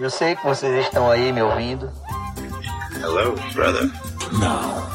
Eu 0.00 0.08
sei 0.08 0.34
que 0.34 0.42
vocês 0.42 0.86
estão 0.86 1.10
aí 1.10 1.30
me 1.30 1.42
ouvindo. 1.42 1.92
Hello, 2.96 3.34
brother. 3.52 3.90
Não. 4.32 4.90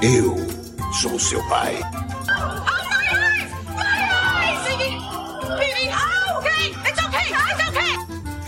Eu 0.00 0.34
sou 0.94 1.20
seu 1.20 1.46
pai. 1.50 1.78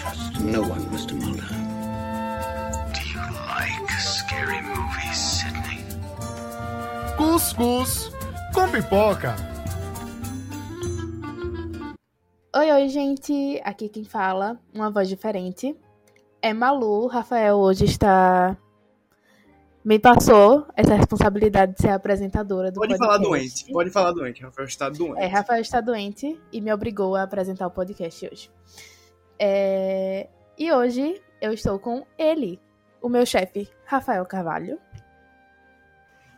Trust 0.01 0.41
no 0.41 0.63
one, 0.63 0.87
Mr. 0.87 1.13
Mulder. 1.13 1.45
Do 2.95 3.01
you 3.07 3.21
like 3.47 3.93
scary 4.01 4.63
movies, 4.63 5.19
Sidney? 5.19 5.85
Cuscuz 7.19 8.11
com 8.55 8.71
pipoca. 8.71 9.37
Oi, 12.69 12.83
oi, 12.83 12.89
gente. 12.91 13.59
Aqui 13.65 13.89
quem 13.89 14.05
fala, 14.05 14.61
uma 14.75 14.91
voz 14.91 15.09
diferente. 15.09 15.75
É 16.43 16.53
Malu. 16.53 17.07
Rafael 17.07 17.57
hoje 17.57 17.87
está. 17.87 18.59
Me 19.83 19.99
passou 19.99 20.67
essa 20.77 20.95
responsabilidade 20.95 21.73
de 21.75 21.81
ser 21.81 21.89
apresentadora 21.89 22.71
do 22.71 22.75
Pode 22.75 22.91
podcast. 22.99 23.07
falar 23.07 23.19
doente, 23.27 23.73
pode 23.73 23.91
falar 23.91 24.13
doente. 24.13 24.43
Rafael 24.43 24.69
está 24.69 24.91
doente. 24.91 25.19
É, 25.19 25.27
Rafael 25.27 25.63
está 25.63 25.81
doente 25.81 26.39
e 26.53 26.61
me 26.61 26.71
obrigou 26.71 27.17
a 27.17 27.23
apresentar 27.23 27.67
o 27.67 27.71
podcast 27.71 28.29
hoje. 28.31 28.51
É, 29.39 30.29
E 30.59 30.71
hoje 30.71 31.23
eu 31.41 31.55
estou 31.55 31.79
com 31.79 32.05
ele, 32.19 32.61
o 33.01 33.09
meu 33.09 33.25
chefe, 33.25 33.67
Rafael 33.87 34.27
Carvalho. 34.27 34.79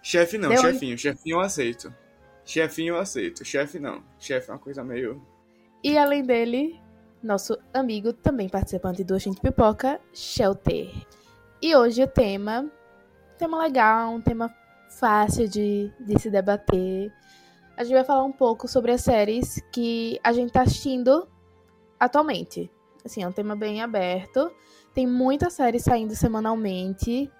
Chefe 0.00 0.38
não, 0.38 0.50
Deu- 0.50 0.60
chefinho. 0.60 0.96
Chefinho 0.96 1.38
eu 1.38 1.40
aceito. 1.40 1.92
Chefinho 2.44 2.94
eu 2.94 3.00
aceito. 3.00 3.44
Chefe 3.44 3.80
não. 3.80 4.04
Chefe 4.16 4.48
é 4.48 4.52
uma 4.52 4.60
coisa 4.60 4.84
meio. 4.84 5.20
E 5.82 5.96
além 5.96 6.22
dele, 6.22 6.78
nosso 7.22 7.58
amigo, 7.72 8.12
também 8.12 8.48
participante 8.48 9.02
do 9.02 9.18
Gente 9.18 9.40
Pipoca, 9.40 9.98
Shelter. 10.12 10.90
E 11.62 11.74
hoje 11.74 12.02
o 12.02 12.08
tema, 12.08 12.70
tema 13.38 13.58
legal, 13.58 14.12
um 14.12 14.20
tema 14.20 14.54
fácil 14.90 15.48
de, 15.48 15.90
de 16.00 16.18
se 16.18 16.30
debater. 16.30 17.10
A 17.76 17.82
gente 17.82 17.94
vai 17.94 18.04
falar 18.04 18.24
um 18.24 18.32
pouco 18.32 18.68
sobre 18.68 18.92
as 18.92 19.00
séries 19.00 19.62
que 19.72 20.20
a 20.22 20.32
gente 20.32 20.52
tá 20.52 20.62
assistindo 20.62 21.26
atualmente. 21.98 22.70
Assim, 23.02 23.22
é 23.22 23.28
um 23.28 23.32
tema 23.32 23.56
bem 23.56 23.80
aberto. 23.80 24.50
Tem 24.92 25.06
muitas 25.06 25.54
séries 25.54 25.82
saindo 25.82 26.14
semanalmente. 26.14 27.30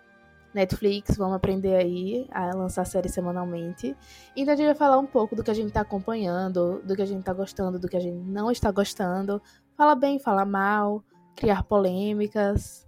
Netflix, 0.54 1.16
vamos 1.16 1.36
aprender 1.36 1.76
aí 1.76 2.26
a 2.30 2.54
lançar 2.54 2.84
séries 2.84 3.14
semanalmente. 3.14 3.96
Então 4.36 4.54
a 4.54 4.56
gente 4.56 4.66
vai 4.66 4.74
falar 4.74 4.98
um 4.98 5.06
pouco 5.06 5.36
do 5.36 5.44
que 5.44 5.50
a 5.50 5.54
gente 5.54 5.72
tá 5.72 5.82
acompanhando, 5.82 6.82
do 6.84 6.96
que 6.96 7.02
a 7.02 7.06
gente 7.06 7.22
tá 7.24 7.32
gostando, 7.32 7.78
do 7.78 7.88
que 7.88 7.96
a 7.96 8.00
gente 8.00 8.18
não 8.18 8.50
está 8.50 8.70
gostando. 8.70 9.40
Fala 9.76 9.94
bem, 9.94 10.18
fala 10.18 10.44
mal, 10.44 11.04
criar 11.36 11.62
polêmicas, 11.62 12.86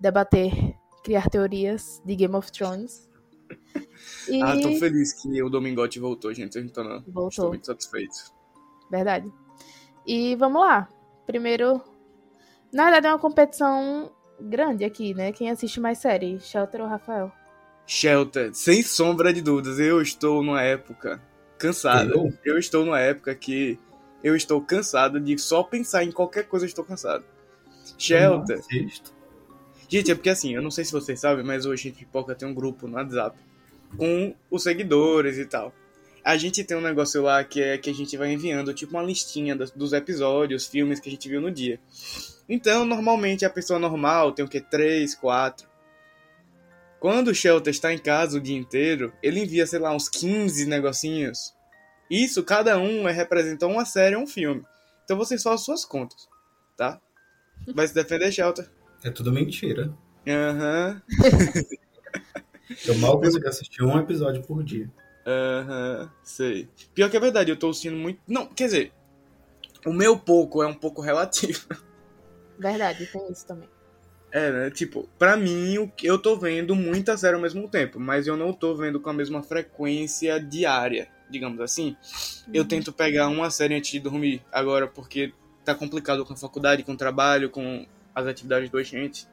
debater, 0.00 0.74
criar 1.04 1.28
teorias 1.28 2.02
de 2.04 2.16
Game 2.16 2.34
of 2.34 2.50
Thrones. 2.50 3.08
E 4.28 4.40
Ah, 4.42 4.58
tô 4.60 4.72
feliz 4.78 5.12
que 5.12 5.42
o 5.42 5.50
Domingote 5.50 6.00
voltou, 6.00 6.32
gente. 6.32 6.58
Então, 6.58 6.82
não. 6.82 6.98
Estou 6.98 7.12
voltou, 7.12 7.48
muito 7.48 7.66
satisfeito. 7.66 8.32
verdade. 8.90 9.30
E 10.06 10.34
vamos 10.36 10.62
lá. 10.62 10.88
Primeiro, 11.26 11.80
na 12.72 12.84
verdade 12.84 13.06
é 13.06 13.10
uma 13.10 13.18
competição 13.18 14.10
grande 14.42 14.84
aqui, 14.84 15.14
né? 15.14 15.32
Quem 15.32 15.50
assiste 15.50 15.80
mais 15.80 15.98
série, 15.98 16.38
Shelter 16.40 16.80
ou 16.80 16.86
Rafael? 16.88 17.32
Shelter, 17.86 18.54
sem 18.54 18.82
sombra 18.82 19.32
de 19.32 19.40
dúvidas, 19.40 19.78
eu 19.78 20.00
estou 20.00 20.42
numa 20.42 20.62
época 20.62 21.20
cansada. 21.58 22.12
Eu? 22.12 22.32
Eu 22.44 22.58
estou 22.58 22.84
numa 22.84 23.00
época 23.00 23.34
que 23.34 23.78
eu 24.22 24.36
estou 24.36 24.60
cansado 24.60 25.18
de 25.18 25.36
só 25.38 25.62
pensar 25.62 26.04
em 26.04 26.12
qualquer 26.12 26.44
coisa, 26.44 26.64
eu 26.64 26.68
estou 26.68 26.84
cansado. 26.84 27.24
Shelter. 27.98 28.60
Gente, 29.88 30.10
é 30.10 30.14
porque 30.14 30.30
assim, 30.30 30.54
eu 30.54 30.62
não 30.62 30.70
sei 30.70 30.84
se 30.84 30.92
vocês 30.92 31.18
sabem, 31.18 31.44
mas 31.44 31.66
hoje 31.66 31.88
a 31.88 31.90
gente 31.90 32.04
pipoca 32.04 32.34
tem 32.34 32.48
um 32.48 32.54
grupo 32.54 32.86
no 32.86 32.94
WhatsApp 32.96 33.36
com 33.96 34.34
os 34.50 34.62
seguidores 34.62 35.36
e 35.36 35.44
tal. 35.44 35.74
A 36.30 36.36
gente 36.36 36.62
tem 36.62 36.76
um 36.76 36.80
negócio 36.80 37.20
lá 37.22 37.42
que 37.42 37.60
é 37.60 37.76
que 37.76 37.90
a 37.90 37.92
gente 37.92 38.16
vai 38.16 38.32
enviando, 38.32 38.72
tipo 38.72 38.92
uma 38.96 39.02
listinha 39.02 39.56
das- 39.56 39.72
dos 39.72 39.92
episódios, 39.92 40.64
filmes 40.66 41.00
que 41.00 41.08
a 41.08 41.12
gente 41.12 41.28
viu 41.28 41.40
no 41.40 41.50
dia. 41.50 41.80
Então, 42.48 42.84
normalmente 42.84 43.44
a 43.44 43.50
pessoa 43.50 43.80
normal 43.80 44.30
tem 44.32 44.44
o 44.44 44.48
que? 44.48 44.60
Três, 44.60 45.12
quatro. 45.14 45.68
Quando 47.00 47.28
o 47.28 47.34
Shelter 47.34 47.72
está 47.72 47.92
em 47.92 47.98
casa 47.98 48.36
o 48.38 48.40
dia 48.40 48.56
inteiro, 48.56 49.12
ele 49.20 49.40
envia, 49.40 49.66
sei 49.66 49.80
lá, 49.80 49.92
uns 49.92 50.08
15 50.08 50.66
negocinhos. 50.66 51.52
Isso, 52.08 52.44
cada 52.44 52.78
um 52.78 53.08
é, 53.08 53.12
representa 53.12 53.66
uma 53.66 53.84
série 53.84 54.14
ou 54.14 54.22
um 54.22 54.26
filme. 54.26 54.62
Então 55.04 55.16
vocês 55.16 55.42
façam 55.42 55.58
suas 55.58 55.84
contas, 55.84 56.28
tá? 56.76 57.00
Vai 57.74 57.88
se 57.88 57.94
defender, 57.94 58.30
Shelter? 58.30 58.70
É 59.02 59.10
tudo 59.10 59.32
mentira. 59.32 59.92
Aham. 60.28 61.02
Eu 62.86 62.94
mal 62.98 63.18
consigo 63.20 63.48
assistir 63.48 63.82
um 63.82 63.98
episódio 63.98 64.42
por 64.42 64.62
dia. 64.62 64.88
Aham, 65.26 66.10
sei. 66.22 66.68
Pior 66.94 67.10
que 67.10 67.16
é 67.16 67.20
verdade, 67.20 67.50
eu 67.50 67.56
tô 67.56 67.70
assistindo 67.70 67.96
muito. 67.96 68.20
Não, 68.26 68.46
quer 68.46 68.64
dizer, 68.64 68.92
o 69.86 69.92
meu 69.92 70.18
pouco 70.18 70.62
é 70.62 70.66
um 70.66 70.74
pouco 70.74 71.00
relativo. 71.02 71.66
Verdade, 72.58 73.06
tem 73.06 73.30
isso 73.30 73.46
também. 73.46 73.68
É, 74.32 74.50
né? 74.52 74.70
Tipo, 74.70 75.08
pra 75.18 75.36
mim, 75.36 75.78
o 75.78 75.88
que- 75.88 76.06
eu 76.06 76.16
tô 76.18 76.36
vendo 76.36 76.74
muita 76.76 77.16
série 77.16 77.34
ao 77.34 77.40
mesmo 77.40 77.68
tempo, 77.68 77.98
mas 77.98 78.26
eu 78.26 78.36
não 78.36 78.52
tô 78.52 78.76
vendo 78.76 79.00
com 79.00 79.10
a 79.10 79.12
mesma 79.12 79.42
frequência 79.42 80.38
diária, 80.38 81.08
digamos 81.28 81.60
assim. 81.60 81.96
Eu 82.52 82.64
tento 82.64 82.92
pegar 82.92 83.28
uma 83.28 83.50
série 83.50 83.74
antes 83.74 83.90
de 83.90 83.98
dormir 83.98 84.42
agora, 84.52 84.86
porque 84.86 85.32
tá 85.64 85.74
complicado 85.74 86.24
com 86.24 86.32
a 86.32 86.36
faculdade, 86.36 86.84
com 86.84 86.92
o 86.92 86.96
trabalho, 86.96 87.50
com 87.50 87.86
as 88.14 88.26
atividades 88.26 88.70
do 88.70 88.82
gente. 88.84 89.26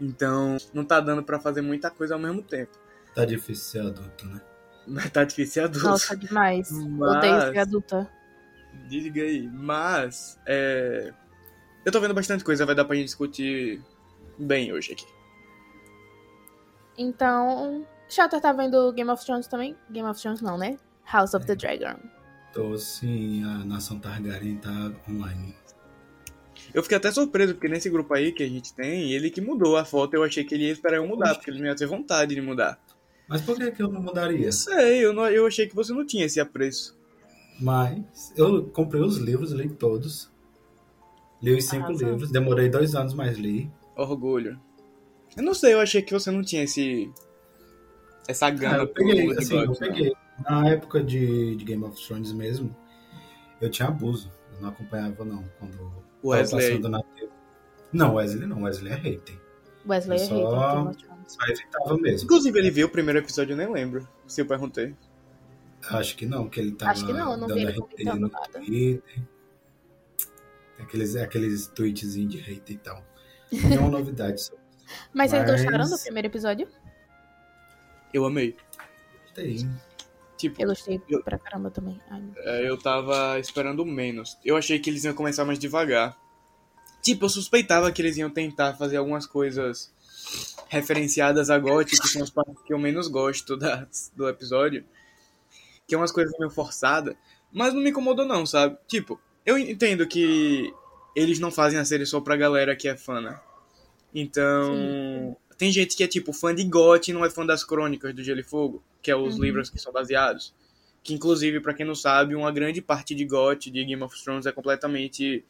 Então, 0.00 0.56
não 0.74 0.84
tá 0.84 1.00
dando 1.00 1.22
pra 1.22 1.40
fazer 1.40 1.62
muita 1.62 1.90
coisa 1.90 2.14
ao 2.14 2.20
mesmo 2.20 2.42
tempo. 2.42 2.72
Tá 3.14 3.24
difícil 3.24 3.64
ser 3.64 3.80
adulto, 3.80 4.26
né? 4.26 4.40
Mas 4.88 5.10
tá 5.10 5.24
difícil 5.24 5.52
ser 5.54 5.60
adulto. 5.60 5.86
Nossa, 5.88 6.16
demais. 6.16 6.70
Mas- 6.70 7.16
Odeio 7.16 7.40
ser 7.52 7.58
adulta. 7.58 8.10
Diga 8.88 9.22
aí. 9.22 9.46
Mas, 9.52 10.38
é... 10.46 11.12
Eu 11.84 11.92
tô 11.92 12.00
vendo 12.00 12.14
bastante 12.14 12.42
coisa, 12.44 12.66
vai 12.66 12.74
dar 12.74 12.84
pra 12.84 12.96
gente 12.96 13.06
discutir 13.06 13.82
bem 14.38 14.72
hoje 14.72 14.92
aqui. 14.92 15.06
Então, 16.96 17.86
Shelter 18.08 18.40
tá 18.40 18.52
vendo 18.52 18.92
Game 18.92 19.10
of 19.10 19.24
Thrones 19.24 19.46
também? 19.46 19.76
Game 19.90 20.08
of 20.08 20.20
Thrones 20.20 20.40
não, 20.40 20.58
né? 20.58 20.78
House 21.10 21.34
of 21.34 21.46
the 21.46 21.54
Dragon. 21.54 21.98
Tô 22.52 22.72
assim, 22.72 23.44
a 23.44 23.64
nação 23.64 23.98
Targaryen 23.98 24.56
tá 24.56 24.92
online. 25.08 25.54
Eu 26.74 26.82
fiquei 26.82 26.98
até 26.98 27.10
surpreso, 27.10 27.54
porque 27.54 27.68
nesse 27.68 27.88
grupo 27.88 28.12
aí 28.12 28.32
que 28.32 28.42
a 28.42 28.48
gente 28.48 28.74
tem, 28.74 29.12
ele 29.12 29.30
que 29.30 29.40
mudou 29.40 29.76
a 29.76 29.84
foto, 29.84 30.14
eu 30.14 30.24
achei 30.24 30.44
que 30.44 30.54
ele 30.54 30.64
ia 30.64 30.72
esperar 30.72 30.96
eu 30.96 31.06
mudar, 31.06 31.34
porque 31.34 31.50
ele 31.50 31.60
não 31.60 31.66
ia 31.66 31.76
ter 31.76 31.86
vontade 31.86 32.34
de 32.34 32.40
mudar. 32.40 32.78
Mas 33.28 33.42
por 33.42 33.56
que, 33.56 33.70
que 33.72 33.82
eu 33.82 33.88
não 33.92 34.00
mudaria? 34.02 34.46
Eu 34.46 34.52
sei, 34.52 35.04
eu, 35.04 35.12
não, 35.12 35.26
eu 35.28 35.46
achei 35.46 35.66
que 35.68 35.74
você 35.74 35.92
não 35.92 36.04
tinha 36.06 36.24
esse 36.24 36.40
apreço. 36.40 36.96
Mas 37.60 38.32
eu 38.36 38.64
comprei 38.70 39.02
os 39.02 39.16
livros, 39.18 39.52
li 39.52 39.68
todos. 39.68 40.30
Li 41.42 41.54
os 41.54 41.64
cinco 41.66 41.86
Arrasou. 41.86 42.08
livros, 42.08 42.30
demorei 42.30 42.68
dois 42.68 42.94
anos, 42.94 43.12
mas 43.14 43.36
li. 43.36 43.70
Orgulho. 43.96 44.58
Eu 45.36 45.42
não 45.42 45.54
sei, 45.54 45.74
eu 45.74 45.80
achei 45.80 46.00
que 46.02 46.12
você 46.12 46.30
não 46.30 46.42
tinha 46.42 46.62
esse... 46.64 47.10
Essa 48.26 48.46
Ah, 48.46 48.50
gana 48.50 48.78
eu 48.78 48.88
peguei, 48.88 49.30
assim, 49.36 49.56
eu 49.56 49.66
não. 49.66 49.74
peguei. 49.74 50.12
Na 50.48 50.68
época 50.68 51.02
de, 51.02 51.56
de 51.56 51.64
Game 51.64 51.82
of 51.84 52.00
Thrones 52.06 52.32
mesmo, 52.32 52.74
eu 53.60 53.70
tinha 53.70 53.88
abuso. 53.88 54.30
Eu 54.54 54.62
não 54.62 54.68
acompanhava, 54.70 55.24
não. 55.24 55.44
Quando 55.58 55.76
tava 55.78 55.92
Wesley. 56.22 56.68
passando 56.70 56.88
na 56.88 57.02
TV. 57.02 57.28
Não, 57.92 58.14
Wesley 58.14 58.46
não, 58.46 58.62
Wesley 58.62 58.92
é 58.92 58.96
hater. 58.96 59.38
Wesley 59.86 60.16
é 60.20 60.24
Só- 60.24 60.84
hater 60.84 61.08
Só 61.28 61.44
evitava 61.46 61.96
mesmo. 61.98 62.24
Inclusive, 62.24 62.58
ele 62.58 62.70
viu 62.70 62.86
o 62.86 62.90
primeiro 62.90 63.18
episódio, 63.20 63.52
eu 63.52 63.56
nem 63.56 63.70
lembro, 63.70 64.08
se 64.26 64.40
eu 64.40 64.46
perguntei. 64.46 64.94
Acho 65.90 66.16
que 66.16 66.26
não, 66.26 66.48
que 66.48 66.58
ele 66.58 66.72
tava 66.72 66.90
Acho 66.90 67.06
que 67.06 67.12
não, 67.12 67.32
eu 67.32 67.36
não 67.36 67.46
vi 67.48 67.64
dando 67.64 67.84
RT 67.84 68.04
no 68.04 68.28
nada. 68.28 68.48
Twitter. 68.60 69.22
Aqueles, 70.80 71.16
aqueles 71.16 71.66
tweetzinhos 71.68 72.32
de 72.32 72.38
hater 72.38 72.76
e 72.76 72.78
tal. 72.78 73.04
Nenhuma 73.52 73.88
novidade 73.90 74.40
sobre 74.42 74.62
Mas 75.12 75.30
vocês 75.30 75.42
Mas- 75.42 75.62
gostaram 75.62 75.88
do 75.88 75.98
primeiro 75.98 76.28
episódio? 76.28 76.68
Eu 78.12 78.24
amei. 78.24 78.56
aí. 79.36 79.68
Tipo, 80.36 80.62
Eu 80.62 80.68
gostei 80.68 81.00
Eu- 81.08 81.22
pra 81.22 81.38
caramba 81.38 81.70
também. 81.70 82.00
Ai. 82.10 82.22
É, 82.38 82.68
eu 82.68 82.76
tava 82.78 83.38
esperando 83.38 83.84
menos. 83.84 84.38
Eu 84.44 84.56
achei 84.56 84.78
que 84.78 84.88
eles 84.88 85.04
iam 85.04 85.14
começar 85.14 85.44
mais 85.44 85.58
devagar. 85.58 86.16
Tipo, 87.02 87.24
eu 87.24 87.28
suspeitava 87.28 87.90
que 87.92 88.00
eles 88.02 88.16
iam 88.16 88.30
tentar 88.30 88.74
fazer 88.74 88.96
algumas 88.96 89.26
coisas 89.26 89.92
referenciadas 90.68 91.50
a 91.50 91.58
GOT, 91.58 91.98
que 92.00 92.08
são 92.08 92.22
as 92.22 92.30
partes 92.30 92.60
que 92.62 92.72
eu 92.72 92.78
menos 92.78 93.08
gosto 93.08 93.56
das, 93.56 94.12
do 94.14 94.28
episódio. 94.28 94.84
Que 95.86 95.94
é 95.94 95.98
umas 95.98 96.12
coisas 96.12 96.32
meio 96.38 96.50
forçadas. 96.50 97.14
Mas 97.52 97.72
não 97.72 97.80
me 97.80 97.90
incomodou 97.90 98.26
não, 98.26 98.44
sabe? 98.44 98.76
Tipo, 98.86 99.18
eu 99.46 99.56
entendo 99.56 100.06
que 100.06 100.72
eles 101.16 101.38
não 101.38 101.50
fazem 101.50 101.78
a 101.78 101.84
série 101.84 102.04
só 102.04 102.20
pra 102.20 102.36
galera 102.36 102.76
que 102.76 102.88
é 102.88 102.96
fã, 102.96 103.20
né? 103.20 103.40
Então... 104.14 105.36
Tem 105.56 105.72
gente 105.72 105.96
que 105.96 106.04
é 106.04 106.06
tipo 106.06 106.32
fã 106.32 106.54
de 106.54 106.62
GOT 106.62 107.10
e 107.10 107.12
não 107.14 107.24
é 107.24 107.30
fã 107.30 107.44
das 107.44 107.64
crônicas 107.64 108.14
do 108.14 108.22
Gelo 108.22 108.38
e 108.38 108.44
Fogo, 108.44 108.80
que 109.02 109.10
é 109.10 109.16
os 109.16 109.34
Uhum. 109.34 109.42
livros 109.42 109.68
que 109.68 109.78
são 109.80 109.92
baseados. 109.92 110.54
Que 111.02 111.12
inclusive, 111.14 111.58
pra 111.58 111.74
quem 111.74 111.84
não 111.84 111.96
sabe, 111.96 112.36
uma 112.36 112.52
grande 112.52 112.80
parte 112.80 113.12
de 113.12 113.24
GOT, 113.24 113.68
de 113.68 113.84
Game 113.84 114.00
of 114.00 114.22
Thrones, 114.22 114.46
é 114.46 114.52
completamente 114.52 115.44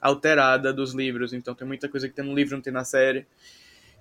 alterada 0.00 0.72
dos 0.72 0.94
livros. 0.94 1.34
Então 1.34 1.54
tem 1.54 1.66
muita 1.68 1.90
coisa 1.90 2.08
que 2.08 2.14
tem 2.14 2.24
no 2.24 2.34
livro, 2.34 2.54
não 2.54 2.62
tem 2.62 2.72
na 2.72 2.84
série. 2.84 3.26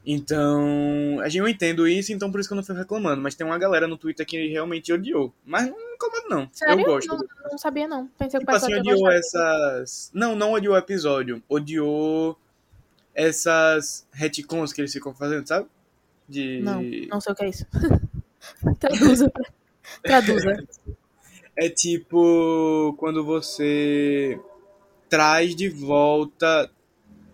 Então, 0.05 1.19
a 1.21 1.27
gente 1.27 1.39
eu 1.39 1.47
entendo 1.47 1.87
isso, 1.87 2.11
então 2.13 2.31
por 2.31 2.39
isso 2.39 2.49
que 2.49 2.53
eu 2.53 2.57
não 2.57 2.63
fui 2.63 2.75
reclamando. 2.75 3.21
Mas 3.21 3.35
tem 3.35 3.45
uma 3.45 3.57
galera 3.57 3.87
no 3.87 3.97
Twitter 3.97 4.25
que 4.25 4.47
realmente 4.47 4.91
odiou. 4.91 5.33
Mas 5.45 5.67
não 5.67 5.77
me 5.77 5.93
incomoda, 5.95 6.27
não. 6.29 6.49
Sério? 6.51 6.81
Eu 6.81 6.85
gosto. 6.85 7.07
Não, 7.07 7.19
não 7.51 7.57
sabia, 7.57 7.87
não. 7.87 8.07
Pensei 8.17 8.39
que 8.39 8.45
Tipo 8.45 8.51
o 8.51 8.55
assim, 8.55 8.75
odiou 8.75 9.11
essas. 9.11 10.11
Não, 10.13 10.35
não 10.35 10.53
odiou 10.53 10.73
o 10.73 10.77
episódio. 10.77 11.43
Odiou 11.49 12.37
essas 13.13 14.07
retcons 14.11 14.71
que 14.71 14.81
eles 14.81 14.93
ficam 14.93 15.13
fazendo, 15.13 15.47
sabe? 15.47 15.67
De. 16.27 16.61
Não, 16.61 16.81
não 16.81 17.21
sei 17.21 17.33
o 17.33 17.35
que 17.35 17.43
é 17.43 17.49
isso. 17.49 17.65
Traduza. 18.79 19.31
Traduza. 20.01 20.67
É 21.57 21.69
tipo 21.69 22.95
quando 22.97 23.25
você 23.25 24.39
traz 25.09 25.55
de 25.55 25.67
volta 25.67 26.71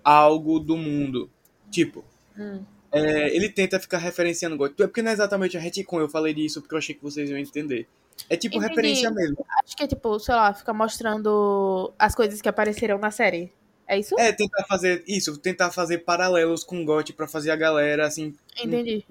algo 0.04 0.60
do 0.60 0.76
mundo. 0.76 1.30
Tipo, 1.70 2.04
Hum. 2.38 2.64
é, 2.92 3.36
ele 3.36 3.50
tenta 3.50 3.80
ficar 3.80 3.98
referenciando 3.98 4.58
God. 4.58 4.72
É 4.80 4.88
porque 4.88 5.02
não 5.02 5.10
é 5.12 5.14
exatamente 5.14 5.58
a 5.58 5.60
retcon, 5.60 6.00
eu 6.00 6.10
falei 6.10 6.34
disso 6.34 6.62
porque 6.62 6.74
eu 6.76 6.80
achei 6.80 6.96
que 6.96 7.04
vocês 7.04 7.30
iam 7.30 7.38
entender. 7.40 7.88
É 8.30 8.38
tipo 8.38 8.56
Entendi. 8.56 8.70
referência 8.70 9.12
mesmo. 9.12 9.46
Acho 9.64 9.76
que 9.76 9.84
é 9.84 9.88
tipo, 9.88 10.18
sei 10.20 10.36
lá, 10.36 10.54
fica 10.54 10.74
mostrando 10.74 11.94
as 12.00 12.16
coisas 12.16 12.42
que 12.42 12.48
apareceram 12.50 12.98
na 12.98 13.12
série. 13.12 13.52
É 13.88 14.00
isso? 14.00 14.18
É, 14.20 14.32
tentar 14.32 14.64
fazer 14.66 15.04
isso, 15.08 15.38
tentar 15.38 15.70
fazer 15.72 16.00
paralelos 16.00 16.64
com 16.64 16.84
GOT 16.86 17.14
pra 17.14 17.28
fazer 17.28 17.52
a 17.52 17.56
galera, 17.56 18.08
assim, 18.08 18.34
Entendi. 18.60 19.06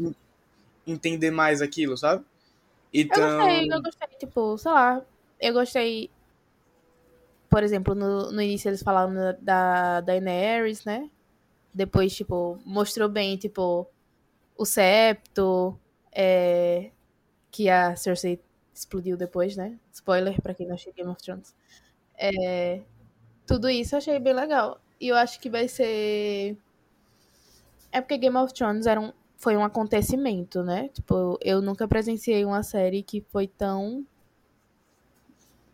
entender 0.86 1.30
mais 1.30 1.62
aquilo, 1.62 1.96
sabe? 1.96 2.24
Eu 2.92 3.02
Então. 3.02 3.36
gostei, 3.38 3.68
eu 3.72 3.82
gostei, 3.82 4.08
tipo, 4.18 4.58
sei 4.58 4.72
lá, 4.72 5.02
eu 5.40 5.52
gostei. 5.52 6.10
Por 7.50 7.62
exemplo, 7.62 7.94
no, 7.94 8.32
no 8.32 8.42
início 8.42 8.68
eles 8.68 8.82
falaram 8.82 9.14
da- 9.14 9.32
da 9.40 10.00
Daenerys, 10.00 10.84
né? 10.84 11.08
Depois, 11.74 12.14
tipo, 12.14 12.58
mostrou 12.64 13.08
bem, 13.08 13.36
tipo, 13.36 13.86
o 14.56 14.64
septo, 14.64 15.78
é, 16.12 16.90
que 17.50 17.68
a 17.68 17.96
Cersei 17.96 18.40
explodiu 18.72 19.16
depois, 19.16 19.56
né? 19.56 19.78
Spoiler 19.92 20.40
pra 20.40 20.54
quem 20.54 20.66
não 20.66 20.74
assistiu 20.74 20.94
Game 20.94 21.10
of 21.10 21.22
Thrones. 21.22 21.54
É, 22.16 22.82
tudo 23.46 23.68
isso 23.68 23.94
eu 23.94 23.98
achei 23.98 24.18
bem 24.18 24.34
legal. 24.34 24.80
E 25.00 25.08
eu 25.08 25.16
acho 25.16 25.40
que 25.40 25.50
vai 25.50 25.68
ser. 25.68 26.56
É 27.92 28.00
porque 28.00 28.18
Game 28.18 28.36
of 28.36 28.52
Thrones 28.52 28.86
era 28.86 29.00
um, 29.00 29.12
foi 29.36 29.56
um 29.56 29.64
acontecimento, 29.64 30.62
né? 30.62 30.88
Tipo, 30.88 31.38
eu 31.42 31.60
nunca 31.60 31.86
presenciei 31.86 32.44
uma 32.44 32.62
série 32.62 33.02
que 33.02 33.20
foi 33.20 33.46
tão. 33.46 34.06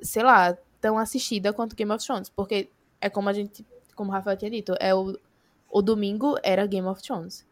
Sei 0.02 0.22
lá, 0.22 0.56
tão 0.80 0.98
assistida 0.98 1.52
quanto 1.52 1.76
Game 1.76 1.92
of 1.92 2.04
Thrones. 2.04 2.28
Porque 2.28 2.70
é 3.00 3.08
como 3.08 3.28
a 3.28 3.32
gente. 3.32 3.64
Como 3.94 4.10
o 4.10 4.12
Rafael 4.12 4.36
tinha 4.36 4.50
dito, 4.50 4.74
é 4.80 4.94
o, 4.94 5.18
o 5.70 5.80
domingo 5.82 6.36
era 6.42 6.66
Game 6.66 6.86
of 6.86 7.02
Thrones. 7.02 7.46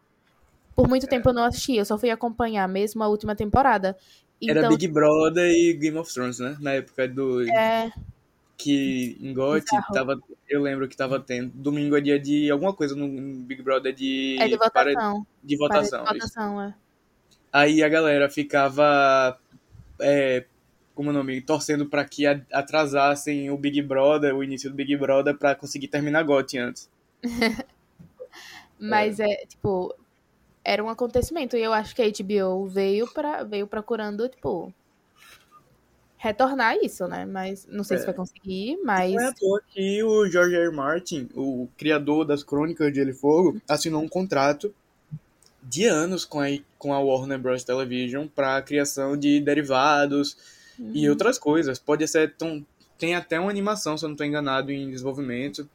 Por 0.75 0.87
muito 0.87 1.07
tempo 1.07 1.29
eu 1.29 1.33
não 1.33 1.43
assisti, 1.43 1.75
eu 1.75 1.85
só 1.85 1.97
fui 1.97 2.09
acompanhar 2.09 2.67
mesmo 2.67 3.03
a 3.03 3.07
última 3.07 3.35
temporada. 3.35 3.97
Era 4.41 4.59
Então, 4.59 4.69
Big 4.69 4.87
Brother 4.87 5.51
e 5.51 5.73
Game 5.73 5.97
of 5.97 6.13
Thrones, 6.13 6.39
né? 6.39 6.55
Na 6.61 6.71
época 6.71 7.07
do. 7.07 7.41
é, 7.49 7.91
Que 8.57 9.17
em 9.19 9.33
GOT 9.33 9.65
tava. 9.93 10.17
Eu 10.47 10.61
lembro 10.61 10.87
que 10.87 10.95
tava 10.95 11.19
tendo. 11.19 11.51
Domingo 11.53 11.97
é 11.97 12.01
dia 12.01 12.19
de 12.19 12.49
alguma 12.49 12.73
coisa 12.73 12.95
no 12.95 13.07
Big 13.41 13.61
Brother 13.61 13.93
de. 13.93 14.37
é 14.39 14.47
de 14.47 14.55
votação. 14.55 15.25
de 15.43 15.57
Parede 15.57 15.89
votação. 15.89 16.03
de 16.05 16.17
isso. 16.17 16.27
votação, 16.27 16.61
é. 16.61 16.73
Aí 17.51 17.83
a 17.83 17.89
galera 17.89 18.29
ficava. 18.29 19.37
É, 19.99 20.45
como 20.95 21.09
é 21.09 21.13
o 21.13 21.15
nome? 21.15 21.41
Torcendo 21.41 21.85
pra 21.85 22.05
que 22.05 22.25
atrasassem 22.25 23.49
o 23.51 23.57
Big 23.57 23.81
Brother, 23.81 24.35
o 24.35 24.43
início 24.43 24.69
do 24.69 24.75
Big 24.75 24.95
Brother, 24.95 25.37
pra 25.37 25.55
conseguir 25.55 25.87
terminar 25.89 26.23
GOT 26.23 26.57
antes. 26.57 26.89
Mas 28.79 29.19
é, 29.19 29.45
tipo, 29.45 29.93
era 30.63 30.83
um 30.83 30.89
acontecimento. 30.89 31.57
E 31.57 31.61
eu 31.63 31.73
acho 31.73 31.95
que 31.95 32.01
a 32.01 32.05
HBO 32.09 32.67
veio, 32.67 33.07
pra, 33.11 33.43
veio 33.43 33.67
procurando, 33.67 34.27
tipo, 34.29 34.73
retornar 36.17 36.75
isso, 36.81 37.07
né? 37.07 37.25
Mas 37.25 37.65
não 37.67 37.83
sei 37.83 37.97
se 37.97 38.03
É. 38.03 38.05
vai 38.07 38.15
conseguir, 38.15 38.77
mas. 38.83 39.13
Não 39.13 39.21
é 39.23 39.27
à 39.27 39.33
toa 39.33 39.61
que 39.69 40.03
o 40.03 40.27
George 40.29 40.55
R. 40.55 40.65
R. 40.67 40.75
Martin, 40.75 41.29
o 41.35 41.67
criador 41.77 42.25
das 42.25 42.43
Crônicas 42.43 42.89
de 42.91 42.95
Gelo 42.99 43.09
e 43.11 43.13
Fogo, 43.13 43.61
assinou 43.67 44.01
um 44.01 44.07
contrato 44.07 44.73
de 45.63 45.85
anos 45.85 46.25
com 46.25 46.39
a, 46.39 46.47
com 46.77 46.93
a 46.93 46.99
Warner 46.99 47.37
Bros. 47.39 47.63
Television 47.63 48.27
para 48.27 48.57
a 48.57 48.61
criação 48.61 49.17
de 49.17 49.39
derivados 49.39 50.37
e 50.79 51.05
Uhum. 51.05 51.11
outras 51.11 51.37
coisas. 51.37 51.77
Pode 51.77 52.07
ser 52.07 52.33
tão, 52.35 52.65
tem 52.97 53.13
até 53.15 53.39
uma 53.39 53.49
animação, 53.49 53.97
se 53.97 54.05
eu 54.05 54.07
não 54.09 54.13
estou 54.13 54.25
enganado, 54.25 54.71
em 54.71 54.89
desenvolvimento. 54.89 55.69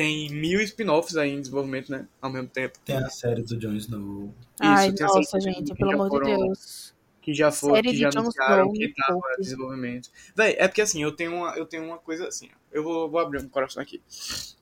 Tem 0.00 0.30
mil 0.30 0.62
spin-offs 0.62 1.14
aí 1.18 1.28
em 1.30 1.42
desenvolvimento, 1.42 1.90
né? 1.92 2.06
Ao 2.22 2.30
mesmo 2.32 2.48
tempo. 2.48 2.78
Tem 2.86 2.96
a 2.96 3.10
série 3.10 3.42
do 3.42 3.54
Jon 3.58 3.74
Snow. 3.74 4.34
Ai, 4.58 4.86
Isso, 4.86 4.96
tem 4.96 5.06
nossa, 5.06 5.20
essas- 5.20 5.44
gente, 5.44 5.72
que 5.72 5.74
pelo 5.76 5.90
já 5.90 5.94
amor 5.94 6.08
de 6.08 6.10
foram- 6.16 6.46
Deus. 6.46 6.94
Que 7.20 7.34
já 7.34 7.52
foi, 7.52 7.72
Série 7.74 7.88
que 7.88 7.92
de 7.96 8.00
já 8.00 8.08
anunciaram 8.08 8.62
Snow, 8.62 8.72
que 8.72 8.94
tava 8.94 9.12
poupe. 9.12 9.28
em 9.36 9.42
desenvolvimento. 9.42 10.10
Véi, 10.34 10.56
é 10.58 10.66
porque 10.66 10.80
assim, 10.80 11.02
eu 11.02 11.12
tenho 11.12 11.34
uma, 11.34 11.54
eu 11.54 11.66
tenho 11.66 11.84
uma 11.84 11.98
coisa 11.98 12.26
assim, 12.28 12.48
ó. 12.50 12.56
Eu 12.72 12.82
vou, 12.82 13.10
vou 13.10 13.20
abrir 13.20 13.40
um 13.42 13.48
coração 13.50 13.82
aqui. 13.82 14.00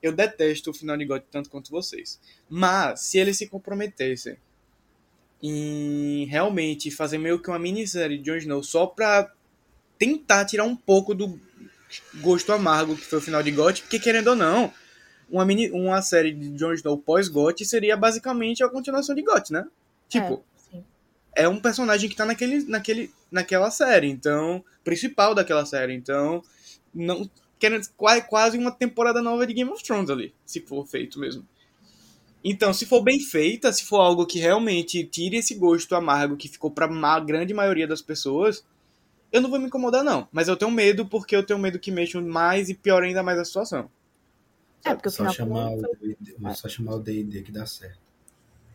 Eu 0.03 0.11
detesto 0.11 0.71
o 0.71 0.73
final 0.73 0.97
de 0.97 1.05
God 1.05 1.21
tanto 1.31 1.49
quanto 1.49 1.71
vocês. 1.71 2.19
Mas, 2.49 2.99
se 3.03 3.17
eles 3.17 3.37
se 3.37 3.47
comprometessem 3.47 4.35
em 5.41 6.25
realmente 6.25 6.91
fazer 6.91 7.17
meio 7.17 7.41
que 7.41 7.47
uma 7.49 7.57
minissérie 7.59 8.17
de 8.17 8.25
Jon 8.25 8.35
Snow 8.35 8.61
só 8.61 8.85
pra 8.87 9.31
tentar 9.97 10.43
tirar 10.43 10.65
um 10.65 10.75
pouco 10.75 11.15
do 11.15 11.39
gosto 12.15 12.51
amargo 12.51 12.93
que 12.97 13.05
foi 13.05 13.19
o 13.19 13.21
final 13.21 13.41
de 13.41 13.51
GOT, 13.51 13.83
porque 13.83 13.99
querendo 13.99 14.27
ou 14.31 14.35
não, 14.35 14.73
uma, 15.31 15.45
mini, 15.45 15.71
uma 15.71 16.01
série 16.01 16.31
de 16.31 16.49
Jon 16.49 16.73
Snow 16.73 16.97
pós-GOT 16.97 17.65
seria 17.65 17.95
basicamente 17.95 18.63
a 18.63 18.69
continuação 18.69 19.15
de 19.15 19.21
GOT, 19.21 19.51
né? 19.51 19.65
Tipo, 20.07 20.43
É, 21.35 21.43
é 21.43 21.47
um 21.47 21.59
personagem 21.59 22.09
que 22.09 22.15
tá 22.15 22.25
naquele, 22.25 22.63
naquele, 22.65 23.11
naquela 23.31 23.71
série, 23.71 24.09
então, 24.09 24.63
principal 24.83 25.35
daquela 25.35 25.65
série, 25.65 25.93
então, 25.93 26.41
não 26.93 27.29
quase, 27.97 28.21
quase 28.23 28.57
uma 28.57 28.71
temporada 28.71 29.21
nova 29.21 29.45
de 29.45 29.53
Game 29.53 29.69
of 29.69 29.83
Thrones 29.83 30.09
ali, 30.09 30.33
se 30.45 30.61
for 30.61 30.85
feito 30.87 31.19
mesmo. 31.19 31.45
Então, 32.43 32.73
se 32.73 32.85
for 32.85 33.01
bem 33.01 33.19
feita, 33.19 33.71
se 33.71 33.83
for 33.83 33.99
algo 33.99 34.25
que 34.25 34.39
realmente 34.39 35.03
tire 35.03 35.37
esse 35.37 35.55
gosto 35.55 35.93
amargo 35.93 36.37
que 36.37 36.47
ficou 36.47 36.71
pra 36.71 36.87
ma 36.87 37.19
grande 37.19 37.53
maioria 37.53 37.85
das 37.85 38.01
pessoas, 38.01 38.63
eu 39.31 39.41
não 39.41 39.49
vou 39.49 39.59
me 39.59 39.65
incomodar 39.65 40.03
não, 40.03 40.27
mas 40.31 40.47
eu 40.47 40.55
tenho 40.55 40.71
medo 40.71 41.05
porque 41.05 41.35
eu 41.35 41.45
tenho 41.45 41.59
medo 41.59 41.77
que 41.77 41.91
mexam 41.91 42.25
mais 42.25 42.69
e 42.69 42.73
pior 42.73 43.03
ainda 43.03 43.21
mais 43.21 43.37
a 43.37 43.45
situação. 43.45 43.89
É, 44.85 44.93
porque 44.95 45.09
Só 45.09 45.29
chamar, 45.29 45.69
foi- 45.71 45.79
o 45.79 45.97
D&D 45.99 46.55
só 46.55 46.67
chamar 46.69 46.95
o 46.95 46.99
D&D 46.99 47.41
que 47.41 47.51
dá 47.51 47.65
certo. 47.65 47.99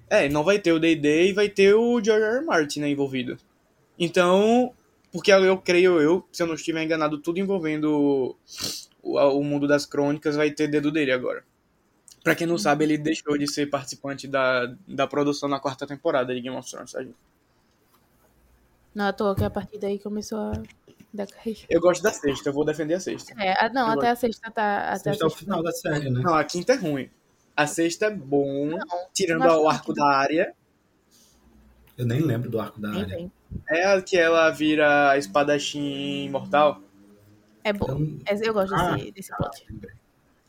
É, 0.09 0.29
não 0.29 0.45
vai 0.45 0.59
ter 0.59 0.73
o 0.73 0.79
D&D 0.79 1.29
e 1.29 1.33
vai 1.33 1.49
ter 1.49 1.75
o 1.75 2.03
George 2.03 2.25
R. 2.25 2.37
R. 2.39 2.45
Martin 2.45 2.81
né, 2.81 2.89
envolvido. 2.91 3.39
Então, 3.99 4.73
porque 5.11 5.33
eu 5.33 5.59
creio 5.59 6.01
eu, 6.01 6.27
se 6.31 6.43
eu 6.43 6.47
não 6.47 6.55
estiver 6.55 6.83
enganado, 6.83 7.19
tudo 7.19 7.39
envolvendo 7.39 8.37
o, 9.03 9.19
o 9.19 9.43
mundo 9.43 9.67
das 9.67 9.87
crônicas 9.87 10.37
vai 10.37 10.51
ter 10.51 10.69
dedo 10.69 10.91
dele 10.93 11.13
agora. 11.13 11.45
Pra 12.23 12.35
quem 12.35 12.47
não 12.47 12.57
sabe, 12.57 12.85
ele 12.85 12.97
deixou 12.99 13.37
de 13.37 13.47
ser 13.47 13.69
participante 13.69 14.27
da, 14.27 14.75
da 14.89 15.07
produção 15.07 15.49
na 15.49 15.61
quarta 15.61 15.87
temporada 15.87 16.35
de 16.35 16.41
Game 16.41 16.57
of 16.57 16.69
Thrones, 16.71 16.91
sabe? 16.91 17.15
Não 18.95 19.05
é 19.07 19.09
à 19.09 19.13
toa 19.13 19.35
que 19.35 19.45
a 19.45 19.51
partir 19.51 19.79
daí 19.79 19.99
começou 19.99 20.39
a 20.39 20.63
carreira. 21.27 21.61
Eu 21.71 21.81
gosto 21.81 22.03
da 22.03 22.13
sexta, 22.13 22.49
eu 22.49 22.53
vou 22.53 22.65
defender 22.65 22.95
a 22.95 23.01
sexta. 23.01 23.33
É, 23.41 23.53
a- 23.65 23.69
não, 23.71 23.87
Eu 23.93 23.99
até 23.99 24.11
a 24.11 24.17
sexta 24.17 24.51
tá. 24.51 24.89
Até 24.93 25.11
Esse 25.11 25.23
a 25.23 25.25
é 25.25 25.27
o 25.27 25.31
sexta. 25.31 25.39
final 25.45 25.63
da 25.63 25.73
série, 25.73 26.11
né? 26.11 26.21
Não, 26.23 26.35
a 26.35 26.45
quinta 26.45 26.73
é 26.73 26.77
ruim. 26.77 27.09
A 27.57 27.67
sexta 27.67 28.07
é 28.07 28.11
bom, 28.11 28.71
tirando 29.13 29.41
não 29.41 29.47
acho 29.51 29.61
o 29.63 29.69
a 29.69 29.73
arco 29.73 29.93
da 29.95 30.07
área. 30.07 30.53
Eu 31.97 32.05
nem 32.07 32.21
lembro 32.21 32.51
do 32.51 32.59
arco 32.61 32.81
da 32.81 32.89
Nem 32.91 33.03
área. 33.03 33.17
vem. 33.17 33.33
É 33.71 33.85
a 33.87 34.03
que 34.03 34.17
ela 34.19 34.51
vira 34.51 35.17
espadachim 35.17 36.25
imortal. 36.25 36.81
É 37.63 37.73
bom. 37.73 37.87
Eu- 37.89 38.19
É, 38.27 38.49
Eu 38.49 38.53
gosto 38.53 38.75
Ah, 38.75 38.97
desse, 38.97 39.11
desse 39.13 39.37
plot. 39.37 39.65
lembrei. 39.71 39.95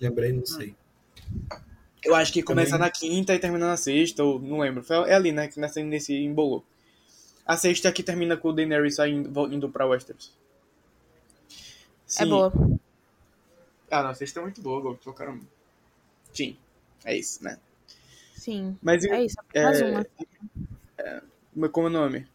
Lembrei, 0.02 0.34
não 0.34 0.46
sei. 0.46 0.76
Eu 2.04 2.14
acho 2.16 2.34
que 2.34 2.42
começa 2.44 2.72
Também. 2.72 2.86
na 2.88 2.92
quinta 2.92 3.34
e 3.34 3.40
termina 3.40 3.68
na 3.68 3.78
sexta, 3.78 4.24
ou 4.24 4.40
não 4.40 4.60
lembro. 4.60 4.84
Foi- 4.84 5.10
É 5.10 5.14
ali, 5.14 5.32
né? 5.32 5.48
Que 5.48 5.60
nessa, 5.60 5.82
nesse 5.82 6.14
embolou. 6.16 6.64
A 7.46 7.56
sexta 7.56 7.90
é 7.90 7.92
que 7.92 8.02
termina 8.04 8.36
com 8.36 8.50
o 8.50 8.54
Daenerys 8.54 8.96
saindo, 8.96 9.54
indo 9.54 9.70
pra 9.70 9.86
Westeros. 9.86 10.34
É 12.08 12.24
Sim. 12.24 12.30
boa. 12.30 12.52
Ah, 13.90 14.04
não, 14.04 14.10
a 14.10 14.14
sexta 14.16 14.40
é 14.40 14.44
muito 14.44 14.62
boa, 14.62 14.82
gosto 14.82 15.04
pra 15.04 15.14
caramba. 15.14 15.44
Sim, 16.34 16.58
é 17.04 17.18
isso, 17.18 17.44
né? 17.44 17.58
Sim. 18.36 18.78
Mas 18.82 19.04
É 19.06 19.24
isso. 19.24 19.36
é, 19.54 19.64
Mais 19.64 19.82
uma. 19.82 20.06
Mas 21.56 21.72
como 21.72 21.88
é 21.88 21.90
o 21.90 21.94
nome? 21.94 22.28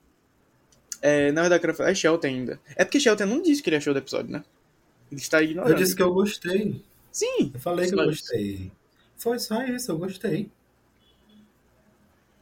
É, 1.02 1.30
na 1.32 1.42
verdade, 1.42 1.58
eu 1.58 1.60
quero 1.62 1.74
falar- 1.76 1.90
é 1.90 1.94
Shelton 1.94 2.26
ainda. 2.26 2.60
É 2.76 2.84
porque 2.84 3.00
Shelton 3.00 3.26
não 3.26 3.42
disse 3.42 3.62
que 3.62 3.68
ele 3.70 3.76
achou 3.76 3.92
do 3.92 3.98
episódio, 3.98 4.30
né? 4.30 4.44
Ele 5.10 5.20
está 5.20 5.42
ignorando. 5.42 5.70
Eu 5.72 5.76
disse 5.76 5.94
que 5.94 6.02
eu 6.02 6.12
gostei. 6.12 6.82
Sim, 7.12 7.50
Eu 7.54 7.60
falei 7.60 7.88
que 7.88 7.94
eu 7.94 7.98
isso. 8.10 8.22
gostei. 8.22 8.72
Foi 9.16 9.38
só 9.38 9.62
isso, 9.64 9.90
eu 9.92 9.98
gostei. 9.98 10.50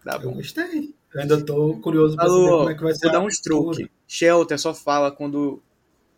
tá 0.05 0.15
Eu 0.17 0.21
bom. 0.31 0.35
gostei. 0.35 0.95
Eu 1.15 1.21
ainda 1.23 1.45
tô 1.45 1.79
curioso 1.79 2.15
pra 2.17 2.27
saber 2.27 2.37
Alô, 2.37 2.59
como 2.59 2.71
é 2.71 2.75
que 2.75 2.83
vai 2.83 2.95
ser 2.95 3.01
vou 3.07 3.13
dar 3.13 3.19
abertura. 3.19 3.43
truques. 3.75 3.89
Shelton 4.07 4.59
só 4.59 4.75
fala 4.75 5.11
quando 5.11 5.63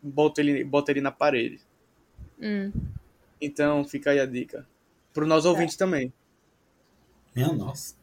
bota 0.02 0.40
ele, 0.40 0.64
bota 0.64 0.90
ele 0.90 1.00
na 1.00 1.11
parede. 1.12 1.61
Hum. 2.40 2.73
Então 3.40 3.85
fica 3.85 4.11
aí 4.11 4.21
a 4.21 4.26
dica. 4.26 4.66
Pro 5.12 5.26
nós 5.26 5.45
ouvintes 5.45 5.76
também. 5.76 6.12
Minha 7.35 7.52
nossa. 7.52 7.95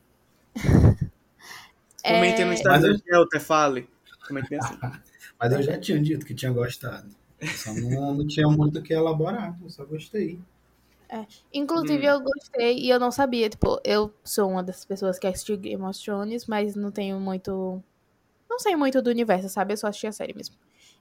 Comentem 2.03 2.45
no 2.45 2.51
É, 2.51 2.53
Instagram, 2.55 2.91
Mas 2.93 3.01
Shelter, 3.01 3.41
fale. 3.41 3.89
Comente 4.27 4.49
bem 4.49 4.59
assim. 4.59 4.77
Mas 5.39 5.53
eu 5.53 5.61
já 5.61 5.77
tinha 5.79 5.99
dito 6.01 6.25
que 6.25 6.33
tinha 6.33 6.51
gostado. 6.51 7.09
Só 7.55 7.73
não, 7.73 8.15
não 8.15 8.27
tinha 8.27 8.47
muito 8.47 8.79
o 8.79 8.83
que 8.83 8.93
elaborar. 8.93 9.57
Eu 9.61 9.69
só 9.69 9.85
gostei. 9.85 10.39
Inclusive, 11.53 12.05
Hum. 12.07 12.11
eu 12.11 12.21
gostei 12.21 12.79
e 12.79 12.89
eu 12.89 12.99
não 12.99 13.11
sabia. 13.11 13.49
Tipo, 13.49 13.79
eu 13.83 14.13
sou 14.23 14.49
uma 14.49 14.63
das 14.63 14.83
pessoas 14.83 15.17
que 15.19 15.27
assistiu 15.27 15.57
Game 15.57 15.81
of 15.83 16.03
Thrones, 16.03 16.45
mas 16.47 16.75
não 16.75 16.91
tenho 16.91 17.19
muito. 17.19 17.81
Não 18.49 18.59
sei 18.59 18.75
muito 18.75 19.01
do 19.01 19.09
universo, 19.09 19.49
sabe? 19.49 19.73
Eu 19.73 19.77
só 19.77 19.87
assisti 19.87 20.07
a 20.07 20.11
série 20.11 20.33
mesmo. 20.33 20.55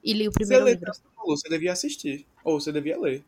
E 0.06 0.12
li 0.12 0.28
o 0.28 0.30
Você, 0.30 0.38
primeiro 0.38 0.64
lê, 0.64 0.70
livro. 0.72 0.94
você 0.94 1.00
falou, 1.14 1.36
você 1.36 1.48
devia 1.48 1.72
assistir. 1.72 2.24
Ou 2.44 2.60
você 2.60 2.70
devia 2.72 2.98
ler. 2.98 3.24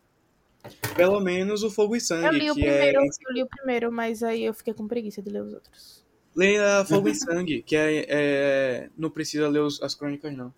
Pelo 0.96 1.20
menos 1.20 1.62
o 1.62 1.70
Fogo 1.70 1.94
e 1.94 1.98
Eu 1.98 2.00
Sangue, 2.00 2.38
li 2.38 2.50
o 2.50 2.54
que 2.54 2.60
primeiro, 2.62 3.00
é. 3.00 3.04
eu 3.04 3.32
li 3.34 3.42
o 3.42 3.46
primeiro, 3.46 3.92
mas 3.92 4.22
aí 4.22 4.44
eu 4.44 4.54
fiquei 4.54 4.72
com 4.74 4.86
preguiça 4.86 5.20
de 5.20 5.30
ler 5.30 5.42
os 5.42 5.52
outros. 5.52 6.04
Leia 6.36 6.84
Fogo 6.88 7.08
e 7.08 7.14
Sangue, 7.14 7.62
que 7.62 7.74
é, 7.76 8.06
é- 8.08 8.90
Não 8.96 9.10
precisa 9.10 9.48
ler 9.48 9.60
os- 9.60 9.82
as 9.82 9.94
crônicas, 9.94 10.36
não. 10.36 10.52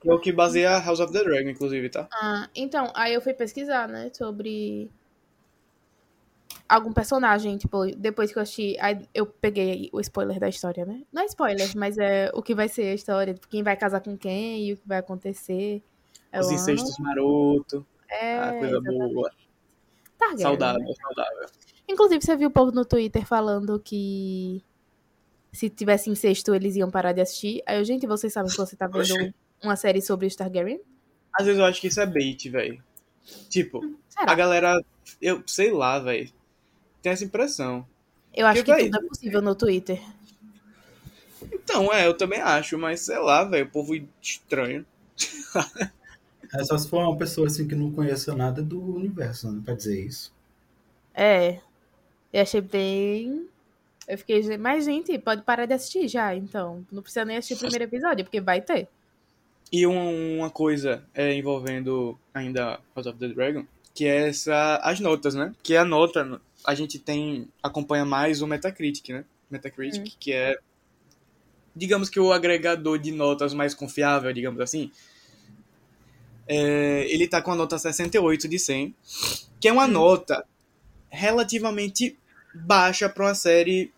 Que 0.00 0.08
é 0.10 0.12
o 0.14 0.20
que 0.20 0.32
baseia 0.32 0.78
House 0.78 1.00
of 1.00 1.12
the 1.12 1.22
Dragon, 1.24 1.48
inclusive, 1.50 1.88
tá? 1.88 2.08
Ah, 2.12 2.48
então, 2.54 2.90
aí 2.94 3.12
eu 3.14 3.20
fui 3.20 3.32
pesquisar, 3.34 3.88
né, 3.88 4.10
sobre 4.12 4.88
algum 6.68 6.92
personagem, 6.92 7.56
tipo, 7.56 7.86
depois 7.96 8.32
que 8.32 8.38
eu 8.38 8.42
assisti, 8.42 8.76
eu 9.12 9.26
peguei 9.26 9.90
o 9.92 10.00
spoiler 10.00 10.38
da 10.40 10.48
história, 10.48 10.84
né? 10.84 11.02
Não 11.12 11.22
é 11.22 11.26
spoiler, 11.26 11.70
mas 11.76 11.98
é 11.98 12.30
o 12.34 12.42
que 12.42 12.54
vai 12.54 12.68
ser 12.68 12.84
a 12.84 12.94
história, 12.94 13.34
tipo, 13.34 13.48
quem 13.48 13.62
vai 13.62 13.76
casar 13.76 14.00
com 14.00 14.16
quem 14.16 14.66
e 14.66 14.72
o 14.72 14.76
que 14.76 14.88
vai 14.88 14.98
acontecer. 14.98 15.82
Eu 16.32 16.40
Os 16.40 16.50
incestos 16.50 16.98
maroto, 16.98 17.86
É, 18.08 18.38
a 18.38 18.52
coisa 18.52 18.76
exatamente. 18.76 19.14
boa. 19.14 19.30
Targaryen, 20.18 20.42
Saudável, 20.42 20.84
né? 20.88 20.94
saudável. 21.00 21.46
Inclusive, 21.88 22.24
você 22.24 22.36
viu 22.36 22.48
o 22.48 22.52
povo 22.52 22.72
no 22.72 22.84
Twitter 22.84 23.26
falando 23.26 23.78
que 23.78 24.62
se 25.52 25.68
tivesse 25.70 26.10
incesto, 26.10 26.54
eles 26.54 26.76
iam 26.76 26.90
parar 26.90 27.12
de 27.12 27.20
assistir. 27.20 27.62
Aí 27.66 27.78
eu, 27.78 27.84
gente, 27.84 28.06
vocês 28.06 28.32
sabem 28.32 28.50
que 28.50 28.56
você 28.56 28.74
tá 28.74 28.86
vendo 28.86 29.32
uma 29.62 29.76
série 29.76 30.00
sobre 30.00 30.26
os 30.26 30.34
Targaryen? 30.34 30.80
Às 31.32 31.46
vezes 31.46 31.60
eu 31.60 31.66
acho 31.66 31.80
que 31.80 31.88
isso 31.88 32.00
é 32.00 32.06
bait, 32.06 32.48
velho. 32.48 32.82
Tipo, 33.48 33.80
Será? 34.08 34.32
a 34.32 34.34
galera. 34.34 34.84
Eu 35.20 35.42
sei 35.46 35.70
lá, 35.72 35.98
velho. 35.98 36.30
Tem 37.04 37.12
essa 37.12 37.22
impressão. 37.22 37.86
Eu 38.34 38.46
acho 38.46 38.64
Porque, 38.64 38.84
que 38.84 38.90
tudo 38.90 39.04
é 39.04 39.08
possível 39.08 39.42
no 39.42 39.54
Twitter. 39.54 40.00
Então, 41.52 41.92
é, 41.92 42.06
eu 42.06 42.14
também 42.14 42.40
acho, 42.40 42.78
mas 42.78 43.00
sei 43.00 43.18
lá, 43.18 43.44
velho. 43.44 43.66
O 43.66 43.70
povo 43.70 43.94
estranho. 44.22 44.86
É 46.56 46.64
só 46.64 46.78
se 46.78 46.88
for 46.88 47.02
uma 47.02 47.16
pessoa 47.18 47.46
assim 47.46 47.68
que 47.68 47.74
não 47.74 47.92
conheça 47.92 48.34
nada 48.34 48.62
do 48.62 48.80
universo, 48.80 49.52
né? 49.52 49.60
Pra 49.62 49.74
dizer 49.74 50.02
isso. 50.02 50.32
É. 51.12 51.60
Eu 52.32 52.40
achei 52.40 52.62
bem. 52.62 53.48
Eu 54.08 54.16
fiquei, 54.16 54.56
mas 54.56 54.86
gente, 54.86 55.18
pode 55.18 55.42
parar 55.42 55.66
de 55.66 55.74
assistir 55.74 56.08
já, 56.08 56.34
então. 56.34 56.86
Não 56.90 57.02
precisa 57.02 57.26
nem 57.26 57.36
assistir 57.36 57.54
o 57.54 57.58
primeiro 57.58 57.84
episódio, 57.84 58.24
porque 58.24 58.40
vai 58.40 58.62
ter. 58.62 58.88
E 59.70 59.86
uma, 59.86 60.04
uma 60.04 60.50
coisa 60.50 61.04
é, 61.12 61.34
envolvendo 61.34 62.18
ainda 62.32 62.80
House 62.94 63.06
of 63.06 63.18
the 63.18 63.28
Dragon, 63.28 63.66
que 63.92 64.06
é 64.06 64.28
essa, 64.28 64.76
as 64.82 65.00
notas, 65.00 65.34
né? 65.34 65.52
Que 65.62 65.76
a 65.76 65.84
nota, 65.84 66.40
a 66.64 66.74
gente 66.74 66.98
tem, 66.98 67.48
acompanha 67.62 68.04
mais 68.04 68.42
o 68.42 68.46
Metacritic, 68.46 69.10
né? 69.10 69.24
Metacritic, 69.50 70.16
que 70.18 70.32
é, 70.32 70.58
digamos 71.74 72.08
que 72.08 72.18
o 72.18 72.32
agregador 72.32 72.98
de 72.98 73.12
notas 73.12 73.52
mais 73.52 73.74
confiável, 73.74 74.32
digamos 74.32 74.60
assim. 74.60 74.90
É, 76.46 77.06
ele 77.10 77.26
tá 77.26 77.40
com 77.40 77.52
a 77.52 77.54
nota 77.54 77.78
68 77.78 78.48
de 78.48 78.58
100, 78.58 78.94
que 79.60 79.68
é 79.68 79.72
uma 79.72 79.86
nota 79.86 80.44
relativamente 81.10 82.18
baixa 82.54 83.08
para 83.08 83.26
uma 83.26 83.34
série 83.34 83.92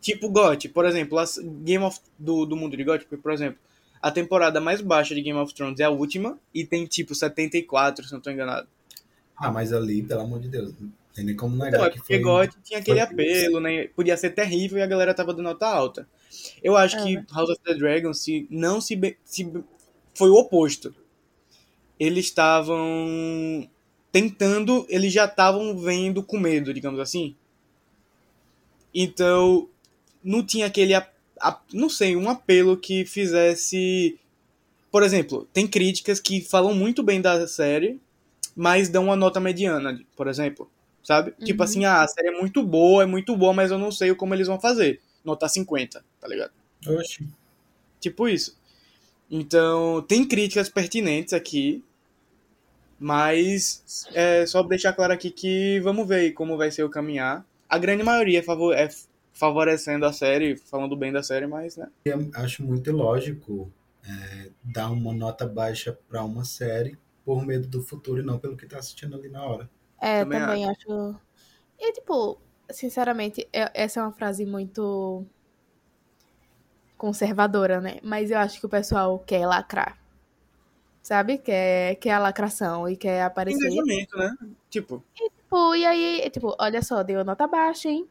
tipo 0.00 0.28
GOT. 0.28 0.68
Por 0.68 0.84
exemplo, 0.84 1.18
as 1.18 1.38
Game 1.38 1.84
of 1.84 2.00
do, 2.18 2.46
do 2.46 2.56
mundo 2.56 2.76
de 2.76 2.84
GOT, 2.84 3.04
por 3.04 3.32
exemplo, 3.32 3.58
a 4.00 4.10
temporada 4.10 4.60
mais 4.60 4.80
baixa 4.80 5.14
de 5.14 5.20
Game 5.20 5.38
of 5.38 5.52
Thrones 5.52 5.80
é 5.80 5.84
a 5.84 5.90
última 5.90 6.38
e 6.54 6.64
tem 6.64 6.86
tipo 6.86 7.14
74, 7.14 8.06
se 8.06 8.12
não 8.12 8.20
tô 8.20 8.30
enganado. 8.30 8.68
Ah, 9.36 9.50
mas 9.50 9.72
ali, 9.72 10.02
pelo 10.02 10.22
amor 10.22 10.40
de 10.40 10.48
Deus, 10.48 10.72
tem 11.18 11.24
nem 11.26 11.36
como 11.36 11.56
negar 11.56 11.68
Então, 11.68 11.84
é 11.84 11.90
que 11.90 11.98
porque 11.98 12.14
foi... 12.14 12.22
GOT 12.22 12.56
tinha 12.62 12.78
aquele 12.80 13.00
foi- 13.00 13.14
apelo, 13.14 13.60
né? 13.60 13.88
Podia 13.88 14.16
ser 14.16 14.30
terrível 14.30 14.78
e 14.78 14.82
a 14.82 14.86
galera 14.86 15.14
tava 15.14 15.32
dando 15.32 15.44
nota 15.44 15.66
alta. 15.66 16.08
Eu 16.62 16.76
acho 16.76 17.02
que 17.02 17.14
House 17.32 17.50
of 17.50 17.60
the 17.64 17.74
Dragon 17.74 18.12
se 18.14 18.46
não 18.50 18.80
se, 18.80 19.16
se 19.24 19.50
foi 20.14 20.30
o 20.30 20.34
oposto. 20.36 20.94
Eles 21.98 22.26
estavam 22.26 23.68
tentando, 24.12 24.86
eles 24.88 25.12
já 25.12 25.24
estavam 25.26 25.76
vendo 25.78 26.22
com 26.22 26.38
medo, 26.38 26.72
digamos 26.72 27.00
assim. 27.00 27.34
Então, 28.94 29.68
não 30.22 30.44
tinha 30.44 30.66
aquele, 30.66 30.94
a- 30.94 31.08
a- 31.40 31.60
não 31.72 31.88
sei, 31.88 32.16
um 32.16 32.28
apelo 32.28 32.76
que 32.76 33.04
fizesse. 33.04 34.18
Por 34.90 35.02
exemplo, 35.02 35.48
tem 35.52 35.66
críticas 35.66 36.20
que 36.20 36.40
falam 36.42 36.74
muito 36.74 37.02
bem 37.02 37.20
da 37.20 37.46
série, 37.48 38.00
mas 38.56 38.88
dão 38.88 39.06
uma 39.06 39.16
nota 39.16 39.40
mediana, 39.40 40.00
por 40.16 40.28
exemplo. 40.28 40.70
Sabe? 41.08 41.32
Tipo 41.42 41.62
assim, 41.62 41.86
ah, 41.86 42.02
a 42.02 42.06
série 42.06 42.28
é 42.28 42.38
muito 42.38 42.62
boa, 42.62 43.02
é 43.02 43.06
muito 43.06 43.34
boa, 43.34 43.54
mas 43.54 43.70
eu 43.70 43.78
não 43.78 43.90
sei 43.90 44.14
como 44.14 44.34
eles 44.34 44.46
vão 44.46 44.60
fazer. 44.60 45.00
Nota 45.24 45.48
50, 45.48 46.04
tá 46.20 46.28
ligado? 46.28 46.50
Oxi. 46.86 47.26
Tipo 47.98 48.28
isso. 48.28 48.58
Então, 49.30 50.04
tem 50.06 50.28
críticas 50.28 50.68
pertinentes 50.68 51.32
aqui, 51.32 51.82
mas 53.00 54.06
é 54.12 54.44
só 54.44 54.62
deixar 54.62 54.92
claro 54.92 55.14
aqui 55.14 55.30
que 55.30 55.80
vamos 55.80 56.06
ver 56.06 56.16
aí 56.16 56.30
como 56.30 56.58
vai 56.58 56.70
ser 56.70 56.82
o 56.82 56.90
caminhar. 56.90 57.42
A 57.66 57.78
grande 57.78 58.02
maioria 58.02 58.40
é, 58.40 58.42
favor- 58.42 58.74
é 58.74 58.90
favorecendo 59.32 60.04
a 60.04 60.12
série, 60.12 60.58
falando 60.58 60.94
bem 60.94 61.10
da 61.10 61.22
série, 61.22 61.46
mas, 61.46 61.78
né? 61.78 61.88
Eu 62.04 62.28
acho 62.34 62.62
muito 62.62 62.90
ilógico 62.90 63.72
é, 64.06 64.50
dar 64.62 64.90
uma 64.90 65.14
nota 65.14 65.46
baixa 65.46 65.98
pra 66.06 66.22
uma 66.22 66.44
série 66.44 66.98
por 67.24 67.46
medo 67.46 67.66
do 67.66 67.80
futuro 67.82 68.20
e 68.20 68.24
não 68.26 68.38
pelo 68.38 68.58
que 68.58 68.66
tá 68.66 68.76
assistindo 68.78 69.16
ali 69.16 69.30
na 69.30 69.42
hora. 69.42 69.70
É, 70.00 70.20
Também 70.20 70.40
também, 70.40 70.70
acho. 70.70 71.16
E, 71.78 71.92
tipo, 71.92 72.38
sinceramente, 72.70 73.48
essa 73.52 74.00
é 74.00 74.02
uma 74.02 74.12
frase 74.12 74.44
muito 74.44 75.24
conservadora, 76.96 77.80
né? 77.80 77.98
Mas 78.02 78.30
eu 78.30 78.38
acho 78.38 78.58
que 78.60 78.66
o 78.66 78.68
pessoal 78.68 79.18
quer 79.20 79.46
lacrar. 79.46 79.98
Sabe? 81.02 81.38
Quer, 81.38 81.94
quer 81.96 82.10
a 82.10 82.18
lacração 82.18 82.88
e 82.88 82.96
quer 82.96 83.22
aparecer. 83.22 83.66
Engajamento, 83.66 84.16
né? 84.16 84.36
Tipo, 84.68 85.02
Tipo, 85.14 85.74
e 85.74 85.86
aí, 85.86 86.28
tipo, 86.30 86.54
olha 86.60 86.82
só, 86.82 87.02
deu 87.02 87.24
nota 87.24 87.46
baixa, 87.46 87.88
hein? 87.88 88.06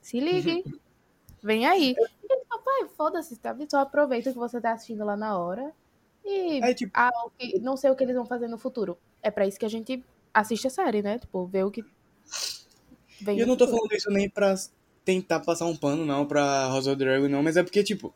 Se 0.00 0.18
ligue. 0.18 0.64
Vem 1.42 1.66
aí. 1.66 1.90
E, 1.90 2.28
tipo, 2.28 2.62
vai, 2.64 2.88
foda-se, 2.96 3.36
sabe? 3.36 3.66
Só 3.70 3.78
aproveita 3.80 4.32
que 4.32 4.38
você 4.38 4.60
tá 4.60 4.72
assistindo 4.72 5.04
lá 5.04 5.16
na 5.16 5.38
hora. 5.38 5.72
E 6.24 6.60
é 6.62 6.72
tipo, 6.72 6.92
ah, 6.94 7.10
não 7.60 7.76
sei 7.76 7.90
o 7.90 7.96
que 7.96 8.04
eles 8.04 8.14
vão 8.14 8.24
fazer 8.24 8.48
no 8.48 8.58
futuro. 8.58 8.96
É 9.20 9.30
pra 9.30 9.46
isso 9.46 9.58
que 9.58 9.66
a 9.66 9.68
gente 9.68 10.04
assiste 10.32 10.66
a 10.66 10.70
série, 10.70 11.02
né? 11.02 11.18
Tipo, 11.18 11.46
ver 11.46 11.64
o 11.64 11.70
que 11.70 11.84
vem 13.20 13.38
E 13.38 13.40
eu 13.40 13.46
não 13.46 13.56
tô 13.56 13.66
falando 13.66 13.92
isso 13.92 14.10
nem 14.10 14.28
pra 14.28 14.54
tentar 15.04 15.40
passar 15.40 15.66
um 15.66 15.76
pano, 15.76 16.04
não, 16.04 16.26
pra 16.26 16.68
House 16.68 16.86
of 16.86 16.96
Dragon, 16.96 17.28
não, 17.28 17.42
mas 17.42 17.56
é 17.56 17.62
porque, 17.62 17.82
tipo, 17.82 18.14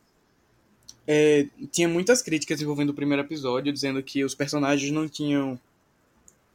é, 1.05 1.47
tinha 1.71 1.87
muitas 1.87 2.21
críticas 2.21 2.61
envolvendo 2.61 2.89
o 2.89 2.93
primeiro 2.93 3.23
episódio, 3.23 3.71
dizendo 3.71 4.01
que 4.03 4.23
os 4.23 4.35
personagens 4.35 4.91
não 4.91 5.07
tinham 5.07 5.59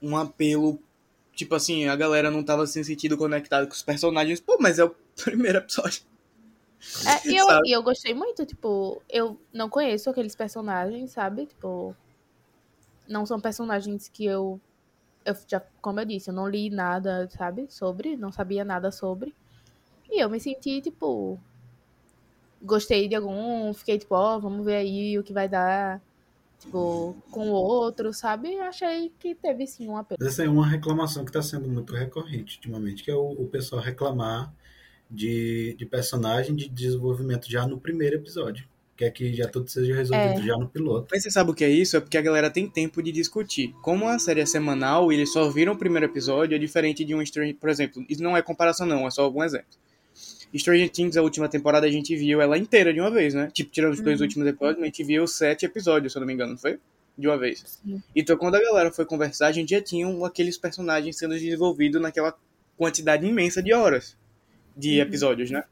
um 0.01 0.17
apelo, 0.17 0.79
tipo 1.35 1.55
assim, 1.55 1.87
a 1.87 1.97
galera 1.97 2.31
não 2.31 2.43
tava 2.43 2.67
se 2.67 2.83
sentindo 2.85 3.17
conectada 3.17 3.67
com 3.67 3.73
os 3.73 3.83
personagens. 3.83 4.41
Pô, 4.41 4.59
mas 4.61 4.79
é 4.79 4.85
o 4.85 4.95
primeiro 5.25 5.59
episódio. 5.59 6.03
É, 7.07 7.29
e, 7.29 7.37
eu, 7.37 7.47
e 7.65 7.73
eu 7.73 7.83
gostei 7.83 8.13
muito, 8.13 8.45
tipo, 8.45 9.01
eu 9.09 9.41
não 9.53 9.69
conheço 9.69 10.11
aqueles 10.11 10.35
personagens, 10.35 11.13
sabe? 11.13 11.47
Tipo, 11.47 11.97
não 13.09 13.25
são 13.25 13.41
personagens 13.41 14.09
que 14.09 14.25
eu, 14.27 14.61
eu 15.25 15.37
já, 15.49 15.61
como 15.81 16.01
eu 16.01 16.05
disse, 16.05 16.31
eu 16.31 16.35
não 16.35 16.49
li 16.49 16.71
nada, 16.71 17.29
sabe? 17.31 17.67
Sobre, 17.69 18.17
não 18.17 18.33
sabia 18.33 18.65
nada 18.65 18.91
sobre. 18.91 19.35
E 20.11 20.23
eu 20.23 20.29
me 20.29 20.39
senti, 20.39 20.81
tipo, 20.81 21.41
gostei 22.61 23.09
de 23.09 23.15
algum, 23.15 23.73
fiquei 23.73 23.99
tipo, 23.99 24.15
ó, 24.15 24.39
vamos 24.39 24.65
ver 24.65 24.77
aí 24.77 25.19
o 25.19 25.23
que 25.23 25.33
vai 25.33 25.49
dar, 25.49 26.01
tipo, 26.59 27.17
com 27.31 27.51
o 27.51 27.53
outro, 27.53 28.13
sabe? 28.13 28.59
Achei 28.61 29.13
que 29.19 29.35
teve 29.35 29.67
sim 29.67 29.89
um 29.89 29.97
apelo. 29.97 30.23
Essa 30.23 30.45
é 30.45 30.49
uma 30.49 30.67
reclamação 30.67 31.25
que 31.25 31.31
está 31.31 31.43
sendo 31.43 31.69
muito 31.69 31.95
recorrente 31.95 32.57
ultimamente, 32.57 33.03
que 33.03 33.11
é 33.11 33.17
o, 33.17 33.31
o 33.33 33.49
pessoal 33.49 33.83
reclamar 33.83 34.53
de, 35.11 35.75
de 35.79 35.85
personagem 35.85 36.55
de 36.55 36.69
desenvolvimento 36.69 37.51
já 37.51 37.67
no 37.67 37.79
primeiro 37.79 38.17
episódio. 38.17 38.67
Quer 39.03 39.11
que 39.11 39.35
já 39.35 39.49
tudo 39.49 39.69
seja 39.69 39.97
resolvido 39.97 40.41
É. 40.41 40.47
já 40.47 40.57
no 40.57 40.69
piloto. 40.69 41.09
Mas 41.11 41.25
você 41.25 41.31
sabe 41.33 41.51
o 41.51 41.55
que 41.55 41.65
é 41.65 41.69
isso? 41.69 41.97
É 41.97 42.01
porque 42.01 42.17
a 42.17 42.23
galera 42.23 42.49
tem 42.49 42.69
tempo 42.69 43.03
de 43.03 43.11
discutir. 43.11 43.75
Como 43.83 44.07
a 44.07 44.17
série 44.17 44.41
é 44.41 44.47
semanal 44.47 45.11
e 45.11 45.17
eles 45.17 45.33
só 45.33 45.51
viram 45.51 45.73
o 45.73 45.77
primeiro 45.77 46.07
episódio, 46.07 46.55
é 46.55 46.59
diferente 46.59 47.05
de 47.05 47.13
um 47.13 47.27
Stranger... 47.27 47.57
Por 47.57 47.69
exemplo, 47.69 48.05
isso 48.09 48.23
não 48.23 48.37
é 48.37 48.43
comparação 48.43 48.87
não, 48.87 49.05
é 49.05 49.11
só 49.11 49.25
algum 49.25 49.43
exemplo. 49.43 49.67
Stranger 50.57 50.89
Things, 50.89 51.17
a 51.17 51.23
última 51.23 51.49
temporada, 51.49 51.85
a 51.85 51.91
gente 51.91 52.15
viu 52.15 52.41
ela 52.41 52.57
inteira 52.57 52.95
de 52.95 53.01
uma 53.01 53.11
vez, 53.11 53.35
né? 53.35 53.51
Tipo, 53.53 53.73
tirando 53.73 53.95
os 53.95 54.01
dois 54.01 54.21
últimos 54.21 54.47
episódios, 54.47 54.81
a 54.81 54.85
gente 54.87 55.03
viu 55.03 55.27
sete 55.27 55.67
episódios, 55.67 56.13
se 56.13 56.19
eu 56.19 56.21
não 56.21 56.27
me 56.29 56.33
engano, 56.35 56.53
não 56.53 56.59
foi? 56.59 56.79
De 57.19 57.27
uma 57.27 57.37
vez. 57.37 57.81
Sim. 57.85 58.01
Então, 58.15 58.37
quando 58.37 58.55
a 58.55 58.61
galera 58.63 58.93
foi 58.93 59.05
conversar, 59.05 59.49
a 59.49 59.53
gente 59.53 59.71
já 59.71 59.81
tinha 59.83 60.07
um- 60.07 60.25
aqueles 60.25 60.57
personagens 60.57 61.19
sendo 61.19 61.35
desenvolvidos 61.35 62.01
naquela 62.01 62.37
quantidade 62.77 63.27
imensa 63.27 63.61
de 63.61 63.73
horas 63.73 64.17
de 64.77 65.01
episódios, 65.01 65.51
né? 65.51 65.65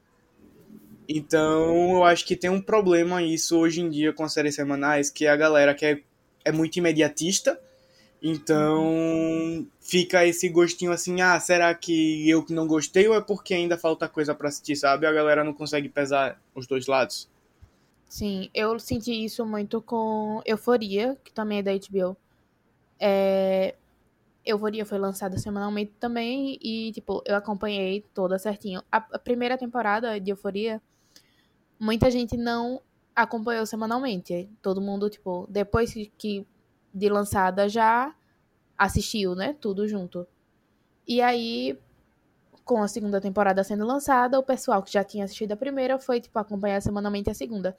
Então, 1.13 1.97
eu 1.97 2.05
acho 2.05 2.25
que 2.25 2.37
tem 2.37 2.49
um 2.49 2.63
problema 2.63 3.21
isso 3.21 3.59
hoje 3.59 3.81
em 3.81 3.91
dia 3.91 4.13
com 4.13 4.23
as 4.23 4.33
séries 4.33 4.55
semanais, 4.55 5.11
que 5.11 5.27
a 5.27 5.35
galera 5.35 5.75
quer, 5.75 6.05
é 6.45 6.53
muito 6.53 6.77
imediatista. 6.77 7.61
Então, 8.23 9.67
fica 9.81 10.25
esse 10.25 10.49
gostinho 10.49 10.93
assim, 10.93 11.21
ah, 11.21 11.41
será 11.41 11.75
que 11.75 12.31
eu 12.31 12.45
que 12.45 12.53
não 12.53 12.65
gostei 12.65 13.09
ou 13.09 13.17
é 13.17 13.21
porque 13.21 13.55
ainda 13.55 13.77
falta 13.77 14.07
coisa 14.09 14.37
pra 14.37 14.51
assistir, 14.51 14.77
sabe? 14.77 15.05
A 15.05 15.13
galera 15.13 15.43
não 15.43 15.53
consegue 15.53 15.89
pesar 15.89 16.41
os 16.55 16.65
dois 16.69 16.87
lados. 16.87 17.29
Sim, 18.07 18.49
eu 18.55 18.79
senti 18.79 19.25
isso 19.25 19.45
muito 19.45 19.83
com 19.83 20.41
Euforia, 20.47 21.19
que 21.25 21.33
também 21.33 21.59
é 21.59 21.63
da 21.63 21.73
HBO. 21.73 22.17
É... 23.01 23.75
Euforia 24.47 24.87
foi 24.87 24.99
lançada 24.99 25.37
semanalmente 25.39 25.93
também 25.99 26.57
e, 26.63 26.93
tipo, 26.93 27.21
eu 27.27 27.35
acompanhei 27.35 28.05
toda 28.15 28.39
certinho. 28.39 28.81
A 28.93 29.01
primeira 29.19 29.59
temporada 29.59 30.21
de 30.21 30.31
Euforia, 30.31 30.81
muita 31.81 32.11
gente 32.11 32.37
não 32.37 32.83
acompanhou 33.17 33.67
semanalmente. 33.67 34.49
Todo 34.63 34.81
mundo, 34.81 35.11
tipo, 35.11 35.47
depois 35.51 35.93
que- 36.19 36.47
de 36.95 37.09
lançada 37.09 37.69
já 37.69 38.15
assistiu, 38.79 39.35
né? 39.35 39.57
Tudo 39.61 39.89
junto. 39.89 40.27
E 41.09 41.21
aí, 41.23 41.79
com 42.65 42.83
a 42.83 42.89
segunda 42.89 43.21
temporada 43.21 43.65
sendo 43.65 43.85
lançada, 43.87 44.39
o 44.39 44.43
pessoal 44.43 44.83
que 44.83 44.93
já 44.93 45.03
tinha 45.05 45.25
assistido 45.25 45.53
a 45.53 45.57
primeira 45.57 45.99
foi, 45.99 46.21
tipo, 46.21 46.39
acompanhar 46.39 46.81
semanalmente 46.83 47.31
a 47.31 47.35
segunda. 47.35 47.77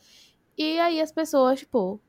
E 0.57 0.79
aí 0.79 1.01
as 1.01 1.11
pessoas, 1.11 1.59
tipo, 1.59 1.99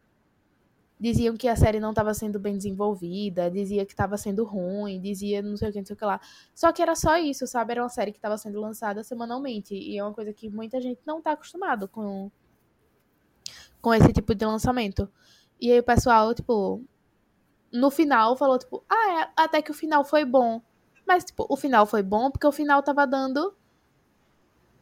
diziam 1.02 1.36
que 1.36 1.48
a 1.48 1.56
série 1.56 1.80
não 1.80 1.90
estava 1.90 2.14
sendo 2.14 2.38
bem 2.38 2.56
desenvolvida, 2.56 3.50
dizia 3.50 3.84
que 3.84 3.92
estava 3.92 4.16
sendo 4.16 4.44
ruim, 4.44 5.00
dizia 5.00 5.42
não 5.42 5.56
sei 5.56 5.70
o 5.70 5.72
que, 5.72 5.78
não 5.80 5.84
sei 5.84 5.94
o 5.94 5.96
que 5.96 6.04
lá. 6.04 6.20
Só 6.54 6.70
que 6.70 6.80
era 6.80 6.94
só 6.94 7.16
isso, 7.16 7.44
sabe? 7.44 7.72
Era 7.72 7.82
uma 7.82 7.88
série 7.88 8.12
que 8.12 8.18
estava 8.18 8.38
sendo 8.38 8.60
lançada 8.60 9.02
semanalmente. 9.02 9.74
E 9.74 9.98
é 9.98 10.04
uma 10.04 10.14
coisa 10.14 10.32
que 10.32 10.48
muita 10.48 10.80
gente 10.80 11.00
não 11.04 11.20
tá 11.20 11.32
acostumado 11.32 11.88
com, 11.88 12.30
com 13.80 13.92
esse 13.92 14.12
tipo 14.12 14.32
de 14.32 14.46
lançamento. 14.46 15.10
E 15.60 15.72
aí 15.72 15.80
o 15.80 15.82
pessoal, 15.82 16.32
tipo, 16.36 16.80
no 17.72 17.90
final 17.90 18.36
falou, 18.36 18.56
tipo, 18.56 18.84
ah, 18.88 19.22
é, 19.22 19.32
até 19.36 19.60
que 19.60 19.72
o 19.72 19.74
final 19.74 20.04
foi 20.04 20.24
bom. 20.24 20.62
Mas, 21.04 21.24
tipo, 21.24 21.44
o 21.48 21.56
final 21.56 21.84
foi 21.84 22.04
bom 22.04 22.30
porque 22.30 22.46
o 22.46 22.52
final 22.52 22.80
tava 22.80 23.04
dando. 23.08 23.52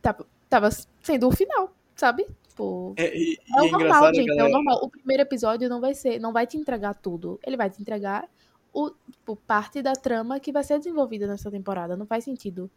Tava, 0.03 0.27
tava 0.51 0.69
sendo 1.01 1.29
o 1.29 1.33
final, 1.33 1.75
sabe? 1.97 2.29
Tipo. 2.61 2.95
É, 2.97 3.17
e, 3.17 3.39
É 3.57 3.63
o 3.63 3.67
é 3.67 3.71
normal, 3.71 4.15
gente. 4.15 4.31
É 4.31 4.37
galera. 4.37 4.49
o 4.49 4.53
normal. 4.53 4.81
O 4.83 4.91
primeiro 4.91 5.23
episódio 5.23 5.69
não 5.69 5.81
vai 5.81 5.95
ser, 5.95 6.21
não 6.21 6.33
vai 6.33 6.47
te 6.47 6.57
entregar 6.57 6.95
tudo. 6.95 7.41
Ele 7.45 7.57
vai 7.57 7.71
te 7.71 7.81
entregar 7.81 8.29
o, 8.73 8.91
tipo, 9.11 9.35
parte 9.35 9.83
da 9.83 9.95
trama 9.95 10.39
que 10.39 10.53
vai 10.53 10.63
ser 10.63 10.79
desenvolvida 10.79 11.27
nessa 11.27 11.51
temporada. 11.51 11.97
Não 11.97 12.07
faz 12.07 12.25
sentido. 12.25 12.71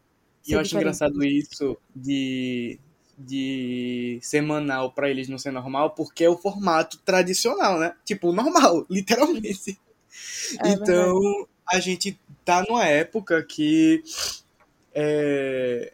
E 0.47 0.53
eu 0.53 0.59
acho 0.59 0.69
diferente. 0.69 0.83
engraçado 0.83 1.23
isso 1.23 1.77
de, 1.95 2.79
de 3.17 4.19
semanal 4.21 4.91
pra 4.91 5.09
eles 5.09 5.29
não 5.29 5.37
ser 5.37 5.51
normal, 5.51 5.91
porque 5.91 6.23
é 6.23 6.29
o 6.29 6.37
formato 6.37 6.97
tradicional, 6.99 7.79
né? 7.79 7.93
Tipo, 8.05 8.31
normal, 8.31 8.85
literalmente. 8.89 9.77
É 10.63 10.69
então, 10.69 11.47
a 11.67 11.79
gente 11.79 12.17
tá 12.45 12.63
numa 12.67 12.85
época 12.85 13.43
que. 13.43 14.03
é, 14.93 15.93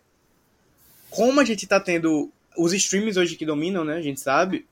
como 1.09 1.39
a 1.39 1.45
gente 1.45 1.65
tá 1.65 1.79
tendo 1.79 2.31
os 2.59 2.73
streams 2.73 3.17
hoje 3.17 3.35
que 3.35 3.45
dominam, 3.45 3.85
né? 3.85 3.95
A 3.95 4.01
gente 4.01 4.19
sabe. 4.19 4.67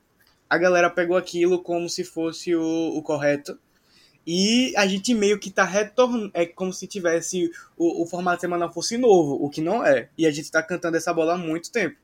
A 0.48 0.58
galera 0.58 0.90
pegou 0.90 1.16
aquilo 1.16 1.62
como 1.62 1.88
se 1.88 2.04
fosse 2.04 2.54
o, 2.54 2.96
o 2.96 3.02
correto. 3.02 3.58
E 4.26 4.74
a 4.76 4.86
gente 4.86 5.14
meio 5.14 5.38
que 5.38 5.50
tá 5.50 5.64
retornando. 5.64 6.30
É 6.34 6.44
como 6.44 6.72
se 6.72 6.86
tivesse 6.86 7.50
o, 7.76 8.02
o 8.02 8.06
formato 8.06 8.42
semanal 8.42 8.72
fosse 8.72 8.98
novo, 8.98 9.42
o 9.42 9.48
que 9.48 9.60
não 9.60 9.84
é. 9.84 10.10
E 10.18 10.26
a 10.26 10.30
gente 10.30 10.50
tá 10.50 10.62
cantando 10.62 10.96
essa 10.96 11.12
bola 11.14 11.34
há 11.34 11.38
muito 11.38 11.72
tempo. 11.72 11.96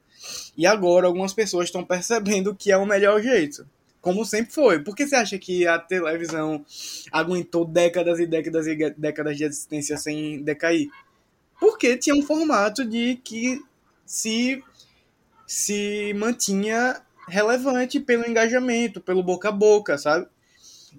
E 0.57 0.67
agora 0.67 1.07
algumas 1.07 1.35
pessoas 1.35 1.67
estão 1.67 1.85
percebendo 1.85 2.55
que 2.55 2.73
é 2.73 2.77
o 2.77 2.87
melhor 2.87 3.21
jeito. 3.21 3.67
Como 4.01 4.25
sempre 4.25 4.53
foi. 4.53 4.81
Por 4.81 4.95
que 4.95 5.07
você 5.07 5.17
acha 5.17 5.39
que 5.39 5.67
a 5.67 5.79
televisão 5.79 6.65
aguentou 7.11 7.65
décadas 7.65 8.19
e 8.19 8.27
décadas 8.27 8.67
e 8.67 8.91
décadas 8.97 9.37
de 9.37 9.45
existência 9.45 9.97
sem 9.97 10.43
decair? 10.43 10.89
Porque 11.59 11.97
tinha 11.97 12.15
um 12.15 12.23
formato 12.23 12.85
de 12.85 13.17
que 13.25 13.63
se, 14.05 14.63
se 15.47 16.13
mantinha 16.15 17.01
relevante 17.29 18.01
pelo 18.01 18.29
engajamento, 18.29 19.01
pelo 19.01 19.23
boca 19.23 19.49
a 19.49 19.53
boca, 19.53 19.97
sabe? 19.99 20.27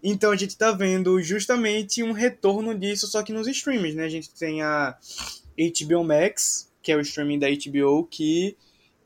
Então 0.04 0.32
a 0.32 0.36
gente 0.36 0.58
tá 0.58 0.72
vendo 0.72 1.22
justamente 1.22 2.04
um 2.04 2.12
retorno 2.12 2.78
disso, 2.78 3.08
só 3.08 3.24
que 3.24 3.34
nos 3.34 3.48
streams, 3.48 3.96
né? 3.96 4.06
A 4.06 4.10
gente 4.10 4.30
tem 4.32 4.62
a 4.62 4.98
HBO 5.58 6.04
Max, 6.04 6.72
que 6.82 6.92
é 6.92 6.96
o 6.96 7.02
streaming 7.02 7.40
da 7.40 7.48
HBO, 7.48 8.06
que 8.06 8.58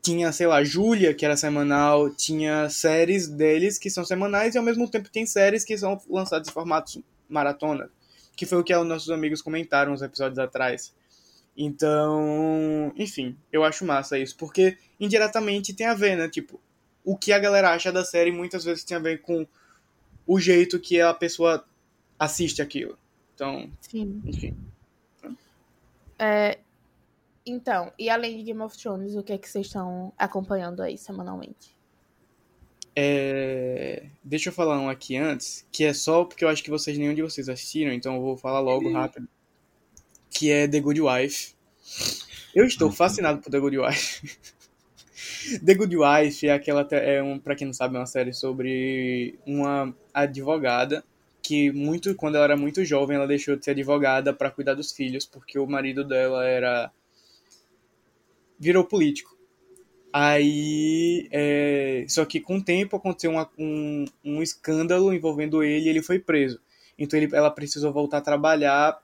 tinha, 0.02 0.32
sei 0.32 0.46
lá, 0.46 0.64
Júlia, 0.64 1.14
que 1.14 1.24
era 1.24 1.36
semanal, 1.36 2.10
tinha 2.10 2.68
séries 2.70 3.28
deles 3.28 3.78
que 3.78 3.90
são 3.90 4.04
semanais 4.04 4.54
e 4.54 4.58
ao 4.58 4.64
mesmo 4.64 4.88
tempo 4.88 5.10
tem 5.10 5.26
séries 5.26 5.64
que 5.64 5.76
são 5.76 6.00
lançadas 6.08 6.48
em 6.48 6.52
formatos 6.52 6.98
maratona, 7.28 7.90
que 8.34 8.46
foi 8.46 8.58
o 8.58 8.64
que 8.64 8.74
os 8.74 8.86
nossos 8.86 9.10
amigos 9.10 9.42
comentaram 9.42 9.92
uns 9.92 10.02
episódios 10.02 10.38
atrás. 10.38 10.92
Então, 11.56 12.92
enfim, 12.96 13.36
eu 13.52 13.64
acho 13.64 13.84
massa 13.84 14.18
isso, 14.18 14.36
porque 14.36 14.78
indiretamente 14.98 15.74
tem 15.74 15.86
a 15.86 15.94
ver, 15.94 16.16
né? 16.16 16.28
Tipo, 16.28 16.60
o 17.04 17.16
que 17.16 17.32
a 17.32 17.38
galera 17.38 17.70
acha 17.70 17.92
da 17.92 18.04
série 18.04 18.32
muitas 18.32 18.64
vezes 18.64 18.84
tem 18.84 18.96
a 18.96 19.00
ver 19.00 19.20
com 19.20 19.46
o 20.26 20.38
jeito 20.38 20.78
que 20.78 21.00
a 21.00 21.12
pessoa 21.12 21.64
assiste 22.18 22.62
aquilo. 22.62 22.98
Então, 23.34 23.70
Sim. 23.80 24.22
enfim. 24.24 24.56
É, 26.18 26.58
então, 27.44 27.92
e 27.98 28.10
além 28.10 28.36
de 28.36 28.42
Game 28.44 28.60
of 28.60 28.76
Thrones, 28.76 29.16
o 29.16 29.22
que 29.22 29.32
é 29.32 29.38
que 29.38 29.48
vocês 29.48 29.66
estão 29.66 30.12
acompanhando 30.18 30.82
aí 30.82 30.96
semanalmente? 30.98 31.74
É, 32.94 34.06
Deixa 34.22 34.50
eu 34.50 34.52
falar 34.52 34.78
um 34.78 34.88
aqui 34.88 35.16
antes, 35.16 35.66
que 35.72 35.84
é 35.84 35.94
só 35.94 36.24
porque 36.24 36.44
eu 36.44 36.48
acho 36.48 36.62
que 36.62 36.70
vocês 36.70 36.98
nenhum 36.98 37.14
de 37.14 37.22
vocês 37.22 37.48
assistiram, 37.48 37.92
então 37.92 38.16
eu 38.16 38.20
vou 38.20 38.36
falar 38.36 38.60
logo 38.60 38.92
rápido. 38.92 39.26
Que 40.30 40.50
é 40.50 40.68
The 40.68 40.80
Good 40.80 41.00
Wife. 41.00 41.54
Eu 42.54 42.64
estou 42.64 42.90
fascinado 42.90 43.40
por 43.40 43.50
The 43.50 43.60
Good 43.60 43.78
Wife. 43.78 44.38
The 45.64 45.74
Good 45.74 45.96
Wife 45.96 46.46
é 46.46 46.52
aquela 46.52 46.86
é 46.92 47.22
um, 47.22 47.38
para 47.38 47.54
quem 47.54 47.66
não 47.66 47.74
sabe, 47.74 47.96
é 47.96 47.98
uma 47.98 48.06
série 48.06 48.32
sobre 48.32 49.38
uma 49.46 49.94
advogada 50.12 51.04
que 51.42 51.72
muito 51.72 52.14
quando 52.14 52.36
ela 52.36 52.44
era 52.44 52.56
muito 52.56 52.84
jovem, 52.84 53.16
ela 53.16 53.26
deixou 53.26 53.56
de 53.56 53.64
ser 53.64 53.72
advogada 53.72 54.32
para 54.32 54.50
cuidar 54.50 54.74
dos 54.74 54.92
filhos, 54.92 55.24
porque 55.26 55.58
o 55.58 55.66
marido 55.66 56.04
dela 56.04 56.46
era 56.46 56.92
virou 58.58 58.84
político. 58.84 59.36
Aí, 60.12 61.28
é, 61.32 62.04
só 62.08 62.24
que 62.24 62.40
com 62.40 62.56
o 62.58 62.64
tempo 62.64 62.96
aconteceu 62.96 63.30
uma- 63.32 63.50
um, 63.58 64.04
um 64.24 64.42
escândalo 64.42 65.12
envolvendo 65.14 65.62
ele 65.62 65.86
e 65.86 65.88
ele 65.88 66.02
foi 66.02 66.18
preso. 66.18 66.60
Então 66.98 67.18
ele, 67.20 67.34
ela 67.34 67.50
precisou 67.50 67.92
voltar 67.92 68.18
a 68.18 68.22
trabalhar 68.22 68.98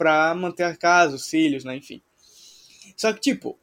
pra 0.00 0.34
manter 0.34 0.62
a 0.62 0.74
casa, 0.74 1.14
os 1.14 1.28
filhos, 1.28 1.62
né, 1.62 1.76
enfim. 1.76 2.00
Só 2.96 3.12
que, 3.12 3.20
tipo, 3.20 3.58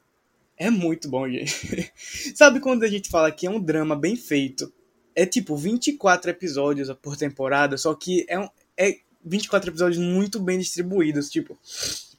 é 0.56 0.69
muito 0.69 1.10
bom, 1.10 1.28
gente. 1.28 1.91
Sabe 2.36 2.60
quando 2.60 2.84
a 2.84 2.88
gente 2.88 3.10
fala 3.10 3.32
que 3.32 3.47
é 3.47 3.50
um 3.50 3.60
drama 3.60 3.95
bem 3.95 4.15
feito? 4.15 4.71
É 5.15 5.26
tipo 5.26 5.58
24 5.58 6.30
episódios 6.30 6.91
por 7.02 7.17
temporada, 7.17 7.76
só 7.76 7.95
que 7.95 8.23
é, 8.30 8.38
um, 8.38 8.47
é 8.78 9.00
24 9.26 9.71
episódios 9.71 9.97
muito 9.97 10.39
bem 10.39 10.60
distribuídos, 10.60 11.28
tipo. 11.28 11.58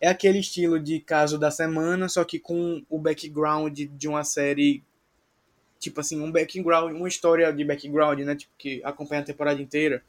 É 0.01 0.09
aquele 0.09 0.41
estilo 0.41 0.81
de 0.81 0.99
caso 0.99 1.39
da 1.39 1.53
semana, 1.53 2.09
só 2.09 2.25
que 2.25 2.41
com 2.41 2.85
o 2.91 2.99
background 2.99 3.79
de 3.79 4.09
uma 4.09 4.25
série. 4.25 4.83
Tipo 5.79 6.01
assim, 6.01 6.21
um 6.21 6.33
background, 6.33 6.93
uma 6.93 7.07
história 7.07 7.53
de 7.53 7.65
background, 7.65 8.19
né? 8.19 8.35
Tipo, 8.35 8.53
que 8.59 8.81
acompanha 8.83 9.23
a 9.23 9.27
temporada 9.27 9.63
inteira. 9.63 10.03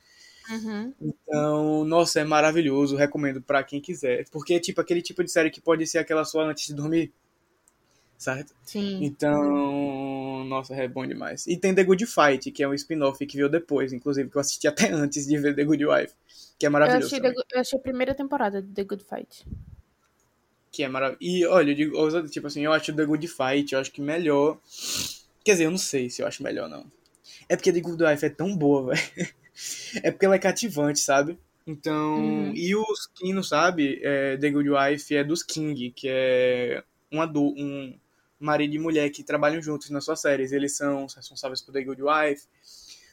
Uhum. 0.49 0.93
Então, 0.99 1.85
nossa, 1.85 2.19
é 2.19 2.23
maravilhoso, 2.23 2.95
recomendo 2.95 3.41
pra 3.41 3.63
quem 3.63 3.79
quiser. 3.79 4.25
Porque 4.31 4.55
é 4.55 4.59
tipo 4.59 4.81
aquele 4.81 5.01
tipo 5.01 5.23
de 5.23 5.31
série 5.31 5.51
que 5.51 5.61
pode 5.61 5.85
ser 5.85 5.99
aquela 5.99 6.25
sua 6.25 6.45
antes 6.45 6.67
de 6.67 6.73
dormir. 6.73 7.11
Certo? 8.17 8.53
Sim. 8.63 8.99
Então, 9.01 10.43
nossa, 10.45 10.75
é 10.75 10.87
bom 10.87 11.07
demais. 11.07 11.47
E 11.47 11.55
tem 11.55 11.73
The 11.73 11.83
Good 11.85 12.05
Fight, 12.05 12.51
que 12.51 12.61
é 12.61 12.67
um 12.67 12.73
spin-off 12.73 13.25
que 13.25 13.37
veio 13.37 13.47
depois, 13.47 13.93
inclusive, 13.93 14.29
que 14.29 14.35
eu 14.35 14.41
assisti 14.41 14.67
até 14.67 14.89
antes 14.91 15.25
de 15.25 15.37
ver 15.37 15.55
The 15.55 15.63
Good 15.63 15.85
Wife. 15.85 16.13
Que 16.57 16.65
é 16.65 16.67
Eu 16.67 16.71
maravilhoso. 16.71 17.07
achei, 17.07 17.19
também. 17.19 17.33
The 17.33 17.55
eu 17.55 17.61
achei 17.61 17.79
a 17.79 17.81
primeira 17.81 18.13
temporada 18.13 18.61
de 18.61 18.73
The 18.73 18.83
Good 18.83 19.05
Fight. 19.05 19.45
Que 20.71 20.83
é 20.83 20.89
maravilhoso. 20.89 21.23
E 21.23 21.45
olha, 21.45 21.71
eu 21.71 21.75
digo, 21.75 22.29
tipo 22.29 22.47
assim, 22.47 22.61
eu 22.65 22.73
acho 22.73 22.93
The 22.93 23.05
Good 23.05 23.27
Fight, 23.27 23.73
eu 23.73 23.79
acho 23.79 23.91
que 23.91 24.01
melhor. 24.01 24.59
Quer 25.43 25.53
dizer, 25.53 25.65
eu 25.65 25.71
não 25.71 25.77
sei 25.77 26.09
se 26.09 26.21
eu 26.21 26.27
acho 26.27 26.43
melhor, 26.43 26.67
não. 26.67 26.85
É 27.47 27.55
porque 27.55 27.71
The 27.71 27.79
Good 27.79 28.03
Wife 28.03 28.25
é 28.25 28.29
tão 28.29 28.55
boa, 28.55 28.93
velho. 28.93 29.29
É 30.03 30.11
porque 30.11 30.25
ela 30.25 30.35
é 30.35 30.39
cativante, 30.39 30.99
sabe? 30.99 31.37
Então. 31.65 32.15
Uhum. 32.15 32.53
E 32.55 32.75
os 32.75 33.09
não 33.23 33.43
sabe, 33.43 33.99
é, 34.03 34.37
The 34.37 34.49
Good 34.49 34.69
Wife 34.69 35.15
é 35.15 35.23
dos 35.23 35.43
King, 35.43 35.91
que 35.91 36.07
é 36.09 36.83
um 37.11 37.21
adulto, 37.21 37.61
um 37.61 37.97
marido 38.39 38.75
e 38.75 38.79
mulher 38.79 39.09
que 39.09 39.23
trabalham 39.23 39.61
juntos 39.61 39.89
nas 39.89 40.05
suas 40.05 40.21
séries. 40.21 40.51
Eles 40.51 40.75
são 40.75 41.05
responsáveis 41.05 41.61
por 41.61 41.71
The 41.71 41.83
Good 41.83 42.01
Wife, 42.01 42.47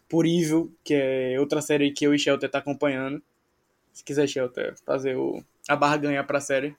por 0.08 0.26
Evil, 0.26 0.72
que 0.84 0.94
é 0.94 1.40
outra 1.40 1.60
série 1.60 1.92
que 1.92 2.06
eu 2.06 2.14
e 2.14 2.18
Shelter 2.18 2.50
tá 2.50 2.58
acompanhando. 2.58 3.22
Se 3.92 4.04
quiser, 4.04 4.26
Shelter, 4.26 4.74
fazer 4.84 5.16
o, 5.16 5.42
a 5.68 5.74
barganha 5.74 6.22
pra 6.22 6.40
série. 6.40 6.76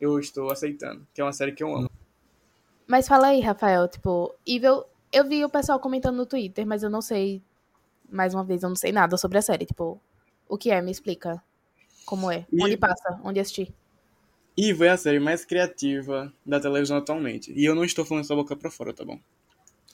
eu 0.00 0.18
estou 0.18 0.50
aceitando, 0.50 1.06
que 1.14 1.20
é 1.20 1.24
uma 1.24 1.32
série 1.32 1.52
que 1.52 1.62
eu 1.62 1.74
amo. 1.74 1.90
Mas 2.86 3.06
fala 3.06 3.28
aí, 3.28 3.40
Rafael, 3.40 3.88
tipo, 3.88 4.34
Evil, 4.46 4.84
eu 5.12 5.24
vi 5.24 5.44
o 5.44 5.48
pessoal 5.48 5.78
comentando 5.78 6.16
no 6.16 6.26
Twitter, 6.26 6.66
mas 6.66 6.82
eu 6.82 6.90
não 6.90 7.00
sei, 7.00 7.40
mais 8.12 8.34
uma 8.34 8.44
vez, 8.44 8.62
eu 8.62 8.68
não 8.68 8.76
sei 8.76 8.92
nada 8.92 9.16
sobre 9.16 9.38
a 9.38 9.42
série, 9.42 9.66
tipo, 9.66 10.00
o 10.48 10.58
que 10.58 10.70
é, 10.70 10.80
me 10.82 10.90
explica. 10.90 11.42
Como 12.06 12.30
é? 12.30 12.46
E- 12.52 12.62
Onde 12.62 12.76
passa? 12.76 13.20
Onde 13.24 13.40
assistir? 13.40 13.72
Ivo 14.56 14.84
é 14.84 14.90
a 14.90 14.96
série 14.96 15.18
mais 15.18 15.44
criativa 15.44 16.32
da 16.44 16.60
televisão 16.60 16.98
atualmente. 16.98 17.52
E 17.56 17.64
eu 17.64 17.74
não 17.74 17.84
estou 17.84 18.04
falando 18.04 18.24
essa 18.24 18.34
boca 18.34 18.54
pra 18.54 18.70
fora, 18.70 18.92
tá 18.92 19.04
bom? 19.04 19.18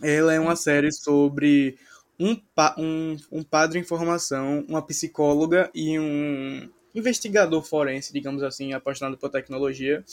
Ela 0.03 0.35
é 0.35 0.41
uma 0.41 0.57
série 0.57 0.93
sobre 0.93 1.79
um, 2.19 2.35
pa- 2.37 2.75
um, 2.79 3.17
um 3.31 3.43
padre 3.43 3.79
em 3.79 3.85
formação, 3.85 4.65
uma 4.69 4.83
psicóloga 4.83 5.71
e 5.75 5.99
um 5.99 6.69
investigador 6.95 7.63
forense, 7.63 8.13
digamos 8.13 8.43
assim, 8.43 8.73
apaixonado 8.73 9.17
por 9.17 9.31
tecnologia, 9.31 10.05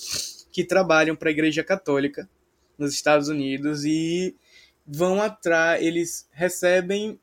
que 0.52 0.64
trabalham 0.64 1.16
para 1.16 1.30
a 1.30 1.32
Igreja 1.32 1.64
Católica 1.64 2.30
nos 2.78 2.94
Estados 2.94 3.30
Unidos 3.30 3.84
e 3.86 4.36
vão 4.86 5.22
atrás, 5.22 5.82
eles 5.84 6.28
recebem 6.32 7.20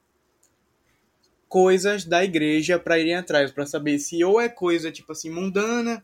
coisas 1.52 2.06
da 2.06 2.24
igreja 2.24 2.78
para 2.78 2.98
irem 2.98 3.14
atrás, 3.14 3.52
para 3.52 3.66
saber 3.66 3.98
se 3.98 4.24
ou 4.24 4.40
é 4.40 4.48
coisa 4.48 4.90
tipo 4.90 5.12
assim 5.12 5.28
mundana, 5.28 6.02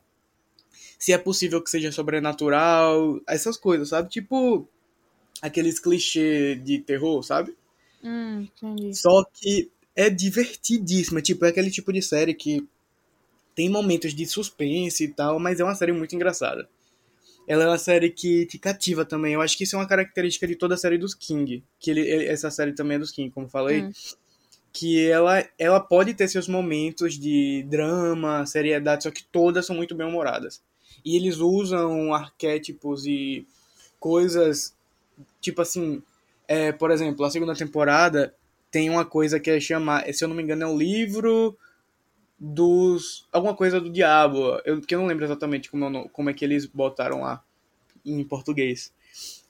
se 0.99 1.13
é 1.13 1.19
possível 1.19 1.63
que 1.63 1.71
seja 1.71 1.91
sobrenatural, 1.93 3.21
essas 3.27 3.57
coisas, 3.57 3.89
sabe? 3.89 4.11
Tipo 4.11 4.69
aqueles 5.43 5.81
clichê 5.81 6.57
de 6.57 6.81
terror, 6.81 7.23
sabe? 7.23 7.57
Hum, 8.05 8.43
entendi. 8.43 8.95
Só 8.95 9.25
que 9.33 9.71
é 9.97 10.11
divertidíssima, 10.11 11.23
tipo, 11.23 11.45
é 11.45 11.49
aquele 11.49 11.71
tipo 11.71 11.93
de 11.93 12.03
série 12.03 12.35
que 12.35 12.67
tem 13.55 13.69
momentos 13.71 14.15
de 14.15 14.27
suspense 14.27 15.05
e 15.05 15.09
tal, 15.09 15.39
mas 15.41 15.61
é 15.61 15.65
uma 15.65 15.75
série 15.75 15.93
muito 15.93 16.15
engraçada. 16.15 16.69
Ela 17.49 17.65
é 17.65 17.69
uma 17.69 17.79
série 17.79 18.11
que 18.11 18.47
te 18.47 18.59
cativa 18.59 19.05
também. 19.05 19.35
Eu 19.35 19.41
acho 19.43 19.57
que 19.57 19.65
isso 19.65 19.77
é 19.77 19.79
uma 19.79 19.89
característica 19.89 20.47
de 20.47 20.57
toda 20.57 20.75
a 20.75 20.79
série 20.79 20.99
dos 20.99 21.15
King. 21.15 21.65
Que 21.81 21.91
ele, 21.91 22.01
ele- 22.03 22.27
essa 22.27 22.51
série 22.51 22.73
também 22.75 22.97
é 22.97 23.01
dos 23.01 23.11
King, 23.13 23.31
como 23.31 23.49
falei. 23.49 23.83
Hum. 23.83 23.93
Que 24.73 25.09
ela, 25.09 25.45
ela 25.59 25.81
pode 25.81 26.15
ter 26.15 26.29
seus 26.29 26.47
momentos 26.49 27.19
de 27.19 27.65
drama, 27.69 28.47
seriedade, 28.47 29.05
só 29.05 29.11
que 29.11 29.25
todas 29.25 29.67
são 29.67 29.75
muito 29.75 29.95
bem 29.95 30.07
humoradas. 30.07 30.63
E 31.05 31.17
eles 31.17 31.39
usam 31.39 32.13
arquétipos 32.15 33.07
e 33.07 33.47
coisas, 34.01 34.77
tipo 35.41 35.63
assim, 35.63 36.03
é, 36.49 36.73
por 36.73 36.91
exemplo, 36.91 37.25
a 37.25 37.31
segunda 37.31 37.55
temporada 37.55 38.35
tem 38.71 38.91
uma 38.91 39.05
coisa 39.05 39.41
que 39.41 39.51
é 39.51 39.61
chamar, 39.61 40.13
se 40.13 40.25
eu 40.25 40.29
não 40.29 40.37
me 40.37 40.43
engano, 40.43 40.65
é 40.65 40.67
o 40.67 40.77
livro 40.79 41.57
dos. 42.39 43.27
alguma 43.33 43.55
coisa 43.55 43.81
do 43.81 43.91
diabo. 43.91 44.61
Eu, 44.65 44.81
que 44.81 44.95
eu 44.95 45.01
não 45.01 45.07
lembro 45.07 45.25
exatamente 45.25 45.71
como 45.71 45.85
é, 45.85 45.89
o 45.89 45.91
no- 45.91 46.09
como 46.09 46.31
é 46.31 46.35
que 46.35 46.45
eles 46.45 46.67
botaram 46.67 47.21
lá 47.23 47.43
em 48.05 48.23
português. 48.25 48.93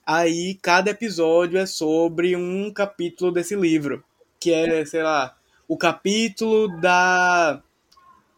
Aí 0.05 0.57
cada 0.61 0.91
episódio 0.91 1.59
é 1.59 1.65
sobre 1.65 2.35
um 2.35 2.71
capítulo 2.73 3.31
desse 3.31 3.55
livro. 3.55 4.03
Que 4.39 4.53
é, 4.53 4.85
sei 4.85 5.03
lá, 5.03 5.35
o 5.67 5.77
capítulo 5.77 6.79
da. 6.79 7.61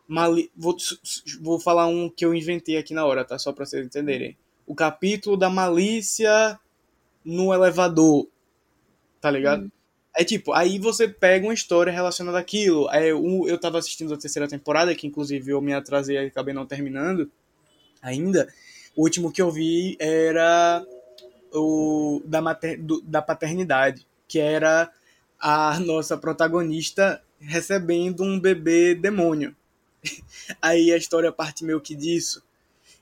Mali... 0.07 0.51
Vou, 0.55 0.75
vou 1.39 1.59
falar 1.59 1.87
um 1.87 2.09
que 2.09 2.25
eu 2.25 2.33
inventei 2.33 2.77
aqui 2.77 2.93
na 2.93 3.05
hora, 3.05 3.23
tá? 3.23 3.37
Só 3.37 3.53
pra 3.53 3.65
vocês 3.65 3.85
entenderem. 3.85 4.35
O 4.65 4.75
capítulo 4.75 5.37
da 5.37 5.49
malícia 5.49 6.59
no 7.23 7.53
elevador. 7.53 8.27
Tá 9.19 9.29
ligado? 9.29 9.71
É 10.17 10.25
tipo, 10.25 10.51
aí 10.51 10.77
você 10.77 11.07
pega 11.07 11.45
uma 11.45 11.53
história 11.53 11.91
relacionada 11.91 12.37
àquilo. 12.37 12.89
É, 12.91 13.13
um, 13.13 13.47
eu 13.47 13.57
tava 13.57 13.77
assistindo 13.77 14.13
a 14.13 14.17
terceira 14.17 14.47
temporada, 14.47 14.93
que 14.93 15.07
inclusive 15.07 15.51
eu 15.51 15.61
me 15.61 15.73
atrasei 15.73 16.17
e 16.17 16.25
acabei 16.25 16.53
não 16.53 16.65
terminando 16.65 17.31
ainda. 18.01 18.51
O 18.95 19.03
último 19.03 19.31
que 19.31 19.41
eu 19.41 19.49
vi 19.49 19.95
era 19.99 20.85
o 21.53 22.21
da, 22.25 22.41
mater, 22.41 22.81
do, 22.81 23.01
da 23.01 23.21
paternidade, 23.21 24.05
que 24.27 24.39
era 24.39 24.91
a 25.41 25.79
nossa 25.79 26.15
protagonista 26.15 27.21
recebendo 27.39 28.23
um 28.23 28.39
bebê 28.39 28.93
demônio. 28.93 29.55
Aí 30.61 30.91
a 30.91 30.97
história 30.97 31.31
parte 31.31 31.65
meio 31.65 31.81
que 31.81 31.95
disso. 31.95 32.43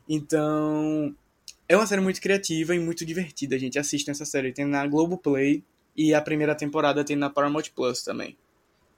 Então, 0.08 1.14
é 1.68 1.76
uma 1.76 1.86
série 1.86 2.02
muito 2.02 2.22
criativa 2.22 2.74
e 2.74 2.80
muito 2.80 3.06
divertida, 3.06 3.60
gente. 3.60 3.78
Assistam 3.78 4.12
essa 4.12 4.26
série. 4.26 4.54
Tem 4.54 4.66
na 4.66 4.88
Globoplay 4.88 5.64
e 5.96 6.14
a 6.14 6.22
primeira 6.22 6.56
temporada 6.56 7.04
tem 7.04 7.16
na 7.16 7.30
Paramount 7.30 7.66
Plus 7.76 8.04
também. 8.04 8.38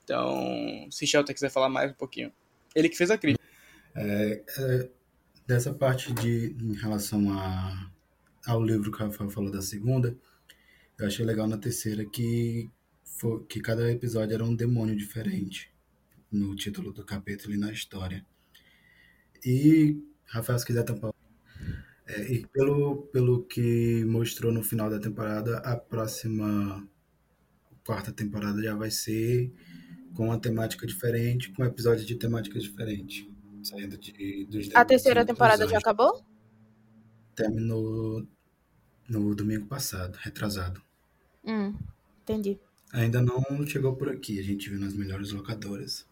Então, 0.04 0.88
se 0.90 1.06
Shelter 1.06 1.34
quiser 1.34 1.50
falar 1.50 1.68
mais 1.68 1.90
um 1.90 1.94
pouquinho. 1.94 2.32
Ele 2.74 2.88
que 2.88 2.96
fez 2.96 3.10
a 3.10 3.18
crítica. 3.18 3.44
É, 3.94 4.42
é, 4.58 4.88
dessa 5.46 5.72
parte 5.74 6.12
de 6.12 6.56
em 6.58 6.74
relação 6.74 7.30
a, 7.32 7.90
ao 8.46 8.62
livro 8.62 8.90
que 8.90 9.02
o 9.02 9.06
Rafael 9.06 9.30
falou 9.30 9.50
da 9.50 9.60
segunda, 9.60 10.16
eu 10.98 11.06
achei 11.06 11.24
legal 11.24 11.46
na 11.46 11.58
terceira 11.58 12.04
que, 12.04 12.70
foi, 13.22 13.44
que 13.44 13.60
cada 13.60 13.88
episódio 13.88 14.34
era 14.34 14.44
um 14.44 14.54
demônio 14.54 14.96
diferente 14.96 15.72
no 16.30 16.56
título 16.56 16.92
do 16.92 17.04
capítulo 17.04 17.54
e 17.54 17.56
na 17.56 17.70
história. 17.70 18.26
E, 19.44 20.02
Rafael, 20.24 20.58
se 20.58 20.66
quiser 20.66 20.82
tampar. 20.82 21.12
É, 22.04 22.32
e 22.32 22.46
pelo, 22.48 23.02
pelo 23.12 23.44
que 23.44 24.04
mostrou 24.06 24.50
no 24.50 24.64
final 24.64 24.90
da 24.90 24.98
temporada, 24.98 25.58
a 25.58 25.76
próxima 25.76 26.84
quarta 27.86 28.10
temporada 28.12 28.60
já 28.60 28.74
vai 28.74 28.90
ser 28.90 29.52
com 30.14 30.26
uma 30.26 30.40
temática 30.40 30.84
diferente, 30.84 31.52
com 31.52 31.64
episódios 31.64 32.06
de 32.06 32.16
temática 32.16 32.58
diferente. 32.58 33.32
Saindo 33.62 33.96
de, 33.98 34.46
dos 34.46 34.74
A 34.74 34.84
terceira 34.84 35.24
temporada 35.24 35.68
já 35.68 35.78
acabou? 35.78 36.24
Terminou 37.36 38.26
no 39.08 39.32
domingo 39.32 39.66
passado, 39.66 40.16
retrasado. 40.16 40.82
Hum, 41.44 41.76
entendi. 42.22 42.58
Ainda 42.92 43.22
não 43.22 43.42
chegou 43.66 43.94
por 43.96 44.08
aqui, 44.10 44.38
a 44.38 44.42
gente 44.42 44.68
viu 44.68 44.78
nas 44.78 44.92
melhores 44.94 45.32
locadoras. 45.32 46.04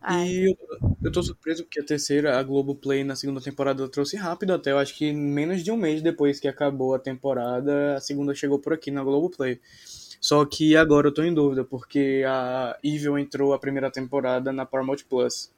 Ai, 0.00 0.28
E 0.28 0.44
eu, 0.50 0.56
eu 1.02 1.12
tô 1.12 1.22
surpreso 1.22 1.64
porque 1.64 1.80
a 1.80 1.84
terceira, 1.84 2.38
a 2.38 2.42
Globoplay, 2.42 3.04
na 3.04 3.14
segunda 3.16 3.40
temporada, 3.40 3.88
trouxe 3.88 4.16
rápido 4.16 4.52
até. 4.52 4.72
Eu 4.72 4.78
acho 4.78 4.96
que 4.96 5.12
menos 5.12 5.62
de 5.62 5.70
um 5.70 5.76
mês 5.76 6.02
depois 6.02 6.40
que 6.40 6.48
acabou 6.48 6.94
a 6.94 6.98
temporada, 6.98 7.96
a 7.96 8.00
segunda 8.00 8.34
chegou 8.34 8.58
por 8.58 8.72
aqui 8.72 8.90
na 8.90 9.02
Globoplay. 9.04 9.60
Só 10.20 10.44
que 10.44 10.76
agora 10.76 11.08
eu 11.08 11.14
tô 11.14 11.22
em 11.22 11.34
dúvida, 11.34 11.64
porque 11.64 12.22
a 12.26 12.76
Evil 12.82 13.18
entrou 13.18 13.52
a 13.52 13.58
primeira 13.58 13.90
temporada 13.90 14.52
na 14.52 14.64
Paramount 14.64 14.98
Plus. 15.08 15.52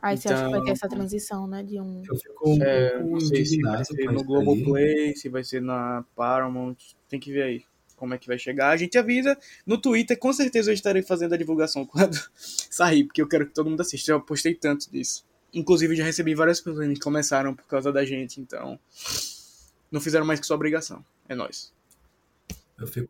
Aí 0.00 0.16
você 0.16 0.28
acha 0.28 0.44
que 0.44 0.50
vai 0.50 0.60
ter 0.60 0.64
Então- 0.64 0.72
essa 0.72 0.88
transição, 0.88 1.46
né? 1.46 1.62
De 1.62 1.80
um. 1.80 2.02
Eu 2.08 2.16
fico 2.16 2.50
um 2.50 2.62
É, 2.62 3.02
não 3.02 3.20
sei 3.20 3.44
se 3.44 3.60
vai 3.60 3.84
ser 3.84 4.12
no. 4.12 4.24
Globoplay, 4.24 5.14
se 5.16 5.28
vai 5.28 5.42
ser 5.44 5.60
na 5.60 6.04
Paramount, 6.14 6.76
tem 7.08 7.18
que 7.18 7.32
ver 7.32 7.42
aí 7.42 7.62
como 7.98 8.14
é 8.14 8.18
que 8.18 8.26
vai 8.26 8.38
chegar. 8.38 8.70
A 8.70 8.76
gente 8.76 8.96
avisa 8.96 9.36
no 9.66 9.76
Twitter, 9.76 10.18
com 10.18 10.32
certeza 10.32 10.70
eu 10.70 10.74
estarei 10.74 11.02
fazendo 11.02 11.34
a 11.34 11.36
divulgação 11.36 11.84
quando 11.86 12.16
sair, 12.70 13.04
porque 13.04 13.20
eu 13.20 13.28
quero 13.28 13.46
que 13.46 13.52
todo 13.52 13.68
mundo 13.68 13.80
assista. 13.80 14.12
Eu 14.12 14.20
postei 14.20 14.54
tanto 14.54 14.90
disso. 14.90 15.26
Inclusive 15.52 15.96
já 15.96 16.04
recebi 16.04 16.34
várias 16.34 16.60
pessoas 16.60 16.86
que 16.88 17.00
começaram 17.00 17.54
por 17.54 17.66
causa 17.66 17.92
da 17.92 18.04
gente, 18.04 18.40
então 18.40 18.78
não 19.90 20.00
fizeram 20.00 20.24
mais 20.24 20.38
que 20.38 20.46
sua 20.46 20.56
obrigação. 20.56 21.04
É 21.28 21.34
nóis. 21.34 21.72
Eu 22.78 22.86
fico 22.86 23.08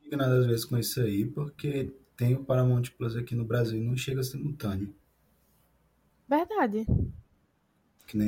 indignado 0.00 0.32
às 0.32 0.46
vezes 0.46 0.64
com 0.64 0.78
isso 0.78 1.00
aí, 1.00 1.24
porque 1.24 1.92
tem 2.16 2.34
o 2.34 2.44
Paramount 2.44 2.84
Plus 2.96 3.16
aqui 3.16 3.34
no 3.34 3.44
Brasil 3.44 3.78
e 3.78 3.84
não 3.84 3.96
chega 3.96 4.22
simultâneo. 4.22 4.94
Verdade. 6.28 6.86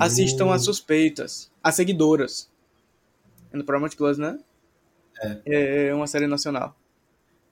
Assistam 0.01 0.47
o... 0.47 0.53
as 0.53 0.65
suspeitas, 0.65 1.51
as 1.63 1.75
seguidoras. 1.75 2.51
É 3.53 3.57
no 3.57 3.65
Paramount 3.65 3.97
Plus, 3.97 4.19
né? 4.19 4.39
É. 5.23 5.89
É 5.89 5.95
uma 5.95 6.07
série 6.07 6.27
nacional. 6.27 6.77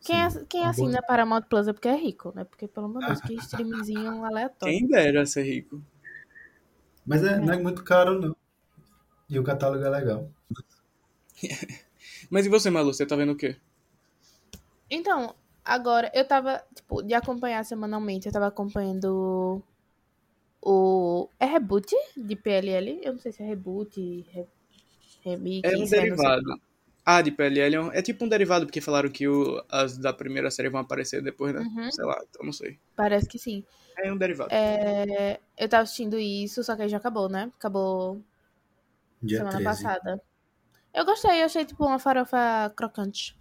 Quem, 0.01 0.23
ass- 0.23 0.45
quem 0.49 0.61
Uma 0.61 0.71
assina 0.71 1.03
Paramount 1.03 1.43
Plus 1.49 1.67
é 1.67 1.73
porque 1.73 1.89
é 1.89 1.97
rico, 1.97 2.33
né? 2.35 2.45
Porque, 2.45 2.69
pelo 2.69 2.87
amor 2.87 3.01
de 3.01 3.07
Deus, 3.07 3.21
que 3.23 3.35
streamzinho 3.35 4.25
aleatório. 4.25 4.75
Quem 4.79 4.87
dera 4.87 5.25
ser 5.27 5.45
rico. 5.45 5.83
Mas 7.07 7.23
é, 7.25 7.39
não 7.39 7.53
é 7.55 7.59
muito 7.59 7.83
caro, 7.85 8.21
não. 8.21 8.37
E 9.29 9.39
o 9.39 9.45
catálogo 9.45 9.85
é 9.85 9.89
legal. 9.89 10.31
Mas 12.31 12.47
e 12.47 12.49
você, 12.49 12.71
Malu? 12.71 12.93
Você 12.93 13.07
tá 13.07 13.17
vendo 13.17 13.33
o 13.33 13.37
quê? 13.37 13.57
Então, 14.91 15.35
agora, 15.65 16.11
eu 16.15 16.27
tava, 16.27 16.63
tipo, 16.75 17.03
de 17.03 17.15
acompanhar 17.15 17.65
semanalmente, 17.65 18.27
eu 18.27 18.33
tava 18.33 18.47
acompanhando 18.47 19.63
o... 20.63 21.29
É 21.39 21.47
reboot 21.47 21.95
de 22.17 22.37
PLL? 22.37 23.01
Eu 23.05 23.13
não 23.15 23.21
sei 23.21 23.33
se 23.33 23.43
é 23.43 23.47
reboot, 23.47 24.25
re... 24.31 24.47
remix, 25.25 25.73
É 25.73 25.77
um 25.77 25.81
não 25.81 25.87
sei. 25.87 26.01
derivado. 26.01 26.61
Ah, 27.05 27.21
de 27.23 27.35
é, 27.61 27.81
um- 27.81 27.93
é 27.93 28.03
tipo 28.03 28.25
um 28.25 28.29
derivado, 28.29 28.67
porque 28.67 28.81
falaram 28.81 29.11
que 29.11 29.29
o- 29.29 29.63
as 29.71 29.99
da 29.99 30.13
primeira 30.13 30.51
série 30.51 30.71
vão 30.71 30.81
aparecer 30.81 31.23
depois, 31.23 31.55
né? 31.55 31.67
Uhum. 31.67 31.91
Sei 31.91 32.05
lá, 32.05 32.19
então 32.29 32.45
não 32.45 32.53
sei. 32.53 32.79
Parece 32.97 33.29
que 33.29 33.39
sim. 33.39 33.65
É 33.97 34.13
um 34.13 34.17
derivado. 34.19 34.51
É, 34.51 35.41
eu 35.59 35.69
tava 35.69 35.85
assistindo 35.85 36.19
isso, 36.19 36.63
só 36.65 36.77
que 36.77 36.83
aí 36.83 36.89
já 36.89 36.99
acabou, 36.99 37.29
né? 37.29 37.51
Acabou 37.59 38.23
Dia 39.21 39.39
semana 39.39 39.51
13. 39.51 39.85
passada. 39.85 40.19
Eu 40.95 41.05
gostei, 41.07 41.41
eu 41.43 41.47
achei 41.47 41.65
tipo 41.67 41.85
uma 41.87 41.99
farofa 42.01 42.73
crocante. 42.77 43.37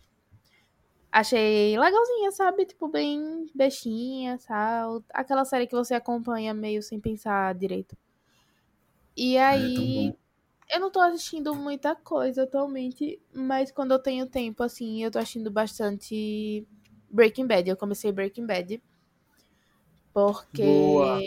Achei 1.11 1.77
legalzinha, 1.77 2.31
sabe? 2.31 2.65
Tipo, 2.65 2.87
bem 2.89 3.45
bestinha, 3.55 4.37
sal. 4.39 5.01
Aquela 5.13 5.45
série 5.45 5.67
que 5.67 5.75
você 5.75 5.93
acompanha 5.93 6.53
meio 6.53 6.81
sem 6.83 6.99
pensar 6.99 7.53
direito. 7.55 7.95
E 9.15 9.37
É, 9.51 9.69
tão 9.69 9.89
aí, 9.89 9.91
bom. 9.91 10.17
Eu 10.73 10.79
não 10.79 10.89
tô 10.91 10.99
assistindo 10.99 11.53
muita 11.53 11.95
coisa 11.95 12.43
atualmente, 12.43 13.21
mas 13.33 13.71
quando 13.71 13.91
eu 13.91 13.99
tenho 13.99 14.25
tempo, 14.25 14.63
assim, 14.63 15.03
eu 15.03 15.11
tô 15.11 15.19
assistindo 15.19 15.51
bastante 15.51 16.65
Breaking 17.09 17.45
Bad. 17.45 17.69
Eu 17.69 17.77
comecei 17.77 18.11
Breaking 18.11 18.45
Bad. 18.47 18.81
Porque 20.13 20.63
Boa. 20.63 21.19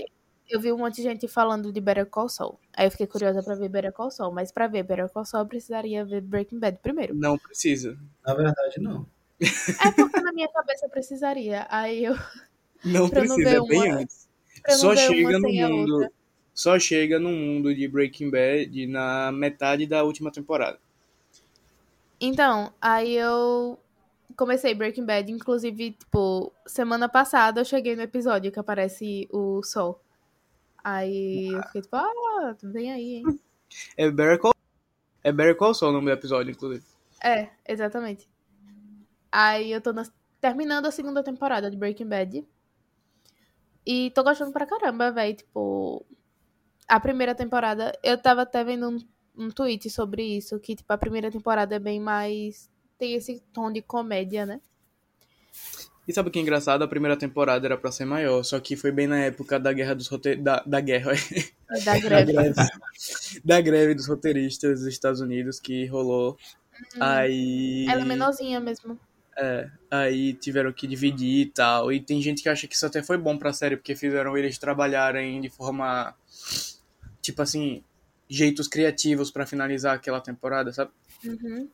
eu 0.48 0.60
vi 0.60 0.72
um 0.72 0.78
monte 0.78 0.96
de 0.96 1.02
gente 1.02 1.28
falando 1.28 1.72
de 1.72 1.80
Better 1.80 2.06
Call 2.06 2.28
Saul. 2.28 2.58
Aí 2.76 2.86
eu 2.86 2.90
fiquei 2.90 3.06
curiosa 3.06 3.42
pra 3.42 3.54
ver 3.54 3.68
Better 3.68 3.92
Call 3.92 4.10
Saul. 4.10 4.32
Mas 4.32 4.50
pra 4.52 4.66
ver 4.66 4.82
Better 4.82 5.08
Call 5.10 5.24
Saul, 5.24 5.44
eu 5.44 5.48
precisaria 5.48 6.04
ver 6.04 6.20
Breaking 6.20 6.58
Bad 6.58 6.78
primeiro. 6.82 7.14
Não 7.14 7.38
precisa. 7.38 7.98
Na 8.24 8.34
verdade, 8.34 8.80
não. 8.80 9.06
É 9.86 9.92
porque 9.92 10.20
na 10.20 10.32
minha 10.32 10.48
cabeça 10.48 10.86
eu 10.86 10.90
precisaria. 10.90 11.66
Aí 11.70 12.04
eu. 12.04 12.14
Não 12.84 12.94
eu 12.94 13.00
não 13.02 13.10
precisa, 13.10 13.50
ver 13.50 13.62
bem 13.68 13.82
uma- 13.92 14.00
antes. 14.00 14.28
Só 14.70 14.96
chega 14.96 15.38
no 15.38 15.48
mundo. 15.48 15.94
outra. 15.94 16.12
Só 16.56 16.78
chega 16.78 17.20
no 17.20 17.28
mundo 17.28 17.74
de 17.74 17.86
Breaking 17.86 18.30
Bad 18.30 18.86
na 18.86 19.30
metade 19.30 19.86
da 19.86 20.02
última 20.02 20.32
temporada. 20.32 20.80
Então, 22.18 22.72
aí 22.80 23.14
eu 23.14 23.78
comecei 24.34 24.74
Breaking 24.74 25.04
Bad, 25.04 25.30
inclusive, 25.30 25.92
tipo, 25.92 26.50
semana 26.66 27.10
passada 27.10 27.60
eu 27.60 27.64
cheguei 27.64 27.94
no 27.94 28.00
episódio 28.00 28.50
que 28.50 28.58
aparece 28.58 29.28
o 29.30 29.62
Sol. 29.62 30.00
Aí 30.82 31.48
eu 31.48 31.62
fiquei 31.64 31.82
tipo, 31.82 31.94
ah, 31.96 32.56
vem 32.62 32.90
aí, 32.90 33.14
hein? 33.16 33.24
É 33.98 34.10
Better 34.10 34.38
Call, 34.38 34.54
é 35.22 35.30
Better 35.30 35.56
Call 35.56 35.74
Saul 35.74 35.90
o 35.90 35.94
nome 35.94 36.06
do 36.06 36.12
episódio, 36.12 36.50
inclusive. 36.52 36.84
É, 37.22 37.50
exatamente. 37.68 38.26
Aí 39.30 39.72
eu 39.72 39.80
tô 39.82 39.92
na- 39.92 40.10
terminando 40.40 40.86
a 40.86 40.90
segunda 40.90 41.22
temporada 41.22 41.70
de 41.70 41.76
Breaking 41.76 42.08
Bad. 42.08 42.46
E 43.84 44.10
tô 44.12 44.22
gostando 44.24 44.52
pra 44.52 44.64
caramba, 44.66 45.12
velho. 45.12 45.36
Tipo, 45.36 46.06
a 46.88 47.00
primeira 47.00 47.34
temporada, 47.34 47.92
eu 48.02 48.16
tava 48.16 48.42
até 48.42 48.62
vendo 48.64 48.88
um, 48.90 48.98
um 49.46 49.50
tweet 49.50 49.88
sobre 49.90 50.22
isso, 50.22 50.58
que, 50.60 50.76
tipo, 50.76 50.92
a 50.92 50.98
primeira 50.98 51.30
temporada 51.30 51.74
é 51.76 51.78
bem 51.78 52.00
mais. 52.00 52.70
Tem 52.98 53.14
esse 53.14 53.42
tom 53.52 53.70
de 53.70 53.82
comédia, 53.82 54.46
né? 54.46 54.60
E 56.08 56.12
sabe 56.12 56.28
o 56.28 56.32
que 56.32 56.38
é 56.38 56.42
engraçado? 56.42 56.82
A 56.82 56.88
primeira 56.88 57.16
temporada 57.16 57.66
era 57.66 57.76
pra 57.76 57.90
ser 57.90 58.04
maior, 58.04 58.42
só 58.44 58.60
que 58.60 58.76
foi 58.76 58.92
bem 58.92 59.08
na 59.08 59.18
época 59.18 59.58
da 59.58 59.72
guerra 59.72 59.94
dos 59.94 60.06
rote... 60.06 60.36
da, 60.36 60.62
da 60.64 60.80
guerra, 60.80 61.12
Da 61.68 61.78
da 61.94 61.98
greve. 61.98 62.32
da 63.44 63.60
greve 63.60 63.94
dos 63.94 64.06
roteiristas 64.06 64.80
dos 64.80 64.88
Estados 64.88 65.20
Unidos 65.20 65.58
que 65.58 65.84
rolou. 65.86 66.38
Aí 67.00 67.86
Ela 67.88 68.02
é 68.02 68.04
menorzinha 68.04 68.60
mesmo. 68.60 68.98
É, 69.36 69.68
aí 69.90 70.32
tiveram 70.34 70.72
que 70.72 70.86
dividir 70.86 71.46
e 71.46 71.46
tal. 71.46 71.92
E 71.92 72.00
tem 72.00 72.22
gente 72.22 72.42
que 72.42 72.48
acha 72.48 72.66
que 72.68 72.74
isso 72.74 72.86
até 72.86 73.02
foi 73.02 73.18
bom 73.18 73.36
pra 73.36 73.52
série, 73.52 73.76
porque 73.76 73.96
fizeram 73.96 74.36
eles 74.36 74.58
trabalharem 74.58 75.40
de 75.40 75.50
forma. 75.50 76.14
Tipo 77.26 77.42
assim, 77.42 77.82
jeitos 78.28 78.68
criativos 78.68 79.32
pra 79.32 79.44
finalizar 79.44 79.96
aquela 79.96 80.20
temporada, 80.20 80.72
sabe? 80.72 80.92
Uhum. 81.24 81.68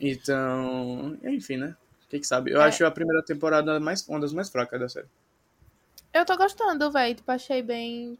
Então. 0.00 1.16
Enfim, 1.22 1.56
né? 1.56 1.76
Quem 2.08 2.18
que 2.20 2.26
sabe? 2.26 2.50
Eu 2.50 2.60
É. 2.60 2.64
acho 2.64 2.84
a 2.84 2.90
primeira 2.90 3.22
temporada 3.24 3.78
mais, 3.78 4.06
uma 4.08 4.18
das 4.18 4.32
mais 4.32 4.48
fracas 4.48 4.80
da 4.80 4.88
série. 4.88 5.06
Eu 6.12 6.24
tô 6.26 6.36
gostando, 6.36 6.90
velho. 6.90 7.14
Tipo, 7.14 7.30
achei 7.30 7.62
bem. 7.62 8.18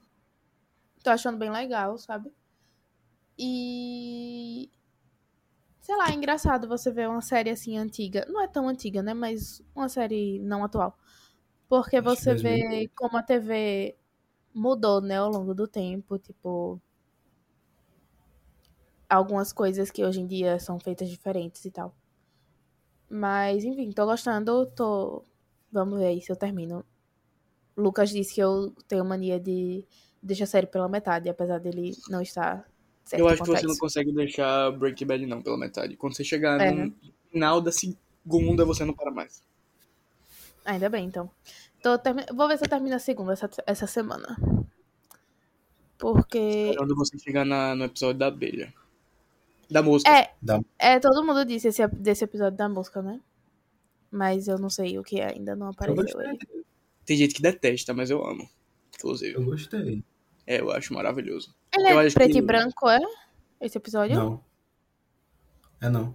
Tô 1.02 1.10
achando 1.10 1.36
bem 1.36 1.50
legal, 1.50 1.98
sabe? 1.98 2.30
E. 3.36 4.70
Sei 5.80 5.96
lá, 5.96 6.10
é 6.10 6.14
engraçado 6.14 6.68
você 6.68 6.92
ver 6.92 7.08
uma 7.08 7.22
série 7.22 7.50
assim 7.50 7.76
antiga. 7.76 8.24
Não 8.28 8.40
é 8.40 8.46
tão 8.46 8.68
antiga, 8.68 9.02
né? 9.02 9.14
Mas 9.14 9.60
uma 9.74 9.88
série 9.88 10.38
não 10.40 10.62
atual. 10.62 10.96
Porque 11.68 11.96
Acho 11.96 12.04
que 12.04 12.16
você 12.22 12.34
vê 12.34 12.58
2008. 12.60 12.92
como 12.94 13.16
a 13.16 13.22
TV 13.22 13.96
mudou, 14.58 15.00
né, 15.00 15.16
ao 15.18 15.30
longo 15.30 15.54
do 15.54 15.66
tempo. 15.68 16.18
Tipo. 16.18 16.80
Algumas 19.08 19.52
coisas 19.52 19.90
que 19.90 20.04
hoje 20.04 20.20
em 20.20 20.26
dia 20.26 20.58
são 20.58 20.78
feitas 20.80 21.08
diferentes 21.08 21.64
e 21.64 21.70
tal. 21.70 21.94
Mas, 23.10 23.64
enfim, 23.64 23.90
tô 23.92 24.04
gostando. 24.06 24.66
Tô. 24.66 25.24
Vamos 25.72 25.98
ver 25.98 26.06
aí 26.06 26.20
se 26.22 26.30
eu 26.32 26.36
termino. 26.36 26.84
Lucas 27.76 28.10
disse 28.10 28.34
que 28.34 28.42
eu 28.42 28.72
tenho 28.88 29.04
mania 29.04 29.40
de 29.40 29.86
deixar 30.22 30.44
a 30.44 30.46
série 30.48 30.66
pela 30.66 30.88
metade, 30.88 31.28
apesar 31.28 31.58
dele 31.60 31.96
não 32.08 32.20
estar 32.22 32.68
certo 33.04 33.22
eu 33.22 33.28
acho 33.28 33.42
que 33.42 33.48
você 33.48 33.66
não 33.66 33.74
isso. 33.74 33.80
consegue 33.80 34.12
deixar 34.12 34.70
Breaking 34.72 35.06
Bad 35.06 35.26
não, 35.26 35.42
pela 35.42 35.58
metade. 35.58 35.96
Quando 35.96 36.14
você 36.16 36.24
chegar 36.24 36.60
É, 36.60 36.70
no 36.70 36.86
né? 36.86 36.92
final 37.30 37.60
da 37.60 37.70
segunda, 37.72 38.64
você 38.64 38.84
não 38.84 38.94
para 38.94 39.10
mais. 39.10 39.42
Ainda 40.64 40.88
bem, 40.88 41.06
então. 41.06 41.30
Tô 41.82 41.98
termi- 41.98 42.26
Vou 42.34 42.48
ver 42.48 42.58
se 42.58 42.64
eu 42.64 42.68
termino 42.68 42.96
a 42.96 42.98
segunda 42.98 43.32
essa, 43.32 43.48
essa 43.66 43.86
semana. 43.86 44.36
Porque. 45.98 46.38
Esperando 46.70 46.94
você 46.96 47.18
chegar 47.18 47.44
na- 47.44 47.74
no 47.74 47.84
episódio 47.84 48.18
da 48.18 48.26
abelha. 48.28 48.72
Da 49.70 49.82
música. 49.82 50.10
É, 50.10 50.32
Da- 50.40 50.60
é, 50.78 50.98
todo 50.98 51.24
mundo 51.24 51.44
disse 51.44 51.68
esse, 51.68 51.86
desse 51.88 52.24
episódio 52.24 52.56
da 52.56 52.68
música, 52.68 53.02
né? 53.02 53.20
Mas 54.10 54.48
eu 54.48 54.58
não 54.58 54.70
sei 54.70 54.98
o 54.98 55.02
que 55.02 55.20
é, 55.20 55.32
ainda 55.34 55.54
não 55.54 55.66
Eu 55.66 55.72
apareceu 55.72 56.20
ele. 56.22 56.38
Tem 57.04 57.16
gente 57.16 57.34
que 57.34 57.42
detesta, 57.42 57.92
mas 57.92 58.10
eu 58.10 58.24
amo. 58.24 58.48
Inclusive. 58.94 59.34
Eu 59.34 59.44
gostei. 59.44 60.02
É, 60.46 60.60
eu 60.60 60.70
acho 60.70 60.94
maravilhoso. 60.94 61.54
Ele 61.76 61.90
Eu 61.92 62.00
é 62.00 62.06
acho 62.06 62.14
preto 62.14 62.32
que- 62.32 62.38
e 62.38 62.42
branco, 62.42 62.88
é? 62.88 63.00
Esse 63.60 63.76
episódio? 63.76 64.16
Não. 64.16 64.44
É 65.80 65.88
não. 65.90 66.14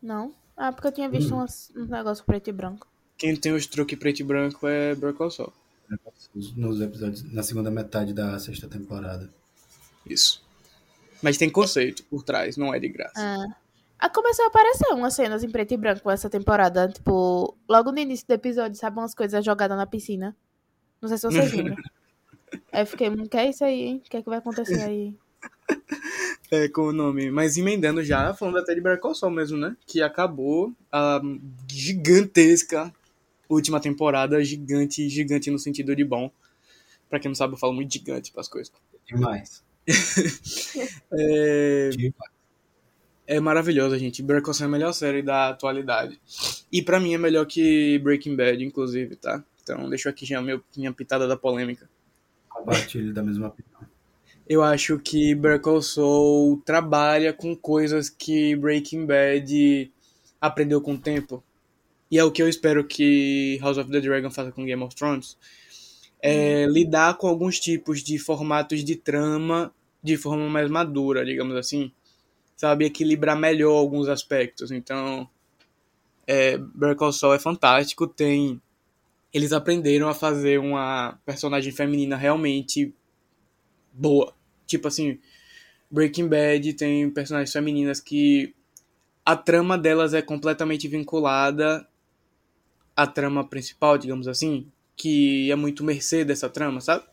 Não? 0.00 0.34
Ah, 0.56 0.72
porque 0.72 0.88
eu 0.88 0.92
tinha 0.92 1.08
visto 1.08 1.34
Hum. 1.34 1.44
um 1.76 1.84
negócio 1.86 2.24
preto 2.24 2.48
e 2.48 2.52
branco. 2.52 2.86
Quem 3.18 3.34
tem 3.34 3.52
os 3.52 3.66
truques 3.66 3.98
preto 3.98 4.20
e 4.20 4.24
branco 4.24 4.66
é 4.66 4.94
Better 4.94 5.30
Sol. 5.30 5.52
Nos 6.56 6.80
episódios, 6.80 7.22
na 7.32 7.42
segunda 7.42 7.70
metade 7.70 8.12
da 8.12 8.38
sexta 8.38 8.68
temporada. 8.68 9.28
Isso. 10.06 10.42
Mas 11.20 11.36
tem 11.36 11.50
conceito 11.50 12.04
por 12.04 12.22
trás, 12.22 12.56
não 12.56 12.72
é 12.72 12.78
de 12.78 12.88
graça. 12.88 13.14
Ah. 13.16 14.08
Começou 14.10 14.44
a 14.44 14.48
aparecer 14.48 14.86
umas 14.94 15.14
cenas 15.14 15.42
em 15.42 15.50
preto 15.50 15.74
e 15.74 15.76
branco 15.76 16.08
essa 16.08 16.30
temporada. 16.30 16.88
Tipo, 16.88 17.56
logo 17.68 17.90
no 17.90 17.98
início 17.98 18.24
do 18.26 18.34
episódio, 18.34 18.78
sabe? 18.78 18.98
Umas 18.98 19.14
coisas 19.14 19.44
jogadas 19.44 19.76
na 19.76 19.86
piscina. 19.86 20.36
Não 21.02 21.08
sei 21.08 21.18
se 21.18 21.26
vocês 21.26 21.52
lembram. 21.52 21.76
Aí 22.72 22.82
eu 22.82 22.86
fiquei, 22.86 23.10
"Hum, 23.10 23.26
que 23.26 23.36
é 23.36 23.50
isso 23.50 23.62
aí, 23.62 23.82
hein? 23.82 24.02
O 24.04 24.08
que 24.08 24.16
é 24.16 24.22
que 24.22 24.28
vai 24.28 24.38
acontecer 24.38 24.80
aí? 24.82 25.14
É, 26.50 26.66
com 26.66 26.82
o 26.82 26.92
nome. 26.94 27.30
Mas 27.30 27.58
emendando 27.58 28.02
já, 28.02 28.32
falando 28.32 28.56
até 28.56 28.74
de 28.74 28.80
Better 28.80 29.14
Sol 29.14 29.28
mesmo, 29.30 29.58
né? 29.58 29.76
Que 29.86 30.00
acabou 30.00 30.72
a 30.90 31.20
gigantesca 31.70 32.90
última 33.48 33.80
temporada. 33.80 34.42
Gigante, 34.44 35.08
gigante 35.08 35.50
no 35.50 35.58
sentido 35.58 35.94
de 35.94 36.04
bom. 36.04 36.30
Pra 37.08 37.18
quem 37.18 37.28
não 37.28 37.34
sabe, 37.34 37.54
eu 37.54 37.58
falo 37.58 37.72
muito 37.72 37.92
gigante 37.92 38.32
pras 38.32 38.48
coisas. 38.48 38.72
Demais. 39.06 39.66
É, 41.10 41.88
Demais. 41.90 42.38
É 43.28 43.38
maravilhoso, 43.40 43.98
gente. 43.98 44.22
Call 44.22 44.54
Saul 44.54 44.64
é 44.64 44.68
a 44.68 44.72
melhor 44.72 44.92
série 44.92 45.20
da 45.20 45.50
atualidade. 45.50 46.18
E 46.72 46.80
pra 46.80 46.98
mim 46.98 47.12
é 47.12 47.18
melhor 47.18 47.44
que 47.44 47.98
Breaking 47.98 48.34
Bad, 48.34 48.64
inclusive, 48.64 49.16
tá? 49.16 49.44
Então 49.62 49.86
deixo 49.90 50.08
aqui 50.08 50.24
já 50.24 50.40
meu, 50.40 50.62
minha 50.74 50.90
pitada 50.94 51.28
da 51.28 51.36
polêmica. 51.36 51.90
Compartilho 52.48 53.12
da 53.12 53.22
mesma 53.22 53.48
opinião. 53.48 53.80
Eu 54.48 54.62
acho 54.62 54.98
que 54.98 55.36
Call 55.62 55.82
Saul 55.82 56.62
trabalha 56.64 57.34
com 57.34 57.54
coisas 57.54 58.08
que 58.08 58.56
Breaking 58.56 59.04
Bad 59.04 59.92
aprendeu 60.40 60.80
com 60.80 60.94
o 60.94 60.98
tempo. 60.98 61.44
E 62.10 62.18
é 62.18 62.24
o 62.24 62.30
que 62.30 62.42
eu 62.42 62.48
espero 62.48 62.86
que 62.86 63.58
House 63.60 63.76
of 63.76 63.90
the 63.90 64.00
Dragon 64.00 64.30
faça 64.30 64.50
com 64.50 64.64
Game 64.64 64.82
of 64.82 64.94
Thrones. 64.94 65.36
É 66.20 66.66
lidar 66.66 67.16
com 67.16 67.28
alguns 67.28 67.60
tipos 67.60 68.02
de 68.02 68.18
formatos 68.18 68.82
de 68.82 68.96
trama 68.96 69.72
de 70.02 70.16
forma 70.16 70.48
mais 70.48 70.70
madura, 70.70 71.24
digamos 71.24 71.54
assim. 71.56 71.92
Sabe, 72.56 72.86
equilibrar 72.86 73.38
melhor 73.38 73.72
alguns 73.72 74.08
aspectos. 74.08 74.70
Então, 74.70 75.28
é, 76.26 76.58
Better 76.58 76.96
Call 76.96 77.12
Saul 77.12 77.34
é 77.34 77.38
fantástico. 77.38 78.06
Tem, 78.06 78.60
eles 79.32 79.52
aprenderam 79.52 80.08
a 80.08 80.14
fazer 80.14 80.58
uma 80.58 81.20
personagem 81.24 81.72
feminina 81.72 82.16
realmente 82.16 82.92
boa. 83.92 84.34
Tipo 84.66 84.88
assim, 84.88 85.18
Breaking 85.90 86.28
Bad 86.28 86.72
tem 86.72 87.08
personagens 87.10 87.52
femininas 87.52 88.00
que 88.00 88.54
a 89.24 89.36
trama 89.36 89.76
delas 89.76 90.14
é 90.14 90.22
completamente 90.22 90.88
vinculada 90.88 91.86
à 92.98 93.06
trama 93.06 93.44
principal, 93.44 93.96
digamos 93.96 94.26
assim, 94.26 94.66
que 94.96 95.48
é 95.52 95.54
muito 95.54 95.84
mercê 95.84 96.24
dessa 96.24 96.48
trama, 96.48 96.80
sabe? 96.80 97.04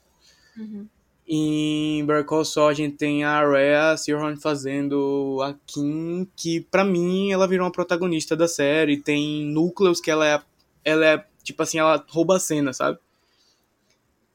Uhum. 0.58 0.88
Em 1.28 2.04
Better 2.04 2.26
Call 2.26 2.44
Saul 2.44 2.70
a 2.70 2.74
gente 2.74 2.98
tem 2.98 3.24
a 3.24 3.48
Rhea 3.48 3.96
Seahorn 3.96 4.36
fazendo 4.36 5.40
a 5.44 5.54
Kim, 5.68 6.28
que 6.36 6.62
pra 6.62 6.84
mim 6.84 7.32
ela 7.32 7.48
virou 7.48 7.68
uma 7.68 7.72
protagonista 7.72 8.36
da 8.36 8.48
série. 8.48 8.98
Tem 9.00 9.46
núcleos 9.46 10.02
que 10.02 10.10
ela 10.10 10.28
é, 10.28 10.42
ela 10.84 11.06
é 11.06 11.26
tipo 11.44 11.62
assim, 11.62 11.78
ela 11.78 12.04
rouba 12.10 12.38
a 12.38 12.40
cena, 12.40 12.74
sabe? 12.74 12.98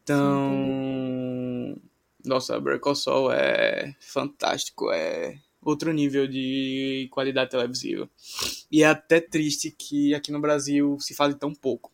Então, 0.05 1.77
nossa, 2.25 2.61
Better 2.61 2.79
Call 2.79 2.95
Saul 2.95 3.33
é 3.33 3.93
fantástico, 4.01 4.93
é 4.93 5.37
outro 5.63 5.93
nível 5.93 6.27
de 6.27 7.09
qualidade 7.11 7.51
televisiva. 7.51 8.09
E 8.71 8.83
é 8.83 8.87
até 8.87 9.21
triste 9.21 9.71
que 9.71 10.15
aqui 10.15 10.33
no 10.33 10.41
Brasil 10.41 10.99
se 11.01 11.15
fale 11.15 11.35
tão 11.35 11.55
pouco. 11.55 11.93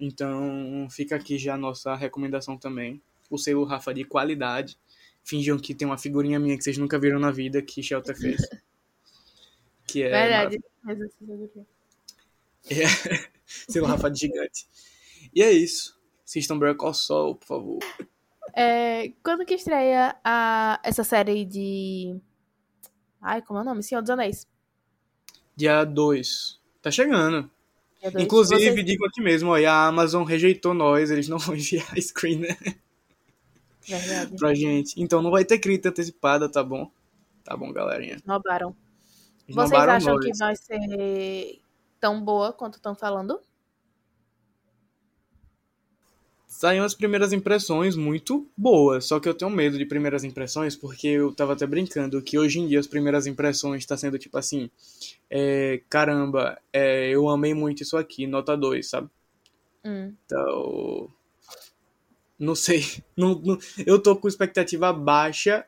Então, 0.00 0.88
fica 0.90 1.16
aqui 1.16 1.38
já 1.38 1.54
a 1.54 1.58
nossa 1.58 1.94
recomendação 1.94 2.58
também 2.58 3.00
o 3.32 3.38
selo 3.38 3.64
Rafa 3.64 3.94
de 3.94 4.04
qualidade. 4.04 4.78
finjam 5.24 5.58
que 5.58 5.74
tem 5.74 5.86
uma 5.86 5.96
figurinha 5.96 6.38
minha 6.38 6.56
que 6.56 6.64
vocês 6.64 6.76
nunca 6.76 6.98
viram 6.98 7.18
na 7.18 7.30
vida 7.30 7.62
que 7.62 7.82
Shelter 7.82 8.16
fez. 8.16 8.40
Que 9.84 10.04
é. 10.04 10.10
Verdade. 10.10 10.60
É, 12.70 12.84
seu 13.68 13.84
Rafa 13.84 14.08
de 14.08 14.20
gigante. 14.20 14.68
E 15.34 15.42
é 15.42 15.50
isso. 15.50 15.98
Assistam 16.24 16.56
Better 16.60 16.76
Call 16.76 16.94
Saul, 16.94 17.34
por 17.34 17.44
favor. 17.44 17.78
É, 18.54 19.12
quando 19.22 19.44
que 19.44 19.54
estreia 19.54 20.14
a, 20.24 20.80
essa 20.84 21.02
série 21.02 21.44
de. 21.44 22.16
Ai, 23.22 23.40
como 23.40 23.58
é 23.58 23.62
o 23.62 23.64
nome? 23.64 23.82
Senhor 23.82 24.00
dos 24.02 24.10
Anéis. 24.10 24.46
Dia 25.56 25.84
2. 25.84 26.60
Tá 26.82 26.90
chegando. 26.90 27.48
Dois. 28.02 28.14
Inclusive, 28.24 28.60
Vocês- 28.72 28.84
digo 28.84 29.06
aqui 29.06 29.20
mesmo, 29.22 29.50
ó, 29.50 29.56
a 29.64 29.86
Amazon 29.86 30.24
rejeitou 30.24 30.74
nós, 30.74 31.10
eles 31.10 31.28
não 31.28 31.38
vão 31.38 31.54
enviar 31.54 31.86
screener 32.00 32.58
Verdade. 33.86 34.36
pra 34.36 34.54
gente. 34.54 35.00
Então 35.00 35.22
não 35.22 35.30
vai 35.30 35.44
ter 35.44 35.58
crítica 35.58 35.90
antecipada, 35.90 36.48
tá 36.48 36.64
bom? 36.64 36.90
Tá 37.44 37.56
bom, 37.56 37.72
galerinha. 37.72 38.18
Roubaram. 38.26 38.74
Eles 39.46 39.54
Vocês 39.54 39.70
roubaram 39.70 39.92
acham 39.94 40.14
nós. 40.14 40.24
que 40.24 40.38
vai 40.38 40.56
ser 40.56 41.60
tão 42.00 42.20
boa 42.24 42.52
quanto 42.52 42.74
estão 42.76 42.94
falando? 42.94 43.40
Saíram 46.54 46.84
as 46.84 46.94
primeiras 46.94 47.32
impressões 47.32 47.96
muito 47.96 48.46
boas, 48.54 49.06
só 49.06 49.18
que 49.18 49.26
eu 49.26 49.32
tenho 49.32 49.50
medo 49.50 49.78
de 49.78 49.86
primeiras 49.86 50.22
impressões, 50.22 50.76
porque 50.76 51.08
eu 51.08 51.34
tava 51.34 51.54
até 51.54 51.66
brincando 51.66 52.20
que 52.20 52.38
hoje 52.38 52.60
em 52.60 52.68
dia 52.68 52.78
as 52.78 52.86
primeiras 52.86 53.26
impressões 53.26 53.86
tá 53.86 53.96
sendo 53.96 54.18
tipo 54.18 54.36
assim, 54.36 54.70
é, 55.30 55.80
caramba, 55.88 56.60
é, 56.70 57.08
eu 57.08 57.26
amei 57.30 57.54
muito 57.54 57.82
isso 57.82 57.96
aqui, 57.96 58.26
nota 58.26 58.54
2, 58.54 58.86
sabe? 58.86 59.08
Hum. 59.82 60.12
Então, 60.26 61.08
não 62.38 62.54
sei, 62.54 62.84
não, 63.16 63.34
não- 63.40 63.58
eu 63.86 63.98
tô 64.00 64.14
com 64.14 64.28
expectativa 64.28 64.92
baixa, 64.92 65.66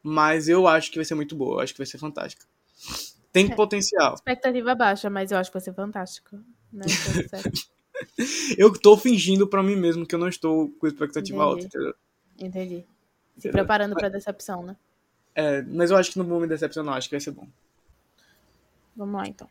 mas 0.00 0.48
eu 0.48 0.68
acho 0.68 0.92
que 0.92 0.98
vai 0.98 1.04
ser 1.04 1.16
muito 1.16 1.34
boa, 1.34 1.56
eu 1.56 1.60
acho 1.60 1.72
que 1.74 1.78
vai 1.80 1.86
ser 1.86 1.98
fantástica. 1.98 2.46
Tem 3.32 3.50
É. 3.50 3.54
potencial. 3.56 4.14
Expectativa 4.14 4.76
baixa, 4.76 5.10
mas 5.10 5.32
eu 5.32 5.38
acho 5.38 5.50
que 5.50 5.54
vai 5.54 5.62
ser 5.62 5.74
fantástico. 5.74 6.36
Né? 6.72 6.84
Eu 8.56 8.72
tô 8.72 8.96
fingindo 8.96 9.46
pra 9.46 9.62
mim 9.62 9.76
mesmo 9.76 10.06
que 10.06 10.14
eu 10.14 10.18
não 10.18 10.28
estou 10.28 10.70
com 10.72 10.86
expectativa 10.86 11.36
Entendi. 11.36 11.50
alta, 11.50 11.66
entendeu? 11.66 11.94
Entendi. 12.38 12.76
Se 12.76 12.86
Entendeu? 13.38 13.52
preparando 13.52 13.94
pra 13.94 14.08
decepção, 14.08 14.62
né? 14.62 14.76
É, 15.34 15.62
mas 15.62 15.90
eu 15.90 15.96
acho 15.96 16.12
que 16.12 16.18
não 16.18 16.26
vou 16.26 16.40
me 16.40 16.46
decepcionar, 16.46 16.96
acho 16.96 17.08
que 17.08 17.14
vai 17.14 17.20
ser 17.20 17.30
bom. 17.30 17.46
Vamos 18.96 19.14
lá, 19.14 19.26
então. 19.26 19.48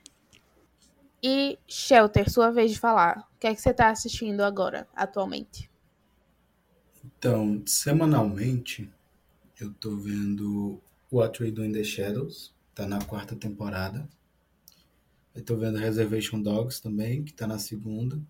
E 1.21 1.57
Shelter, 1.67 2.29
sua 2.29 2.51
vez 2.51 2.71
de 2.71 2.79
falar. 2.79 3.27
O 3.35 3.39
que 3.39 3.47
é 3.47 3.55
que 3.55 3.61
você 3.61 3.73
tá 3.73 3.89
assistindo 3.89 4.41
agora, 4.41 4.87
atualmente? 4.95 5.69
Então, 7.03 7.61
semanalmente, 7.65 8.89
eu 9.59 9.73
tô 9.73 9.95
vendo 9.95 10.79
What 11.11 11.41
We 11.41 11.51
Do 11.51 11.65
in 11.65 11.71
the 11.71 11.83
Shadows, 11.83 12.53
tá 12.73 12.85
na 12.85 13.03
quarta 13.03 13.35
temporada. 13.35 14.07
Eu 15.35 15.43
tô 15.43 15.55
vendo 15.55 15.77
Reservation 15.77 16.41
Dogs 16.41 16.81
também, 16.81 17.23
que 17.23 17.33
tá 17.33 17.47
na 17.47 17.59
segunda. 17.59 18.21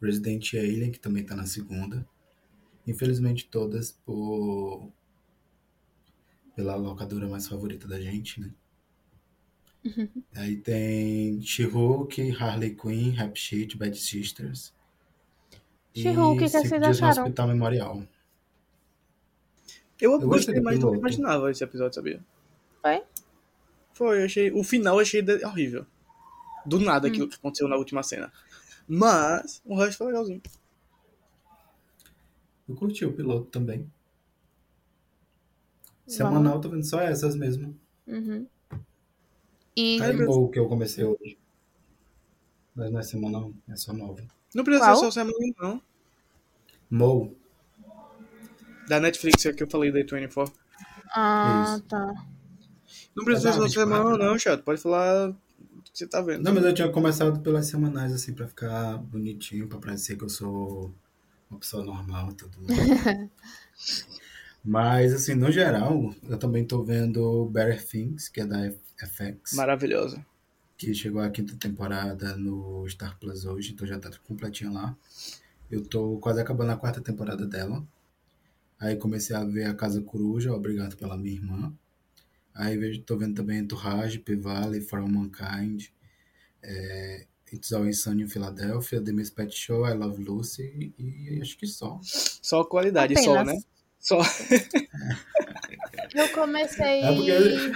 Resident 0.00 0.54
Alien, 0.54 0.90
que 0.90 1.00
também 1.00 1.24
tá 1.24 1.34
na 1.34 1.46
segunda. 1.46 2.06
Infelizmente 2.86 3.48
todas 3.48 3.92
por... 3.92 4.90
pela 6.54 6.76
locadora 6.76 7.28
mais 7.28 7.46
favorita 7.46 7.86
da 7.86 8.00
gente, 8.00 8.40
né? 8.40 8.50
Aí 10.34 10.56
tem 10.56 11.40
She-Hulk, 11.40 12.36
Harley 12.38 12.74
Quinn, 12.74 13.10
Rap 13.10 13.38
Sheet, 13.38 13.76
Bad 13.76 13.96
Sisters. 13.96 14.74
She-Hulk, 15.94 16.36
o 16.36 16.38
que 16.38 16.48
vocês 16.48 16.72
acharam? 16.72 17.24
Hospital 17.24 17.48
Memorial. 17.48 18.02
Eu, 20.00 20.12
gostei 20.12 20.28
gostei 20.28 20.60
mais 20.60 20.78
do 20.78 20.90
que 20.90 20.96
eu 20.96 20.98
imaginava 21.00 21.50
esse 21.50 21.64
episódio, 21.64 21.94
sabia? 21.94 22.24
Foi? 22.82 23.02
Foi, 23.94 24.20
eu 24.20 24.24
achei. 24.26 24.50
O 24.52 24.62
final 24.62 24.96
eu 24.96 25.00
achei 25.00 25.24
horrível. 25.44 25.84
Do 26.64 26.78
nada 26.78 27.08
aquilo 27.08 27.28
que 27.28 27.36
aconteceu 27.36 27.66
na 27.66 27.76
última 27.76 28.02
cena. 28.02 28.32
Mas 28.88 29.60
o 29.64 29.76
resto 29.76 29.98
foi 29.98 30.06
legalzinho. 30.08 30.42
Eu 32.68 32.74
curti 32.74 33.04
o 33.04 33.12
piloto 33.12 33.46
também. 33.50 33.90
Semanal, 36.06 36.54
eu 36.54 36.60
tô 36.60 36.68
vendo 36.70 36.84
só 36.84 37.00
essas 37.00 37.36
mesmo. 37.36 37.78
Uhum. 38.06 38.46
E 39.76 40.02
Aí 40.02 40.16
Deus. 40.16 40.34
o 40.34 40.48
que 40.48 40.58
eu 40.58 40.66
comecei 40.68 41.04
hoje. 41.04 41.38
Mas 42.74 42.90
não 42.90 43.00
é 43.00 43.02
semanal, 43.02 43.52
é 43.68 43.76
só 43.76 43.92
nova. 43.92 44.22
Não 44.54 44.64
precisa 44.64 44.86
Qual? 44.86 44.96
ser 44.96 45.04
só 45.04 45.10
semana, 45.10 45.36
não. 45.60 45.82
Mo, 46.90 47.36
Da 48.88 48.98
Netflix 48.98 49.44
é 49.44 49.52
que 49.52 49.62
eu 49.62 49.70
falei 49.70 49.92
da 49.92 49.98
24. 49.98 50.52
Ah, 51.14 51.74
Isso. 51.76 51.82
tá. 51.84 52.26
Não 53.14 53.24
precisa 53.24 53.52
ser 53.52 53.58
só 53.58 53.64
24, 53.64 53.72
semana, 53.94 54.16
né? 54.18 54.24
não, 54.24 54.38
chato. 54.38 54.62
Pode 54.62 54.80
falar 54.80 55.34
você 55.98 56.06
tá 56.06 56.20
vendo. 56.20 56.44
Não, 56.44 56.54
mas 56.54 56.64
eu 56.64 56.72
tinha 56.74 56.88
começado 56.90 57.40
pelas 57.40 57.66
semanais, 57.66 58.12
assim, 58.12 58.32
pra 58.32 58.46
ficar 58.46 58.98
bonitinho, 58.98 59.68
pra 59.68 59.78
parecer 59.78 60.16
que 60.16 60.24
eu 60.24 60.28
sou 60.28 60.94
uma 61.50 61.58
pessoa 61.58 61.84
normal 61.84 62.30
e 62.30 62.34
tudo 62.34 62.58
mas, 64.64 65.12
assim, 65.12 65.34
no 65.34 65.50
geral, 65.50 66.14
eu 66.28 66.38
também 66.38 66.64
tô 66.64 66.82
vendo 66.84 67.46
Better 67.46 67.84
Things, 67.84 68.28
que 68.28 68.40
é 68.40 68.46
da 68.46 68.70
FX, 68.96 69.54
Maravilhosa. 69.54 70.24
que 70.76 70.94
chegou 70.94 71.20
a 71.20 71.30
quinta 71.30 71.56
temporada 71.56 72.36
no 72.36 72.86
Star 72.88 73.18
Plus 73.18 73.44
hoje, 73.44 73.72
então 73.72 73.86
já 73.86 73.98
tá 73.98 74.10
completinha 74.26 74.70
lá. 74.70 74.96
Eu 75.70 75.84
tô 75.84 76.18
quase 76.18 76.40
acabando 76.40 76.72
a 76.72 76.76
quarta 76.76 77.00
temporada 77.00 77.46
dela. 77.46 77.84
Aí 78.78 78.96
comecei 78.96 79.34
a 79.34 79.44
ver 79.44 79.64
A 79.64 79.74
Casa 79.74 80.00
Coruja, 80.00 80.54
Obrigado 80.54 80.96
pela 80.96 81.16
Minha 81.16 81.34
Irmã. 81.36 81.72
Aí 82.58 82.76
vejo, 82.76 83.00
tô 83.02 83.16
vendo 83.16 83.36
também 83.36 83.60
Entourage, 83.60 84.18
P-Valley, 84.18 84.80
For 84.80 84.98
All 84.98 85.08
Mankind, 85.08 85.86
é, 86.62 87.24
It's 87.52 87.72
Always 87.72 88.02
Sunny 88.02 88.24
em 88.24 88.28
Philadelphia, 88.28 89.00
The 89.00 89.12
Miss 89.12 89.30
Pet 89.30 89.54
Show, 89.56 89.86
I 89.88 89.94
Love 89.94 90.22
Lucy 90.24 90.92
e, 90.98 91.36
e 91.36 91.40
acho 91.40 91.56
que 91.56 91.66
só. 91.68 92.00
Só 92.02 92.64
qualidade, 92.64 93.14
Apenas. 93.14 93.24
só, 93.36 93.44
né? 93.44 93.58
Só. 94.00 94.18
Eu 96.14 96.28
comecei. 96.30 97.02
É 97.02 97.14
porque- 97.14 97.72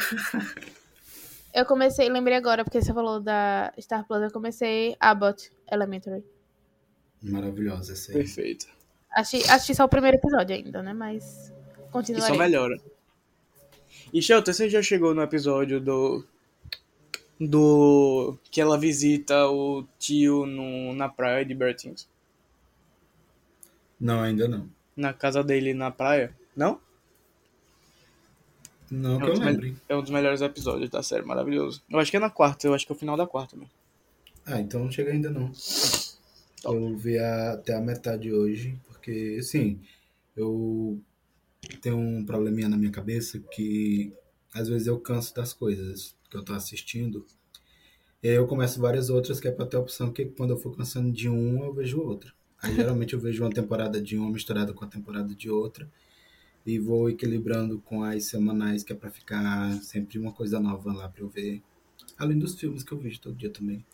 Eu 1.55 1.67
comecei, 1.67 2.09
lembrei 2.09 2.37
agora, 2.37 2.65
porque 2.65 2.81
você 2.81 2.93
falou 2.95 3.21
da 3.21 3.73
Star 3.79 4.07
Plus, 4.07 4.23
eu 4.23 4.31
comecei 4.31 4.97
Abbott 4.99 5.51
Elementary. 5.71 6.25
Maravilhosa 7.23 7.93
essa 7.93 8.11
aí. 8.11 8.17
Perfeito. 8.19 8.67
Assisti, 9.11 9.49
assisti 9.51 9.75
só 9.75 9.85
o 9.85 9.89
primeiro 9.89 10.17
episódio 10.17 10.57
ainda, 10.57 10.83
né? 10.83 10.93
Mas 10.95 11.53
E 12.09 12.21
só 12.23 12.35
melhora. 12.35 12.77
E 14.13 14.23
Shelter, 14.23 14.55
você 14.55 14.71
já 14.71 14.81
chegou 14.83 15.15
no 15.15 15.23
episódio 15.23 15.81
do. 15.81 16.25
Do. 17.41 18.39
Que 18.51 18.61
ela 18.61 18.79
visita 18.79 19.49
o 19.49 19.85
tio 19.99 20.47
no, 20.47 20.95
na 20.95 21.09
praia 21.09 21.45
de 21.45 21.55
Bertins? 21.55 22.07
Não, 24.01 24.21
ainda 24.23 24.47
não. 24.49 24.69
Na 24.97 25.13
casa 25.13 25.43
dele 25.43 25.75
na 25.75 25.91
praia? 25.91 26.35
Não? 26.57 26.81
Não 28.91 29.19
que 29.19 29.25
É 29.25 29.31
um 29.31 29.35
eu 29.35 29.41
lembre. 29.41 29.77
É 29.89 29.97
um 29.97 30.03
dos 30.03 30.11
melhores 30.11 30.41
episódios 30.43 30.91
da 30.91 31.03
série, 31.03 31.25
maravilhoso. 31.25 31.83
Eu 31.89 31.99
acho 31.99 32.11
que 32.11 32.17
é 32.17 32.21
na 32.21 32.31
quarta, 32.31 32.67
eu 32.67 32.75
acho 32.75 32.85
que 32.87 32.93
é 32.93 32.95
o 32.95 32.99
final 32.99 33.17
da 33.17 33.27
quarta 33.27 33.57
mesmo. 33.57 33.71
Ah, 34.45 34.61
então 34.61 34.85
não 34.85 34.91
chega 34.91 35.11
ainda 35.13 35.31
não. 35.31 35.51
Eu 36.65 36.97
vi 36.97 37.19
a- 37.19 37.53
até 37.53 37.75
a 37.75 37.81
metade 37.81 38.33
hoje, 38.33 38.77
porque, 38.87 39.39
assim, 39.41 39.81
eu 40.37 41.01
tenho 41.81 41.97
um 41.97 42.25
probleminha 42.25 42.69
na 42.69 42.77
minha 42.77 42.91
cabeça 42.91 43.39
que 43.39 44.13
às 44.55 44.69
vezes 44.69 44.87
eu 44.87 44.99
canso 44.99 45.35
das 45.35 45.53
coisas 45.53 46.15
que 46.31 46.37
eu 46.37 46.45
tô 46.45 46.53
assistindo. 46.53 47.27
E 48.23 48.29
aí 48.29 48.35
eu 48.35 48.47
começo 48.47 48.81
várias 48.81 49.11
outras 49.11 49.41
que 49.41 49.49
é 49.49 49.51
pra 49.51 49.67
ter 49.67 49.77
a 49.77 49.81
opção 49.81 50.13
que 50.13 50.25
quando 50.27 50.51
eu 50.51 50.59
for 50.59 50.77
cansando 50.77 51.11
de 51.11 51.29
um, 51.29 51.65
eu 51.65 51.73
vejo 51.73 52.01
outro. 52.01 52.33
Aí 52.63 52.75
geralmente 52.77 53.15
eu 53.15 53.21
vejo 53.21 53.43
uma 53.43 53.51
temporada 53.51 54.01
de 54.01 54.17
uma 54.17 54.31
misturada 54.31 54.73
com 54.73 54.85
a 54.85 54.89
temporada 54.89 55.35
de 55.35 55.51
outra. 55.51 55.89
E 56.65 56.79
vou 56.79 57.11
equilibrando 57.11 57.81
com 57.81 58.05
as 58.05 58.25
semanais, 58.27 58.85
que 58.85 58.93
é 58.93 58.97
pra 58.97 59.11
ficar 59.11 59.73
sempre 59.83 60.19
uma 60.19 60.33
coisa 60.33 60.61
nova 60.61 60.93
lá 60.93 61.09
pra 61.09 61.23
eu 61.23 61.29
ver. 61.29 61.61
Além 62.17 62.39
dos 62.39 62.55
filmes 62.55 62.85
que 62.85 62.93
eu 62.93 62.99
vejo 62.99 63.21
todo 63.21 63.35
dia 63.35 63.51
também 63.51 63.85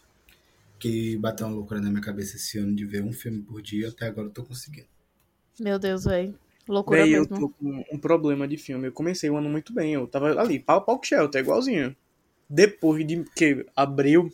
que 0.79 1.17
bateu 1.17 1.47
uma 1.47 1.57
loucura 1.57 1.81
na 1.81 1.91
minha 1.91 2.03
cabeça 2.03 2.37
esse 2.37 2.59
ano 2.59 2.75
de 2.75 2.85
ver 2.85 3.03
um 3.03 3.13
filme 3.13 3.43
por 3.43 3.61
dia, 3.61 3.89
até 3.89 4.07
agora 4.07 4.29
eu 4.29 4.33
tô 4.33 4.45
conseguindo. 4.45 4.87
Meu 5.59 5.79
Deus, 5.79 6.05
velho. 6.05 6.39
Loucura 6.69 7.03
Véi, 7.03 7.17
eu 7.17 7.21
mesmo. 7.21 7.39
tô 7.39 7.49
com 7.49 7.85
um 7.91 7.99
problema 7.99 8.47
de 8.47 8.57
filme. 8.57 8.89
Eu 8.89 8.93
comecei 8.93 9.31
o 9.31 9.37
ano 9.37 9.49
muito 9.49 9.73
bem. 9.73 9.95
Eu 9.95 10.07
tava 10.07 10.39
ali, 10.41 10.59
pau 10.59 10.85
pau 10.85 11.01
Shelter, 11.03 11.41
igualzinho. 11.41 11.97
Depois 12.49 13.07
de 13.07 13.25
que 13.37 13.67
abril, 13.75 14.33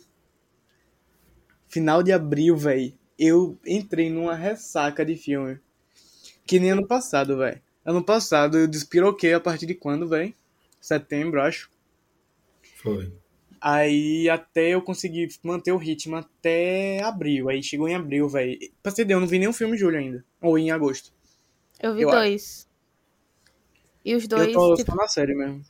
final 1.67 2.03
de 2.03 2.11
abril, 2.11 2.55
velho, 2.55 2.93
eu 3.17 3.57
entrei 3.65 4.09
numa 4.09 4.35
ressaca 4.35 5.05
de 5.05 5.15
filme. 5.15 5.59
Que 6.45 6.59
nem 6.59 6.71
ano 6.71 6.85
passado, 6.85 7.37
velho. 7.37 7.61
Ano 7.83 8.03
passado 8.03 8.57
eu 8.57 8.67
despiroquei 8.67 9.33
a 9.33 9.39
partir 9.39 9.65
de 9.65 9.75
quando, 9.75 10.07
velho? 10.07 10.33
Setembro, 10.79 11.41
acho. 11.41 11.69
Foi. 12.77 13.11
Aí 13.59 14.29
até 14.29 14.69
eu 14.69 14.81
consegui 14.81 15.27
manter 15.43 15.71
o 15.71 15.77
ritmo 15.77 16.15
até 16.15 17.01
abril. 17.01 17.49
Aí 17.49 17.63
chegou 17.63 17.87
em 17.87 17.95
abril, 17.95 18.29
velho. 18.29 18.57
Pra 18.83 18.91
você 18.91 19.03
eu 19.07 19.19
não 19.19 19.27
vi 19.27 19.39
nenhum 19.39 19.53
filme 19.53 19.75
em 19.75 19.79
julho 19.79 19.97
ainda. 19.97 20.25
Ou 20.41 20.57
em 20.57 20.69
agosto. 20.71 21.14
Eu 21.79 21.93
vi 21.93 22.01
eu- 22.03 22.11
dois. 22.11 22.67
E 24.03 24.15
os 24.15 24.23
Eu 24.23 24.29
dois, 24.29 24.53
tô 24.53 24.75
tipo, 24.75 24.91
só 24.91 24.97
na 24.97 25.07
série 25.07 25.33
mesmo. 25.35 25.63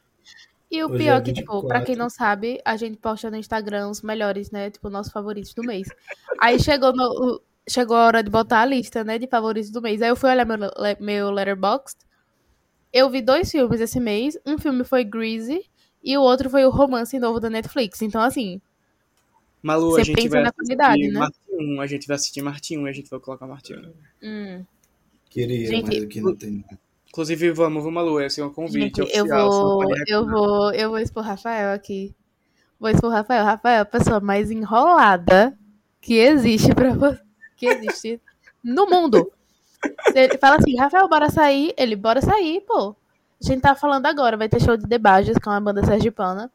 E 0.70 0.84
o 0.84 0.88
Hoje 0.90 0.98
pior 0.98 1.16
é 1.16 1.18
é 1.18 1.22
que, 1.22 1.32
tipo, 1.34 1.54
24. 1.54 1.68
pra 1.68 1.82
quem 1.86 1.96
não 1.96 2.10
sabe, 2.10 2.60
a 2.66 2.76
gente 2.76 2.98
posta 2.98 3.30
no 3.32 3.38
Instagram 3.38 3.90
os 3.90 4.02
melhores, 4.02 4.52
né? 4.52 4.70
Tipo, 4.70 4.90
nossos 4.90 5.12
favoritos 5.14 5.54
do 5.54 5.64
mês. 5.64 5.88
Aí 6.42 6.60
chegou, 6.60 6.92
no, 6.94 7.42
chegou 7.70 7.96
a 7.96 8.06
hora 8.08 8.24
de 8.24 8.30
botar 8.30 8.62
a 8.62 8.66
lista, 8.66 9.04
né? 9.04 9.18
De 9.18 9.28
favoritos 9.28 9.70
do 9.72 9.82
mês. 9.82 10.02
Aí 10.02 10.10
eu 10.10 10.16
fui 10.16 10.30
olhar 10.30 10.46
meu, 10.46 10.58
meu 11.00 11.32
Letterboxd. 11.32 11.98
Eu 12.92 13.10
vi 13.10 13.22
dois 13.22 13.50
filmes 13.52 13.80
esse 13.80 14.00
mês. 14.00 14.38
Um 14.46 14.58
filme 14.58 14.84
foi 14.84 15.04
Greasy 15.06 15.64
e 16.04 16.18
o 16.18 16.22
outro 16.22 16.50
foi 16.50 16.66
o 16.66 16.70
Romance 16.70 17.18
Novo 17.20 17.40
da 17.40 17.50
Netflix. 17.50 18.02
Então, 18.02 18.22
assim, 18.22 18.60
Malu, 19.62 19.92
Você 19.92 20.02
a 20.02 20.04
gente 20.04 20.16
pensa 20.18 20.30
vai 20.30 20.44
na 20.44 20.50
assistir 20.50 20.76
qualidade, 20.78 21.08
né? 21.12 21.20
Marte 21.20 21.38
1, 21.50 21.82
a 21.82 21.88
gente 21.88 22.08
vai 22.08 22.16
assistir 22.16 22.42
Marte 22.42 22.78
1 22.78 22.86
e 22.86 22.90
a 22.90 22.94
gente 22.94 23.10
vai 23.10 23.20
colocar 23.20 23.48
Marte 23.48 23.74
1. 23.74 23.94
hum, 24.24 24.66
Queria, 25.36 25.68
Gente, 25.68 25.92
mas 25.92 26.04
aqui 26.04 26.22
não 26.22 26.34
tem. 26.34 26.64
Inclusive, 27.10 27.52
vamos, 27.52 27.84
vamos, 27.84 27.94
Malu, 27.94 28.22
esse 28.22 28.40
é 28.40 28.46
um 28.46 28.50
convite 28.50 29.00
gente, 29.00 29.00
eu 29.14 29.26
oficial. 29.26 29.38
não 29.38 29.50
vou, 29.50 29.84
eu 30.08 30.26
vou, 30.26 30.72
eu 30.74 30.90
vou 30.92 30.98
expor 30.98 31.26
Rafael 31.26 31.74
aqui. 31.74 32.16
Vou 32.80 32.90
expor 32.90 33.12
Rafael. 33.12 33.44
Rafael 33.44 33.80
é 33.80 33.80
a 33.82 33.86
pessoa 33.86 34.22
mais 34.22 34.50
enrolada 34.50 35.58
que 36.00 36.14
existe 36.14 36.74
para 36.74 36.94
você, 36.94 37.20
que 37.58 37.66
existe 37.66 38.22
no 38.64 38.86
mundo. 38.86 39.30
Ele 40.16 40.38
fala 40.38 40.56
assim, 40.56 40.78
Rafael, 40.78 41.10
bora 41.10 41.30
sair. 41.30 41.74
Ele, 41.78 41.98
bora 41.98 42.22
sair, 42.22 42.62
pô. 42.62 42.96
A 43.44 43.46
gente 43.46 43.60
tá 43.60 43.76
falando 43.76 44.06
agora, 44.06 44.38
vai 44.38 44.48
ter 44.48 44.62
show 44.62 44.78
de 44.78 44.88
Debages 44.88 45.38
com 45.38 45.50
a 45.50 45.60
banda 45.60 45.84
sergipana. 45.86 46.50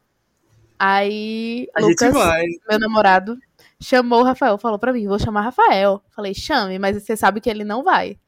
Aí, 0.78 1.68
A 1.76 1.83
Lucas, 1.83 2.01
gente 2.01 2.12
vai. 2.14 2.47
meu 2.66 2.78
namorado, 2.78 3.39
chamou 3.78 4.20
o 4.20 4.24
Rafael, 4.24 4.57
falou 4.57 4.78
pra 4.78 4.91
mim, 4.91 5.07
vou 5.07 5.18
chamar 5.18 5.43
Rafael. 5.43 6.03
Falei, 6.09 6.33
chame, 6.33 6.78
mas 6.78 6.97
você 6.97 7.14
sabe 7.14 7.43
que 7.43 7.51
ele 7.51 7.62
não 7.64 7.85
vai. 7.85 8.18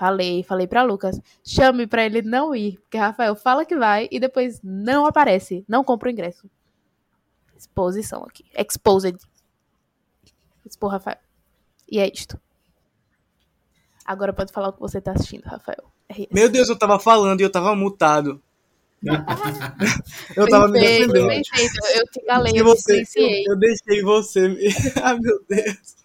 Falei, 0.00 0.42
falei 0.42 0.66
pra 0.66 0.82
Lucas, 0.82 1.20
chame 1.44 1.86
pra 1.86 2.06
ele 2.06 2.22
não 2.22 2.54
ir, 2.56 2.78
porque 2.80 2.96
Rafael 2.96 3.36
fala 3.36 3.66
que 3.66 3.76
vai 3.76 4.08
e 4.10 4.18
depois 4.18 4.58
não 4.64 5.04
aparece, 5.04 5.62
não 5.68 5.84
compra 5.84 6.08
o 6.08 6.10
ingresso. 6.10 6.48
Exposição 7.54 8.24
aqui, 8.24 8.46
exposed. 8.56 9.18
Expor 10.64 10.90
Rafael. 10.92 11.18
E 11.86 11.98
é 11.98 12.10
isto. 12.10 12.40
Agora 14.02 14.32
pode 14.32 14.54
falar 14.54 14.70
o 14.70 14.72
que 14.72 14.80
você 14.80 15.02
tá 15.02 15.12
assistindo, 15.12 15.44
Rafael. 15.44 15.92
RS. 16.08 16.28
Meu 16.32 16.48
Deus, 16.48 16.70
eu 16.70 16.78
tava 16.78 16.98
falando 16.98 17.38
e 17.42 17.44
eu 17.44 17.52
tava 17.52 17.76
mutado. 17.76 18.42
eu 20.34 20.48
tava 20.48 20.66
me 20.68 20.80
defendendo. 20.80 21.26
bem 21.26 21.42
feito. 21.44 21.74
Eu 21.94 22.06
te 22.06 22.24
galei, 22.24 22.52
E 22.54 22.56
eu 22.56 22.64
você, 22.64 23.02
eu, 23.02 23.04
silenciei. 23.04 23.44
eu 23.46 23.58
deixei 23.58 24.02
você. 24.02 24.48
me- 24.48 24.66
ah, 25.04 25.14
meu 25.14 25.44
Deus. 25.46 25.96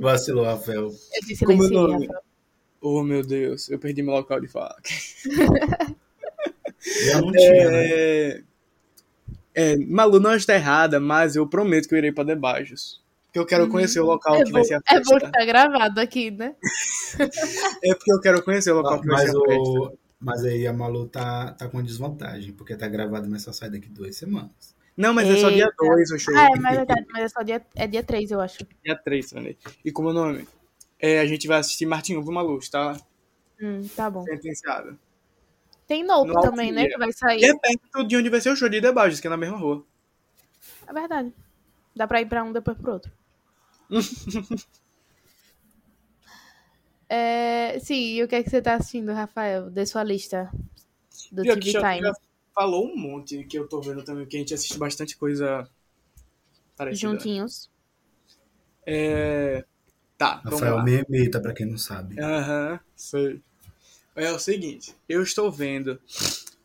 Vacilou, 0.00 0.44
Rafael. 0.44 0.86
Eu 0.88 0.92
te 1.26 1.36
Como 1.46 1.52
é 1.62 1.66
o 1.66 1.68
silenciei, 1.68 1.76
nome? 1.76 2.06
Rafael. 2.08 2.29
Oh, 2.80 3.02
meu 3.02 3.22
Deus, 3.24 3.68
eu 3.68 3.78
perdi 3.78 4.02
meu 4.02 4.14
local 4.14 4.40
de 4.40 4.48
fala. 4.48 4.74
Já 7.06 7.20
não 7.20 7.30
tinha, 7.32 7.70
né? 7.70 7.86
É... 7.90 8.42
é, 9.54 9.76
Malu 9.76 10.18
não 10.18 10.34
está 10.34 10.54
errada, 10.54 10.98
mas 10.98 11.36
eu 11.36 11.46
prometo 11.46 11.88
que 11.88 11.94
eu 11.94 11.98
irei 11.98 12.10
pra 12.12 12.24
Debajos. 12.24 13.00
Porque 13.26 13.38
eu 13.38 13.46
quero 13.46 13.68
conhecer 13.68 14.00
o 14.00 14.06
local 14.06 14.36
É 14.36 14.44
que 14.44 14.50
vai 14.50 14.64
ser 14.64 14.74
a 14.74 14.78
é 14.78 14.96
festa. 14.96 15.14
bom 15.14 15.20
que 15.24 15.30
tá 15.30 15.44
gravado 15.44 16.00
aqui, 16.00 16.30
né? 16.30 16.54
É 17.84 17.94
porque 17.94 18.12
eu 18.12 18.20
quero 18.20 18.42
conhecer 18.42 18.72
o 18.72 18.76
local 18.76 19.00
que 19.00 19.06
vai 19.06 19.22
Mas, 19.24 19.30
ser 19.30 19.36
a 19.36 19.40
festa. 19.40 19.60
o, 19.62 19.98
mas 20.20 20.44
aí 20.44 20.66
a 20.66 20.72
Malu 20.72 21.06
tá, 21.06 21.52
tá 21.52 21.68
com 21.68 21.82
desvantagem, 21.82 22.52
porque 22.52 22.76
tá 22.76 22.88
gravado, 22.88 23.28
mas 23.28 23.42
só 23.42 23.52
sai 23.52 23.70
daqui 23.70 23.88
duas 23.88 24.16
semanas. 24.16 24.74
Não, 24.96 25.14
mas 25.14 25.28
é 25.28 25.36
só 25.36 25.48
dia 25.48 25.64
Eita. 25.64 25.74
2 25.78 26.10
o 26.10 26.18
show. 26.18 26.34
Ah, 26.36 26.48
é, 26.54 26.58
mas 26.58 26.74
é 26.74 26.76
verdade, 26.78 27.06
mas 27.12 27.24
é 27.24 27.28
só 27.28 27.42
dia, 27.42 27.62
é 27.74 27.86
dia 27.86 28.02
3, 28.02 28.30
eu 28.32 28.40
acho. 28.40 28.58
Dia 28.84 28.96
3, 28.96 29.30
Fanny. 29.30 29.56
E 29.84 29.90
como 29.92 30.08
é 30.08 30.12
o 30.12 30.14
nome? 30.14 30.48
É, 31.00 31.20
a 31.20 31.26
gente 31.26 31.46
vai 31.48 31.58
assistir 31.58 31.86
Martin 31.86 32.16
Uva 32.16 32.30
Malu, 32.30 32.58
tá? 32.70 32.96
Hum, 33.60 33.86
tá 33.96 34.10
bom. 34.10 34.24
Sentenciado. 34.24 34.98
Tem 35.86 36.04
Nope 36.04 36.32
No 36.32 36.40
também, 36.40 36.70
né? 36.70 36.86
Que 36.86 36.98
vai 36.98 37.08
E 37.08 37.12
sair. 37.12 37.44
é 37.44 37.54
perto 37.58 38.04
de 38.06 38.16
onde 38.16 38.28
vai 38.28 38.40
ser 38.40 38.50
o 38.50 38.56
show 38.56 38.68
de 38.68 38.80
Debajos, 38.80 39.18
que 39.18 39.26
é 39.26 39.30
na 39.30 39.36
mesma 39.36 39.58
rua. 39.58 39.84
É 40.86 40.92
verdade. 40.92 41.32
Dá 41.96 42.06
pra 42.06 42.20
ir 42.20 42.26
pra 42.26 42.44
um 42.44 42.52
depois 42.52 42.78
pro 42.78 42.92
outro. 42.92 43.10
é, 47.08 47.78
sim, 47.80 48.14
e 48.14 48.22
o 48.22 48.28
que 48.28 48.36
é 48.36 48.42
que 48.42 48.50
você 48.50 48.62
tá 48.62 48.74
assistindo, 48.74 49.12
Rafael? 49.12 49.68
Dê 49.70 49.84
sua 49.84 50.04
lista 50.04 50.50
do 51.32 51.42
Pior 51.42 51.58
TV 51.58 51.72
Time. 51.72 52.00
já 52.00 52.12
falou 52.54 52.86
um 52.86 52.96
monte 52.96 53.42
que 53.44 53.58
eu 53.58 53.68
tô 53.68 53.80
vendo 53.80 54.04
também, 54.04 54.26
que 54.26 54.36
a 54.36 54.40
gente 54.40 54.54
assiste 54.54 54.78
bastante 54.78 55.16
coisa 55.16 55.68
parecida. 56.76 57.10
Juntinhos. 57.10 57.68
É... 58.86 59.64
Tá, 60.20 60.38
Rafael 60.44 60.76
lá. 60.76 60.84
me 60.84 61.02
imita, 61.08 61.40
pra 61.40 61.54
quem 61.54 61.64
não 61.64 61.78
sabe. 61.78 62.20
Aham, 62.20 62.78
sei. 62.94 63.40
É 64.14 64.30
o 64.30 64.38
seguinte, 64.38 64.94
eu 65.08 65.22
estou 65.22 65.50
vendo 65.50 65.98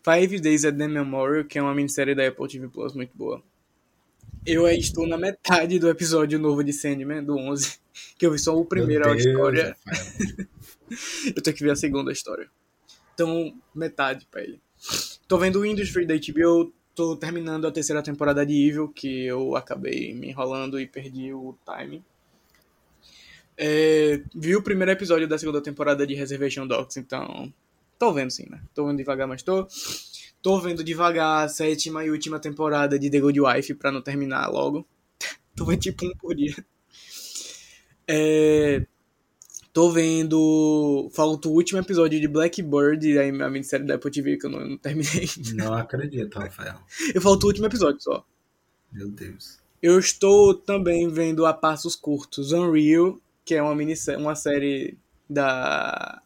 Five 0.03 0.41
Days 0.41 0.65
at 0.65 0.77
the 0.77 0.89
Memorial, 0.89 1.45
que 1.45 1.57
é 1.57 1.61
uma 1.61 1.73
minissérie 1.73 2.13
da 2.13 2.27
Apple 2.27 2.49
TV 2.49 2.67
Plus 2.67 2.93
muito 2.93 3.15
boa. 3.15 3.41
Eu 4.45 4.67
estou 4.67 5.07
na 5.07 5.17
metade 5.17 5.79
do 5.79 5.87
episódio 5.87 6.37
novo 6.37 6.65
de 6.65 6.73
Sandman, 6.73 7.23
do 7.23 7.37
11, 7.37 7.79
que 8.19 8.25
eu 8.25 8.31
vi 8.33 8.39
só 8.39 8.53
o 8.53 8.65
primeiro, 8.65 9.05
Meu 9.05 9.13
a 9.13 9.15
Deus, 9.15 9.25
história. 9.25 9.77
Eu 11.33 11.41
tenho 11.41 11.55
que 11.55 11.63
ver 11.63 11.71
a 11.71 11.75
segunda 11.77 12.11
história. 12.11 12.49
Então, 13.13 13.55
metade 13.73 14.27
pra 14.29 14.43
ele. 14.43 14.59
Tô 15.29 15.37
vendo 15.37 15.61
o 15.61 15.65
Industry 15.65 16.05
da 16.05 16.13
HBO, 16.13 16.73
tô 16.93 17.15
terminando 17.15 17.65
a 17.65 17.71
terceira 17.71 18.03
temporada 18.03 18.45
de 18.45 18.67
Evil, 18.67 18.89
que 18.89 19.25
eu 19.25 19.55
acabei 19.55 20.13
me 20.13 20.27
enrolando 20.27 20.77
e 20.77 20.85
perdi 20.85 21.33
o 21.33 21.57
timing. 21.65 22.03
É, 23.57 24.21
vi 24.33 24.55
o 24.55 24.61
primeiro 24.61 24.91
episódio 24.91 25.27
da 25.27 25.37
segunda 25.37 25.61
temporada 25.61 26.05
de 26.05 26.13
Reservation 26.13 26.67
Dogs, 26.67 26.99
então. 26.99 27.53
Tô 27.97 28.11
vendo 28.13 28.31
sim, 28.31 28.47
né? 28.49 28.61
Tô 28.73 28.85
vendo 28.85 28.97
devagar, 28.97 29.27
mas 29.27 29.41
tô. 29.41 29.67
Tô 30.41 30.59
vendo 30.59 30.83
devagar 30.83 31.45
a 31.45 31.49
sétima 31.49 32.03
e 32.05 32.11
última 32.11 32.39
temporada 32.39 32.99
de 32.99 33.09
The 33.09 33.19
Good 33.19 33.41
Wife 33.41 33.73
pra 33.75 33.91
não 33.91 34.01
terminar 34.01 34.47
logo. 34.49 34.85
tô 35.55 35.65
vendo 35.65 35.79
tipo 35.79 36.05
um 36.05 36.11
por 36.17 36.35
dia. 36.35 36.55
É, 38.07 38.85
Tô 39.75 39.91
vendo. 39.91 41.09
Falta 41.11 41.49
o 41.49 41.51
último 41.51 41.77
episódio 41.77 42.17
de 42.17 42.29
Blackbird, 42.29 43.19
aí 43.19 43.29
a 43.29 43.49
minissérie 43.49 43.85
da 43.85 43.95
Apple 43.95 44.09
TV 44.09 44.37
que 44.37 44.45
eu 44.45 44.49
não, 44.49 44.65
não 44.65 44.77
terminei. 44.77 45.27
Não 45.53 45.73
acredito, 45.73 46.39
Rafael. 46.39 46.79
Eu 47.13 47.21
falta 47.21 47.45
o 47.45 47.49
último 47.49 47.65
episódio 47.65 48.01
só. 48.01 48.25
Meu 48.89 49.09
Deus. 49.09 49.59
Eu 49.81 49.99
estou 49.99 50.53
também 50.53 51.09
vendo 51.09 51.45
a 51.45 51.53
passos 51.53 51.93
curtos 51.93 52.53
Unreal, 52.53 53.19
que 53.45 53.53
é 53.53 53.61
uma 53.61 53.75
minissérie, 53.75 54.19
uma 54.19 54.35
série 54.35 54.97
da 55.29 56.21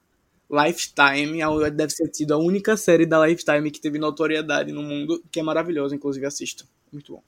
Lifetime, 0.50 1.40
deve 1.76 1.94
ter 1.94 2.10
sido 2.16 2.34
a 2.34 2.38
única 2.38 2.76
série 2.76 3.06
da 3.06 3.28
Lifetime 3.28 3.70
que 3.70 3.80
teve 3.80 4.00
notoriedade 4.00 4.72
no 4.72 4.82
mundo, 4.82 5.22
que 5.30 5.40
é 5.40 5.44
maravilhosa, 5.44 5.96
inclusive 5.96 6.26
assista. 6.26 6.64
Muito 6.92 7.14
bom. 7.14 7.24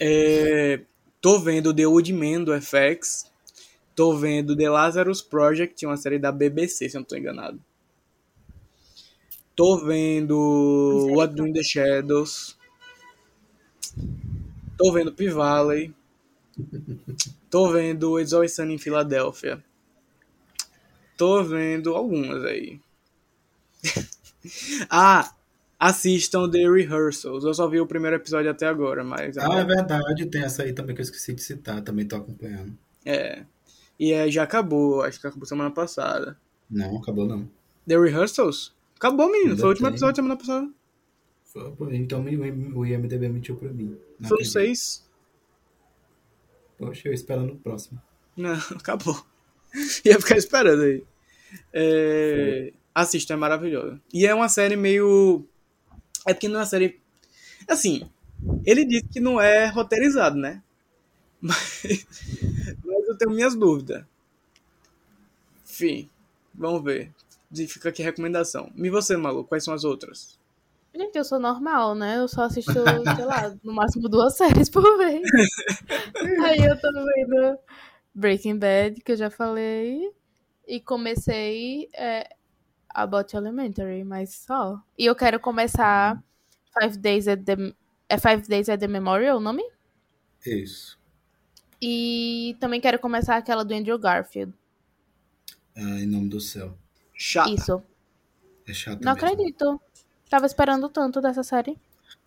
É, 0.00 0.80
tô 1.20 1.38
vendo 1.38 1.72
The 1.72 1.86
Old 1.86 2.12
Man 2.12 2.42
do 2.42 2.52
FX. 2.60 3.30
Tô 3.94 4.16
vendo 4.16 4.56
The 4.56 4.68
Lazarus 4.68 5.22
Project, 5.22 5.86
uma 5.86 5.96
série 5.96 6.18
da 6.18 6.32
BBC, 6.32 6.88
se 6.88 6.96
eu 6.96 7.00
não 7.00 7.06
tô 7.06 7.16
enganado. 7.16 7.62
Tô 9.54 9.78
vendo 9.78 11.10
What 11.12 11.36
Do 11.36 11.46
in 11.46 11.52
the 11.52 11.62
Shadows. 11.62 12.58
Tô 14.76 14.92
vendo 14.92 15.12
P-Valley. 15.12 15.94
Tô 17.54 17.70
vendo 17.70 18.18
It's 18.18 18.32
Always 18.32 18.52
Sunny 18.52 18.74
em 18.74 18.78
Filadélfia. 18.78 19.62
Tô 21.16 21.40
vendo 21.44 21.94
algumas 21.94 22.44
aí. 22.44 22.80
ah, 24.90 25.32
assistam 25.78 26.50
The 26.50 26.68
Rehearsals. 26.68 27.44
Eu 27.44 27.54
só 27.54 27.68
vi 27.68 27.78
o 27.78 27.86
primeiro 27.86 28.16
episódio 28.16 28.50
até 28.50 28.66
agora, 28.66 29.04
mas... 29.04 29.38
Ah, 29.38 29.60
é 29.60 29.64
verdade, 29.64 30.26
tem 30.26 30.42
essa 30.42 30.64
aí 30.64 30.72
também 30.72 30.96
que 30.96 31.00
eu 31.00 31.04
esqueci 31.04 31.32
de 31.32 31.44
citar, 31.44 31.80
também 31.82 32.04
tô 32.08 32.16
acompanhando. 32.16 32.76
É. 33.04 33.44
E 34.00 34.12
é, 34.12 34.28
já 34.28 34.42
acabou, 34.42 35.02
acho 35.02 35.20
que 35.20 35.26
acabou 35.28 35.46
semana 35.46 35.70
passada. 35.70 36.36
Não, 36.68 36.96
acabou 36.96 37.24
não. 37.24 37.48
The 37.86 37.96
Rehearsals? 37.96 38.74
Acabou, 38.96 39.30
menino. 39.30 39.50
Ainda 39.50 39.60
Foi 39.60 39.66
o 39.66 39.70
último 39.70 39.86
tem. 39.86 39.92
episódio 39.92 40.16
semana 40.16 40.36
passada. 40.36 40.68
Então 41.92 42.24
o 42.74 42.84
IMDB 42.84 43.28
mentiu 43.28 43.54
pra 43.54 43.72
mim. 43.72 43.96
Foi 44.22 44.38
o 44.38 44.40
acredito. 44.40 44.52
6. 44.54 45.03
Poxa, 46.78 47.08
eu 47.08 47.12
esperando 47.12 47.52
o 47.52 47.56
próximo. 47.56 48.00
Não, 48.36 48.54
acabou. 48.76 49.24
Ia 50.04 50.20
ficar 50.20 50.36
esperando 50.36 50.82
aí. 50.82 51.04
É... 51.72 52.72
Assista, 52.94 53.34
é 53.34 53.36
maravilhoso. 53.36 54.00
E 54.12 54.26
é 54.26 54.34
uma 54.34 54.48
série 54.48 54.76
meio. 54.76 55.44
É 56.26 56.32
porque 56.32 56.48
não 56.48 56.56
é 56.56 56.58
uma 56.60 56.66
série. 56.66 57.00
Assim, 57.68 58.08
ele 58.64 58.84
disse 58.84 59.08
que 59.08 59.20
não 59.20 59.40
é 59.40 59.66
roteirizado, 59.66 60.36
né? 60.36 60.62
Mas, 61.40 61.82
Mas 62.84 63.08
eu 63.08 63.18
tenho 63.18 63.32
minhas 63.32 63.54
dúvidas. 63.54 64.04
Enfim, 65.64 66.08
vamos 66.54 66.82
ver. 66.82 67.12
Fica 67.68 67.88
aqui 67.88 68.02
a 68.02 68.06
recomendação. 68.06 68.72
E 68.76 68.88
você, 68.88 69.16
Malu, 69.16 69.44
quais 69.44 69.64
são 69.64 69.74
as 69.74 69.84
outras? 69.84 70.38
Gente, 70.96 71.16
eu 71.16 71.24
sou 71.24 71.40
normal, 71.40 71.94
né? 71.94 72.18
Eu 72.18 72.28
só 72.28 72.42
assisto, 72.42 72.72
sei 72.72 73.24
lá, 73.24 73.54
no 73.64 73.72
máximo 73.72 74.08
duas 74.08 74.36
séries 74.38 74.68
por 74.68 74.96
vez. 74.96 75.22
Aí 76.44 76.64
eu 76.64 76.80
tô 76.80 76.88
vendo 76.92 77.58
Breaking 78.14 78.58
Bad, 78.58 79.00
que 79.00 79.12
eu 79.12 79.16
já 79.16 79.28
falei. 79.28 80.12
E 80.66 80.80
comecei 80.80 81.90
é, 81.92 82.28
About 82.88 83.34
Elementary, 83.36 84.04
mas 84.04 84.34
só. 84.34 84.80
E 84.96 85.04
eu 85.04 85.14
quero 85.16 85.40
começar 85.40 86.22
Five 86.78 86.96
Days 86.98 87.26
at 87.26 87.42
the. 87.42 87.74
É 88.08 88.16
Five 88.16 88.46
Days 88.48 88.68
at 88.68 88.78
the 88.78 88.86
Memorial 88.86 89.38
o 89.38 89.40
nome? 89.40 89.62
Isso. 90.46 90.98
E 91.82 92.56
também 92.60 92.80
quero 92.80 92.98
começar 92.98 93.36
aquela 93.36 93.64
do 93.64 93.74
Andrew 93.74 93.98
Garfield. 93.98 94.54
Ah, 95.76 95.98
em 96.00 96.06
nome 96.06 96.28
do 96.28 96.40
céu. 96.40 96.78
Chata. 97.12 97.50
Isso. 97.50 97.82
É 98.66 98.72
chato 98.72 99.02
Não 99.02 99.12
mesmo. 99.14 99.28
acredito. 99.28 99.80
Tava 100.28 100.46
esperando 100.46 100.88
tanto 100.88 101.20
dessa 101.20 101.42
série. 101.42 101.78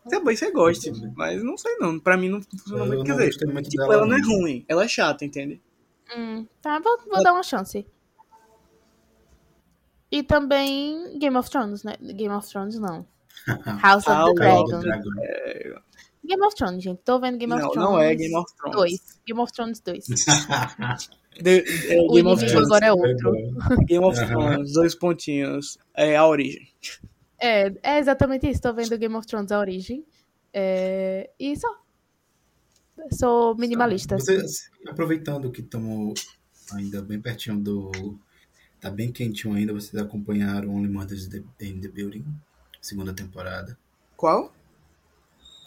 Talvez 0.09 0.39
você 0.39 0.51
goste, 0.51 0.91
mas 1.15 1.43
não 1.43 1.57
sei 1.57 1.75
não. 1.77 1.99
Pra 1.99 2.15
mim 2.15 2.29
não 2.29 2.41
funciona 2.41 2.85
muito. 2.85 3.03
Quer 3.03 3.17
dizer, 3.29 3.45
muito 3.51 3.69
tipo, 3.69 3.83
ela 3.91 4.05
não 4.05 4.15
é 4.15 4.21
ruim. 4.21 4.65
Ela 4.67 4.85
é 4.85 4.87
chata, 4.87 5.25
entende? 5.25 5.61
Hum, 6.15 6.45
tá, 6.61 6.79
vou, 6.79 6.97
vou 7.09 7.21
dar 7.21 7.33
uma 7.33 7.43
chance. 7.43 7.85
E 10.11 10.23
também 10.23 11.17
Game 11.19 11.35
of 11.35 11.49
Thrones, 11.49 11.83
né? 11.83 11.95
Game 12.01 12.33
of 12.33 12.47
Thrones 12.47 12.79
não. 12.79 13.05
House 13.81 14.07
of 14.07 14.33
the 14.35 14.79
Dragon. 14.79 14.79
Game 16.23 16.45
of 16.45 16.55
Thrones, 16.55 16.83
gente. 16.83 16.99
Tô 17.03 17.19
vendo 17.19 17.37
Game 17.37 17.53
of 17.53 17.61
Não, 17.61 17.71
Thrones. 17.71 17.89
não 17.89 17.99
é 17.99 18.15
Game 18.15 18.35
of 18.35 18.45
Thrones. 18.55 18.75
2. 18.75 18.99
Game 19.27 19.41
of 19.41 19.51
Thrones 19.53 19.79
2. 19.81 20.05
The- 21.43 21.63
é, 21.93 21.99
O 22.01 22.13
Game 22.13 22.29
of 22.29 22.45
Thrones. 22.45 22.65
agora 22.65 22.85
é 22.87 22.93
outro. 22.93 23.31
Game 23.85 24.03
of. 24.05 24.17
Thrones, 24.25 24.73
dois 24.73 24.95
pontinhos. 24.95 25.77
É 25.93 26.15
a 26.15 26.25
origem. 26.25 26.67
É, 27.39 27.73
é 27.83 27.99
exatamente 27.99 28.49
isso. 28.49 28.61
Tô 28.61 28.73
vendo 28.73 28.97
Game 28.97 29.15
of 29.15 29.27
Thrones 29.27 29.51
A 29.51 29.59
Origem. 29.59 30.05
É, 30.53 31.29
e 31.39 31.55
só. 31.55 31.67
Sou 33.11 33.55
minimalista. 33.55 34.17
Você, 34.17 34.43
aproveitando 34.87 35.51
que 35.51 35.61
estamos 35.61 36.13
ainda 36.71 37.01
bem 37.01 37.21
pertinho 37.21 37.59
do. 37.59 38.17
Tá 38.79 38.91
bem 38.91 39.11
quentinho 39.11 39.55
ainda, 39.55 39.73
vocês 39.73 39.99
acompanharam 40.01 40.69
Only 40.69 40.87
Murders 40.87 41.25
in 41.25 41.29
the, 41.29 41.65
in 41.65 41.81
the 41.81 41.87
Building, 41.87 42.23
segunda 42.79 43.11
temporada. 43.11 43.77
Qual? 44.15 44.53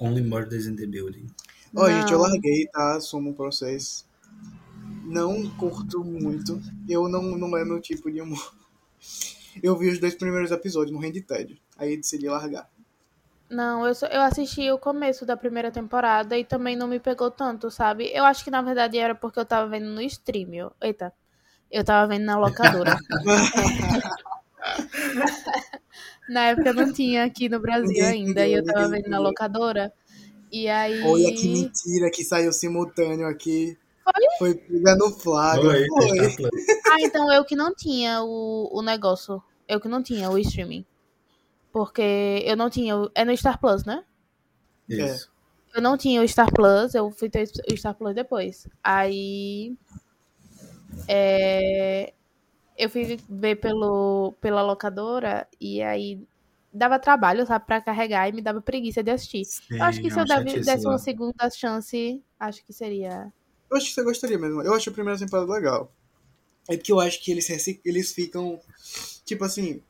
Only 0.00 0.22
Murders 0.22 0.66
in 0.66 0.76
the 0.76 0.86
Building. 0.86 1.26
Ó, 1.74 1.88
gente, 1.88 2.12
eu 2.12 2.18
larguei, 2.18 2.66
tá? 2.66 2.96
Assumo 2.96 3.34
pra 3.34 3.46
vocês. 3.46 4.06
Não 5.04 5.48
curto 5.56 6.04
muito. 6.04 6.60
Eu 6.88 7.08
não, 7.08 7.22
não 7.36 7.56
é 7.56 7.64
meu 7.64 7.80
tipo 7.80 8.10
de 8.10 8.20
humor. 8.20 8.54
Eu 9.62 9.76
vi 9.76 9.88
os 9.90 9.98
dois 9.98 10.14
primeiros 10.14 10.50
episódios, 10.50 10.92
morrendo 10.92 11.14
de 11.14 11.22
tédio. 11.22 11.56
Aí 11.78 11.96
decidi 11.96 12.28
largar. 12.28 12.68
Não, 13.48 13.86
eu, 13.86 13.94
só- 13.94 14.06
eu 14.06 14.20
assisti 14.20 14.70
o 14.70 14.78
começo 14.78 15.26
da 15.26 15.36
primeira 15.36 15.70
temporada 15.72 16.38
e 16.38 16.44
também 16.44 16.76
não 16.76 16.86
me 16.86 17.00
pegou 17.00 17.30
tanto, 17.30 17.70
sabe? 17.70 18.10
Eu 18.14 18.24
acho 18.24 18.44
que 18.44 18.50
na 18.50 18.62
verdade 18.62 18.96
era 18.98 19.14
porque 19.14 19.40
eu 19.40 19.44
tava 19.44 19.68
vendo 19.68 19.86
no 19.86 20.00
stream. 20.02 20.54
eu- 20.54 20.72
Eita. 20.80 21.12
Eu 21.70 21.84
tava 21.84 22.06
vendo 22.08 22.24
na 22.24 22.38
locadora. 22.38 22.96
na 26.28 26.46
época 26.46 26.72
não 26.72 26.92
tinha 26.92 27.24
aqui 27.24 27.48
no 27.48 27.60
Brasil 27.60 27.88
Ninguém 27.88 28.04
ainda. 28.26 28.46
E 28.46 28.54
eu 28.54 28.64
tava 28.64 28.88
vendo 28.88 29.08
na 29.08 29.18
locadora. 29.18 29.92
E 30.52 30.68
aí. 30.68 31.02
Olha 31.02 31.32
que 31.34 31.48
mentira 31.48 32.10
que 32.10 32.24
saiu 32.24 32.52
simultâneo 32.52 33.26
aqui. 33.26 33.76
Foi 34.38 34.54
pegando 34.54 35.10
flagra. 35.10 35.68
Oi, 35.68 35.86
Foi. 35.86 36.36
Plus. 36.36 36.50
Ah, 36.90 37.00
então 37.00 37.32
eu 37.32 37.44
que 37.44 37.54
não 37.54 37.74
tinha 37.74 38.22
o, 38.22 38.68
o 38.72 38.82
negócio. 38.82 39.42
Eu 39.70 39.80
que 39.80 39.88
não 39.88 40.02
tinha 40.02 40.28
o 40.30 40.38
streaming. 40.38 40.84
Porque 41.72 42.42
eu 42.44 42.56
não 42.56 42.68
tinha. 42.68 42.94
É 43.14 43.24
no 43.24 43.36
Star 43.36 43.58
Plus, 43.60 43.84
né? 43.84 44.04
Isso. 44.88 45.30
Eu 45.72 45.80
não 45.80 45.96
tinha 45.96 46.20
o 46.20 46.26
Star 46.26 46.52
Plus, 46.52 46.94
eu 46.94 47.10
fui 47.12 47.30
ter 47.30 47.48
o 47.70 47.76
Star 47.76 47.94
Plus 47.94 48.14
depois. 48.14 48.68
Aí. 48.82 49.76
é, 51.06 52.12
eu 52.76 52.90
fui 52.90 53.18
ver 53.28 53.56
pelo, 53.56 54.34
pela 54.40 54.62
locadora 54.62 55.46
e 55.60 55.80
aí 55.82 56.20
dava 56.72 56.98
trabalho, 56.98 57.46
sabe, 57.46 57.66
pra 57.66 57.80
carregar 57.80 58.28
e 58.28 58.32
me 58.32 58.42
dava 58.42 58.60
preguiça 58.60 59.02
de 59.02 59.10
assistir. 59.10 59.42
eu 59.70 59.84
acho 59.84 60.00
que 60.00 60.10
Sim, 60.10 60.14
se 60.14 60.18
é 60.18 60.22
eu 60.22 60.26
desse, 60.26 60.38
chatice 60.38 60.64
desse 60.64 60.84
lá. 60.84 60.92
uma 60.92 60.98
segunda 60.98 61.50
chance, 61.50 62.22
acho 62.38 62.64
que 62.64 62.72
seria. 62.72 63.32
Eu 63.70 63.76
acho 63.76 63.86
que 63.86 63.92
você 63.92 64.02
gostaria 64.02 64.38
mesmo. 64.38 64.62
Eu 64.62 64.74
acho 64.74 64.90
a 64.90 64.92
primeira 64.92 65.18
temporada 65.18 65.52
legal. 65.52 65.92
É 66.68 66.76
porque 66.76 66.92
eu 66.92 67.00
acho 67.00 67.22
que 67.22 67.30
eles, 67.30 67.48
eles 67.84 68.12
ficam. 68.12 68.60
Tipo 69.30 69.44
assim. 69.44 69.80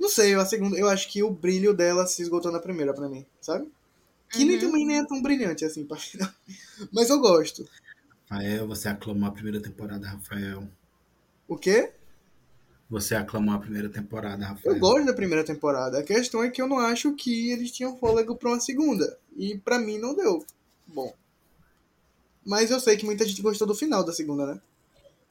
Não 0.00 0.08
sei, 0.08 0.34
a 0.34 0.44
segunda. 0.44 0.76
Eu 0.76 0.88
acho 0.88 1.08
que 1.08 1.22
o 1.22 1.30
brilho 1.30 1.72
dela 1.72 2.08
se 2.08 2.20
esgotou 2.22 2.50
na 2.50 2.58
primeira 2.58 2.92
pra 2.92 3.08
mim, 3.08 3.24
sabe? 3.40 3.70
Que 4.28 4.44
nem 4.44 4.56
Uhum. 4.56 4.60
também 4.62 4.84
nem 4.84 4.98
é 4.98 5.06
tão 5.06 5.22
brilhante 5.22 5.64
assim, 5.64 5.84
pra 5.86 5.96
final. 5.96 6.28
Mas 6.92 7.08
eu 7.08 7.20
gosto. 7.20 7.64
Rafael, 8.28 8.66
você 8.66 8.88
aclamou 8.88 9.28
a 9.28 9.32
primeira 9.32 9.60
temporada, 9.62 10.08
Rafael. 10.08 10.66
O 11.46 11.56
quê? 11.56 11.92
Você 12.90 13.14
aclamou 13.14 13.54
a 13.54 13.60
primeira 13.60 13.88
temporada, 13.88 14.44
Rafael. 14.44 14.74
Eu 14.74 14.80
gosto 14.80 15.06
da 15.06 15.14
primeira 15.14 15.44
temporada. 15.44 16.00
A 16.00 16.02
questão 16.02 16.42
é 16.42 16.50
que 16.50 16.60
eu 16.60 16.66
não 16.66 16.80
acho 16.80 17.14
que 17.14 17.52
eles 17.52 17.70
tinham 17.70 17.96
fôlego 17.96 18.34
pra 18.34 18.48
uma 18.48 18.60
segunda. 18.60 19.16
E 19.36 19.56
pra 19.56 19.78
mim 19.78 19.98
não 19.98 20.16
deu. 20.16 20.44
Bom. 20.84 21.14
Mas 22.44 22.72
eu 22.72 22.80
sei 22.80 22.96
que 22.96 23.06
muita 23.06 23.24
gente 23.24 23.40
gostou 23.40 23.68
do 23.68 23.74
final 23.74 24.02
da 24.04 24.12
segunda, 24.12 24.46
né? 24.46 24.60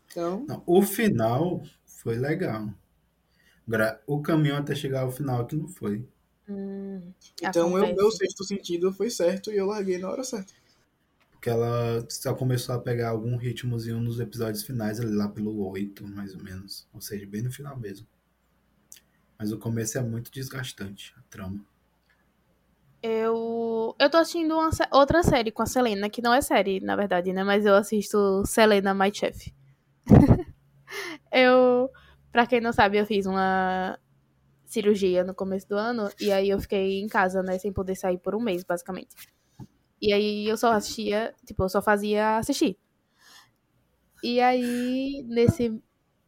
Então. 0.10 0.46
Não, 0.48 0.64
o 0.66 0.82
final 0.82 1.62
foi 1.86 2.16
legal. 2.16 2.70
Agora, 3.68 4.02
o 4.08 4.20
caminho 4.22 4.56
até 4.56 4.74
chegar 4.74 5.02
ao 5.02 5.12
final 5.12 5.46
que 5.46 5.56
não 5.56 5.68
foi. 5.68 6.08
Hum, 6.50 7.14
Então 7.42 7.78
eu, 7.78 7.96
meu 7.96 8.12
sexto 8.12 8.44
sentido 8.44 8.92
foi 8.94 9.10
certo 9.10 9.52
e 9.52 9.58
eu 9.58 9.66
larguei 9.66 9.98
na 9.98 10.10
hora 10.10 10.24
certa. 10.24 10.54
Porque 11.32 11.50
ela 11.50 12.06
só 12.10 12.34
começou 12.36 12.76
a 12.76 12.80
pegar 12.82 13.10
algum 13.12 13.38
ritmozinho 13.38 14.02
nos 14.02 14.20
episódios 14.20 14.64
finais, 14.66 15.00
ali 15.00 15.16
lá 15.16 15.30
pelo 15.30 15.58
8, 15.70 16.06
mais 16.06 16.36
ou 16.36 16.44
menos. 16.44 16.86
Ou 16.94 17.00
seja, 17.00 17.26
bem 17.26 17.42
no 17.42 17.50
final 17.52 17.78
mesmo. 17.80 18.06
Mas 19.40 19.52
o 19.52 19.58
começo 19.58 19.98
é 19.98 20.02
muito 20.04 20.30
desgastante, 20.32 21.12
a 21.18 21.22
trama. 21.24 21.66
Eu, 23.02 23.96
eu 24.00 24.10
tô 24.10 24.18
assistindo 24.18 24.56
uma 24.56 24.70
outra 24.92 25.22
série 25.24 25.52
com 25.52 25.62
a 25.62 25.66
Selena, 25.66 26.10
que 26.10 26.22
não 26.22 26.34
é 26.34 26.42
série, 26.42 26.80
na 26.80 26.96
verdade, 26.96 27.32
né? 27.32 27.44
Mas 27.44 27.66
eu 27.66 27.76
assisto 27.76 28.44
Selena 28.46 28.94
My 28.94 29.14
Chef. 29.14 29.54
eu, 31.32 31.90
pra 32.32 32.48
quem 32.48 32.62
não 32.62 32.74
sabe, 32.74 32.98
eu 32.98 33.06
fiz 33.06 33.26
uma 33.26 33.98
cirurgia 34.66 35.24
no 35.24 35.36
começo 35.36 35.68
do 35.70 35.76
ano 35.78 36.10
e 36.20 36.32
aí 36.32 36.50
eu 36.50 36.60
fiquei 36.62 37.02
em 37.02 37.08
casa, 37.08 37.44
né, 37.44 37.58
sem 37.60 37.74
poder 37.74 37.96
sair 37.96 38.20
por 38.20 38.36
um 38.36 38.42
mês, 38.42 38.64
basicamente. 38.64 39.16
E 40.02 40.14
aí 40.14 40.48
eu 40.48 40.58
só 40.58 40.74
assistia, 40.74 41.34
tipo, 41.46 41.64
eu 41.64 41.70
só 41.70 41.82
fazia 41.82 42.38
assistir. 42.38 42.78
E 44.24 44.42
aí, 44.42 45.24
nesse, 45.28 45.80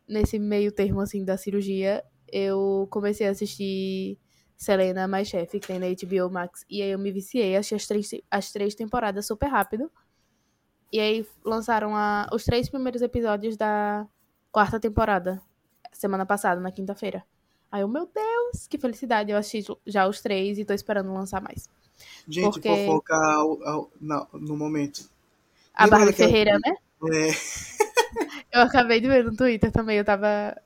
nesse 0.08 0.39
meio 0.39 0.72
termo, 0.72 1.02
assim, 1.02 1.26
da 1.26 1.38
cirurgia, 1.38 2.04
eu 2.32 2.88
comecei 2.91 3.28
a 3.28 3.32
assistir 3.32 4.20
Selena 4.58 5.08
My 5.08 5.26
Chef, 5.26 5.60
que 5.60 5.68
tem 5.68 5.80
na 5.80 5.88
HBO 5.88 6.30
Max. 6.32 6.66
E 6.70 6.82
aí 6.82 6.91
eu 6.91 7.00
me 7.00 7.12
viciei, 7.12 7.56
achei 7.58 7.76
as 7.78 7.88
três, 7.88 8.10
as 8.32 8.52
três 8.52 8.76
temporadas 8.76 9.28
super 9.28 9.47
rápido. 9.47 9.91
E 10.91 11.00
aí 11.00 11.26
lançaram 11.45 11.95
a- 11.95 12.28
os 12.34 12.43
três 12.43 12.70
primeiros 12.70 13.02
episódios 13.02 13.56
da 13.58 14.08
quarta 14.52 14.80
temporada, 14.80 15.41
semana 15.91 16.25
passada, 16.25 16.59
na 16.61 16.71
quinta-feira. 16.71 17.23
Aí 17.71 17.81
eu, 17.81 17.87
meu 17.87 18.07
Deus, 18.13 18.67
que 18.67 18.77
felicidade. 18.77 19.31
Eu 19.31 19.37
assisti 19.37 19.71
já 19.85 20.07
os 20.07 20.21
três 20.21 20.57
e 20.57 20.65
tô 20.65 20.73
esperando 20.73 21.13
lançar 21.13 21.41
mais. 21.41 21.69
Gente, 22.27 22.53
Porque- 22.53 22.69
fofoca 22.87 23.15
ao- 23.15 23.63
ao- 23.67 23.91
na- 23.99 24.27
no 24.33 24.57
momento. 24.57 25.09
A 25.73 25.83
Lembra 25.85 25.99
Barbie 25.99 26.13
Ferreira, 26.15 26.57
né? 26.65 26.75
É, 27.13 27.29
Eu 28.51 28.61
acabei 28.61 28.99
de 28.99 29.07
ver 29.07 29.23
no 29.23 29.35
Twitter 29.35 29.71
também, 29.71 29.97
eu 29.97 30.03
tava 30.05 30.57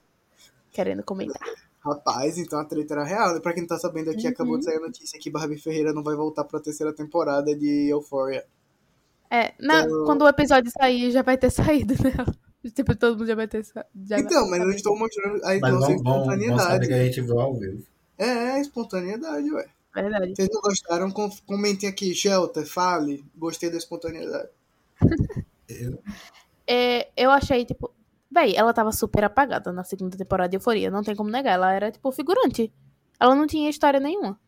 querendo 0.72 1.04
comentar. 1.04 1.42
rapaz, 1.84 2.38
então 2.38 2.58
a 2.58 2.64
treta 2.66 2.94
era 2.94 3.04
real. 3.04 3.34
né? 3.34 3.40
Pra 3.42 3.52
quem 3.54 3.64
não 3.64 3.68
tá 3.68 3.78
sabendo 3.78 4.10
aqui, 4.10 4.26
acabou 4.26 4.54
Uhum. 4.54 4.60
de 4.60 4.66
sair 4.66 4.78
a 4.78 4.80
notícia 4.80 5.20
que 5.20 5.30
Barbie 5.30 5.58
Ferreira 5.60 5.92
não 5.92 6.02
vai 6.02 6.16
voltar 6.16 6.46
pra 6.46 6.62
terceira 6.62 6.94
temporada 6.94 7.54
de 7.56 7.90
Euphoria. 7.90 8.46
É, 9.30 9.54
na- 9.60 9.82
Então- 9.82 10.06
quando 10.06 10.22
o 10.22 10.28
episódio 10.30 10.72
sair, 10.72 11.12
já 11.12 11.22
vai 11.22 11.38
ter 11.38 11.50
saído, 11.86 11.94
né? 12.02 12.14
Tipo, 12.72 12.96
todo 12.96 13.18
mundo 13.18 13.28
já 13.28 13.36
vai 13.36 13.48
ter 13.48 13.64
já 13.66 14.20
Então, 14.20 14.50
mas 14.50 14.62
eu 14.62 14.72
estou 14.72 14.98
mostrando 14.98 15.44
a 15.44 15.60
Mas 15.60 15.74
nossa 15.74 15.82
saber 15.88 15.96
espontaneidade. 15.96 16.88
que 16.88 16.94
a 16.94 17.06
gente 17.06 17.22
viu 17.22 17.40
ao 17.40 17.54
vivo. 17.56 17.84
É, 18.18 18.26
é, 18.28 18.62
espontaneidade, 18.62 19.52
ué. 19.52 19.68
Verdade. 19.94 20.34
Vocês 20.36 20.50
não 20.52 20.62
gostaram? 20.62 21.12
Com- 21.12 21.30
Comentem 21.46 21.90
aqui, 21.90 22.14
Shelter, 22.16 22.66
fale. 22.66 23.24
Gostei 23.36 23.70
da 23.70 23.78
espontaneidade. 23.78 24.50
Eu- 25.68 26.00
É, 26.66 27.10
eu 27.18 27.30
achei, 27.32 27.66
tipo. 27.66 27.92
Véi, 28.32 28.56
ela 28.56 28.74
tava 28.74 28.92
super 28.92 29.24
apagada 29.24 29.72
na 29.72 29.84
segunda 29.84 30.18
temporada 30.18 30.50
de 30.50 30.56
Euforia, 30.56 30.90
não 30.90 31.04
tem 31.04 31.16
como 31.16 31.30
negar. 31.30 31.54
Ela 31.54 31.72
era, 31.74 31.92
tipo, 31.92 32.12
figurante. 32.12 32.72
Ela 33.20 33.36
não 33.36 33.46
tinha 33.46 33.70
história 33.70 34.00
nenhuma. 34.00 34.40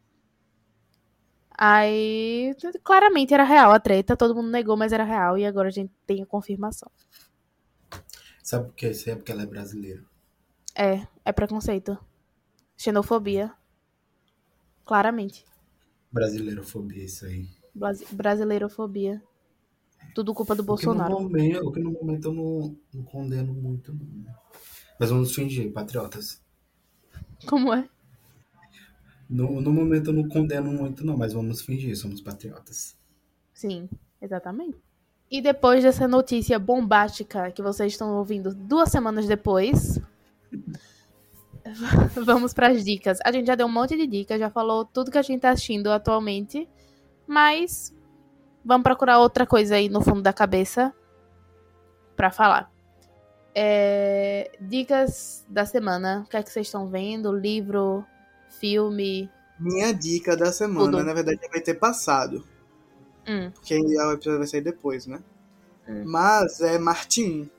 Aí, 1.58 2.54
claramente 2.84 3.34
era 3.34 3.44
real 3.44 3.72
a 3.72 3.80
treta, 3.80 4.18
todo 4.18 4.36
mundo 4.36 4.50
negou, 4.50 4.76
mas 4.76 4.92
era 4.92 5.04
real, 5.06 5.38
e 5.38 5.46
agora 5.46 5.70
a 5.70 5.72
gente 5.72 5.92
tem 6.06 6.22
a 6.22 6.26
confirmação. 6.26 6.90
Sabe 8.50 8.66
por 8.68 8.76
que 8.76 8.88
isso 8.92 9.10
é? 9.10 9.16
Porque 9.18 9.32
ela 9.34 9.44
é 9.44 9.46
brasileira. 9.54 10.04
É, 10.90 11.08
é 11.26 11.32
preconceito. 11.34 11.98
Xenofobia. 12.78 13.46
Claramente. 14.86 15.44
Brasileirofobia, 16.12 17.04
isso 17.06 17.28
aí. 17.28 17.48
Brasi- 17.76 18.08
Brasileirofobia. 18.12 19.22
Tudo 20.16 20.34
culpa 20.34 20.56
do 20.56 20.64
O 20.68 20.76
que, 20.78 20.86
no 20.88 21.00
Bolsonaro. 21.00 21.16
momento, 21.16 21.66
o 21.68 21.72
que 21.72 21.80
no 21.80 21.92
momento 21.92 22.26
eu 22.28 22.34
não, 22.34 22.78
não 22.94 23.04
condeno 23.04 23.52
muito, 23.54 23.92
não. 23.94 24.36
Mas 25.00 25.10
vamos 25.10 25.34
fingir, 25.36 25.72
patriotas. 25.74 26.42
Como 27.46 27.74
é? 27.74 27.90
No, 29.30 29.62
no 29.62 29.72
momento 29.72 30.10
eu 30.10 30.14
não 30.14 30.28
condeno 30.28 30.72
muito, 30.74 31.06
não, 31.06 31.16
mas 31.16 31.32
vamos 31.34 31.62
fingir, 31.62 31.96
somos 31.96 32.22
patriotas. 32.22 32.98
Sim, 33.54 33.90
exatamente. 34.22 34.85
E 35.30 35.42
depois 35.42 35.84
dessa 35.84 36.08
notícia 36.08 36.60
bombástica 36.60 37.52
que 37.52 37.62
vocês 37.62 37.94
estão 37.94 38.16
ouvindo 38.18 38.54
duas 38.54 38.90
semanas 38.90 39.28
depois, 39.28 40.00
vamos 42.24 42.54
para 42.54 42.68
as 42.68 42.84
dicas. 42.84 43.18
A 43.26 43.32
gente 43.32 43.48
já 43.48 43.56
deu 43.56 43.68
um 43.68 43.72
monte 43.72 43.98
de 43.98 44.06
dicas, 44.06 44.40
já 44.40 44.50
falou 44.50 44.86
tudo 44.86 45.12
que 45.12 45.18
a 45.18 45.22
gente 45.22 45.42
tá 45.42 45.50
assistindo 45.50 45.92
atualmente, 45.92 46.70
mas 47.28 47.94
vamos 48.64 48.84
procurar 48.84 49.20
outra 49.20 49.46
coisa 49.46 49.76
aí 49.76 49.90
no 49.90 50.02
fundo 50.02 50.22
da 50.22 50.32
cabeça 50.32 50.94
para 52.16 52.32
falar. 52.32 52.72
É, 53.54 54.52
dicas 54.60 55.46
da 55.50 55.66
semana. 55.66 56.24
O 56.26 56.30
que 56.30 56.38
é 56.38 56.44
que 56.44 56.52
vocês 56.52 56.68
estão 56.68 56.88
vendo? 56.88 57.32
Livro, 57.32 58.06
filme? 58.60 59.30
Minha 59.60 59.94
dica 59.94 60.36
da 60.36 60.52
semana, 60.52 60.92
Tudo. 60.92 61.04
na 61.04 61.14
verdade, 61.14 61.40
vai 61.50 61.62
ter 61.62 61.76
passado. 61.76 62.46
Hum. 63.28 63.52
Porque 63.52 63.74
ainda 63.74 64.08
o 64.08 64.12
episódio 64.14 64.40
vai 64.40 64.48
sair 64.48 64.62
depois, 64.62 65.06
né? 65.06 65.22
Hum. 65.88 66.04
Mas 66.06 66.62
é 66.62 66.78
Martin. 66.78 67.50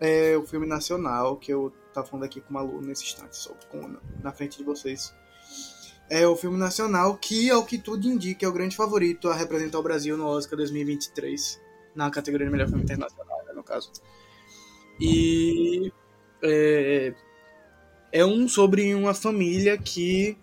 É 0.00 0.36
o 0.36 0.44
filme 0.44 0.66
nacional 0.66 1.36
que 1.36 1.52
eu 1.52 1.72
tava 1.92 2.06
falando 2.06 2.24
aqui 2.24 2.40
com 2.40 2.50
o 2.50 2.52
Malu 2.52 2.80
nesse 2.80 3.04
instante, 3.04 3.36
só 3.36 3.54
com, 3.70 3.96
na 4.22 4.32
frente 4.32 4.58
de 4.58 4.64
vocês. 4.64 5.14
É 6.10 6.26
o 6.26 6.36
filme 6.36 6.58
nacional 6.58 7.16
que, 7.16 7.50
ao 7.50 7.64
que 7.64 7.78
tudo 7.78 8.06
indica, 8.06 8.44
é 8.44 8.48
o 8.48 8.52
grande 8.52 8.76
favorito 8.76 9.28
a 9.28 9.34
representar 9.34 9.78
o 9.78 9.82
Brasil 9.82 10.16
no 10.16 10.26
Oscar 10.26 10.56
2023. 10.58 11.60
Na 11.94 12.10
categoria 12.10 12.46
de 12.46 12.52
melhor 12.52 12.68
filme 12.68 12.82
internacional, 12.82 13.44
né, 13.46 13.52
no 13.52 13.62
caso. 13.62 13.92
E 15.00 15.92
é, 16.42 17.14
é 18.12 18.26
um 18.26 18.48
sobre 18.48 18.94
uma 18.94 19.14
família 19.14 19.78
que 19.78 20.36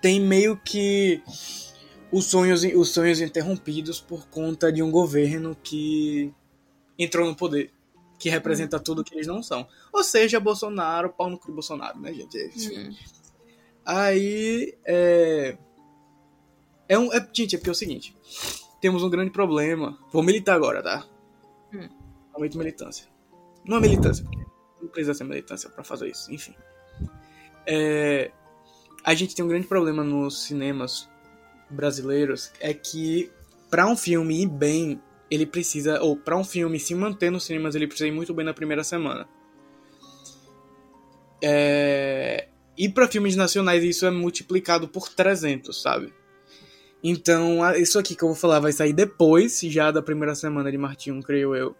tem 0.00 0.20
meio 0.20 0.56
que 0.56 1.22
os 2.14 2.26
sonhos, 2.26 2.62
os 2.62 2.90
sonhos 2.90 3.20
interrompidos 3.20 4.00
por 4.00 4.28
conta 4.28 4.72
de 4.72 4.80
um 4.80 4.88
governo 4.88 5.56
que 5.60 6.32
entrou 6.96 7.26
no 7.26 7.34
poder, 7.34 7.72
que 8.20 8.30
representa 8.30 8.78
tudo 8.78 9.02
que 9.02 9.12
eles 9.12 9.26
não 9.26 9.42
são. 9.42 9.66
Ou 9.92 10.04
seja, 10.04 10.38
Bolsonaro, 10.38 11.12
pau 11.12 11.28
no 11.28 11.36
cu 11.36 11.48
do 11.48 11.54
Bolsonaro, 11.54 11.98
né, 11.98 12.14
gente? 12.14 12.38
É 12.38 12.46
isso. 12.46 12.72
Hum. 12.72 12.94
Aí, 13.84 14.76
é... 14.84 15.58
É 16.88 16.96
um... 16.96 17.12
É, 17.12 17.28
gente, 17.32 17.56
é 17.56 17.58
porque 17.58 17.70
é 17.70 17.72
o 17.72 17.74
seguinte. 17.74 18.16
Temos 18.80 19.02
um 19.02 19.10
grande 19.10 19.32
problema. 19.32 19.98
Vou 20.12 20.22
militar 20.22 20.54
agora, 20.54 20.84
tá? 20.84 21.04
Hum. 21.74 21.88
Aumento 22.32 22.56
militância. 22.56 23.08
Não 23.64 23.78
é 23.78 23.80
militância, 23.80 24.24
porque 24.24 24.46
não 24.80 24.88
precisa 24.88 25.14
ser 25.14 25.24
militância 25.24 25.68
pra 25.68 25.82
fazer 25.82 26.08
isso. 26.10 26.32
Enfim. 26.32 26.54
É... 27.66 28.30
A 29.02 29.14
gente 29.14 29.34
tem 29.34 29.44
um 29.44 29.48
grande 29.48 29.66
problema 29.66 30.04
nos 30.04 30.44
cinemas 30.44 31.12
brasileiros. 31.70 32.52
É 32.60 32.72
que 32.72 33.30
pra 33.70 33.86
um 33.86 33.96
filme 33.96 34.42
ir 34.42 34.48
bem, 34.48 35.00
ele 35.30 35.46
precisa... 35.46 36.00
Ou 36.02 36.16
pra 36.16 36.36
um 36.36 36.44
filme 36.44 36.78
se 36.78 36.94
manter 36.94 37.30
nos 37.30 37.44
cinemas, 37.44 37.74
ele 37.74 37.86
precisa 37.86 38.08
ir 38.08 38.12
muito 38.12 38.32
bem 38.32 38.44
na 38.44 38.54
primeira 38.54 38.84
semana. 38.84 39.28
É... 41.42 42.48
E 42.76 42.88
pra 42.88 43.08
filmes 43.08 43.36
nacionais 43.36 43.84
isso 43.84 44.04
é 44.06 44.10
multiplicado 44.10 44.88
por 44.88 45.08
300, 45.08 45.80
sabe? 45.80 46.12
Então, 47.02 47.60
isso 47.76 47.98
aqui 47.98 48.16
que 48.16 48.24
eu 48.24 48.28
vou 48.28 48.36
falar 48.36 48.60
vai 48.60 48.72
sair 48.72 48.92
depois 48.92 49.60
já 49.60 49.90
da 49.90 50.00
primeira 50.02 50.34
semana 50.34 50.72
de 50.72 50.78
Martinho, 50.78 51.22
creio 51.22 51.54
eu. 51.54 51.76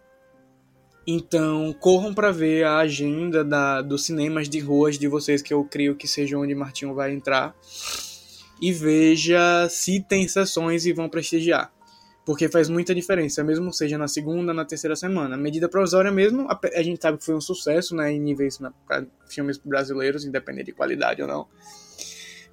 Então, 1.06 1.74
corram 1.80 2.14
pra 2.14 2.30
ver 2.30 2.64
a 2.64 2.78
agenda 2.78 3.42
da, 3.42 3.82
dos 3.82 4.04
cinemas 4.04 4.48
de 4.48 4.58
ruas 4.58 4.98
de 4.98 5.08
vocês, 5.08 5.42
que 5.42 5.52
eu 5.52 5.64
creio 5.64 5.94
que 5.94 6.06
seja 6.06 6.38
onde 6.38 6.54
Martinho 6.54 6.94
vai 6.94 7.12
entrar. 7.12 7.54
E 8.64 8.72
veja 8.72 9.68
se 9.68 10.00
tem 10.00 10.26
sessões 10.26 10.86
e 10.86 10.92
vão 10.94 11.06
prestigiar. 11.06 11.70
Porque 12.24 12.48
faz 12.48 12.70
muita 12.70 12.94
diferença, 12.94 13.44
mesmo 13.44 13.70
seja 13.74 13.98
na 13.98 14.08
segunda, 14.08 14.54
na 14.54 14.64
terceira 14.64 14.96
semana. 14.96 15.34
A 15.34 15.38
medida 15.38 15.68
provisória 15.68 16.10
mesmo, 16.10 16.48
a, 16.48 16.58
a 16.74 16.82
gente 16.82 17.02
sabe 17.02 17.18
que 17.18 17.26
foi 17.26 17.34
um 17.34 17.42
sucesso, 17.42 17.94
né, 17.94 18.10
em 18.10 18.18
níveis 18.18 18.58
na, 18.58 18.70
pra 18.70 19.04
filmes 19.28 19.58
brasileiros, 19.58 20.24
independente 20.24 20.64
de 20.68 20.72
qualidade 20.72 21.20
ou 21.20 21.28
não. 21.28 21.46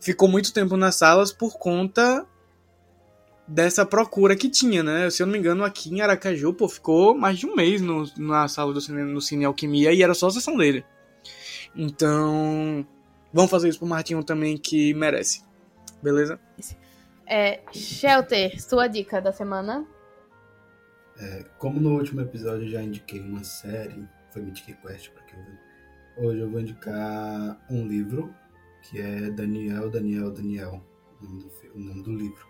Ficou 0.02 0.28
muito 0.28 0.52
tempo 0.52 0.76
nas 0.76 0.96
salas 0.96 1.32
por 1.32 1.58
conta 1.58 2.28
dessa 3.48 3.86
procura 3.86 4.36
que 4.36 4.50
tinha, 4.50 4.84
né? 4.84 5.10
Se 5.10 5.24
eu 5.24 5.28
não 5.28 5.32
me 5.32 5.40
engano, 5.40 5.64
aqui 5.64 5.96
em 5.96 6.02
Aracaju, 6.02 6.54
pô, 6.54 6.68
ficou 6.68 7.18
mais 7.18 7.40
de 7.40 7.46
um 7.46 7.56
mês 7.56 7.80
no, 7.80 8.04
na 8.18 8.50
sala 8.50 8.74
do 8.74 8.82
cine, 8.82 9.04
no 9.04 9.22
Cine 9.22 9.46
Alquimia 9.46 9.94
e 9.94 10.04
era 10.04 10.14
só 10.14 10.28
a 10.28 10.32
sessão 10.32 10.58
dele. 10.58 10.84
Então, 11.74 12.86
vamos 13.32 13.50
fazer 13.50 13.70
isso 13.70 13.80
pro 13.80 13.88
Martinho 13.88 14.22
também, 14.26 14.58
que 14.58 14.94
merece. 14.94 15.50
Beleza? 16.02 16.40
É, 17.26 17.62
Shelter, 17.72 18.62
sua 18.62 18.88
dica 18.88 19.22
da 19.22 19.32
semana? 19.32 19.88
Como 21.58 21.80
no 21.80 21.96
último 21.96 22.22
episódio 22.22 22.66
eu 22.66 22.70
já 22.70 22.82
indiquei 22.82 23.20
uma 23.20 23.44
série, 23.44 24.08
foi 24.32 24.42
Mythic 24.42 24.74
Quest 24.82 25.12
pra 25.12 25.24
quem 25.24 25.40
ouviu. 25.40 25.58
Hoje 26.18 26.40
eu 26.40 26.50
vou 26.50 26.60
indicar 26.60 27.66
um 27.70 27.88
livro, 27.88 28.34
que 28.82 29.00
é 29.00 29.30
Daniel, 29.30 29.90
Daniel, 29.90 30.32
Daniel, 30.32 30.84
o 31.22 31.24
nome 31.24 31.44
do, 31.44 31.52
o 31.76 31.80
nome 31.80 32.04
do 32.04 32.16
livro. 32.16 32.48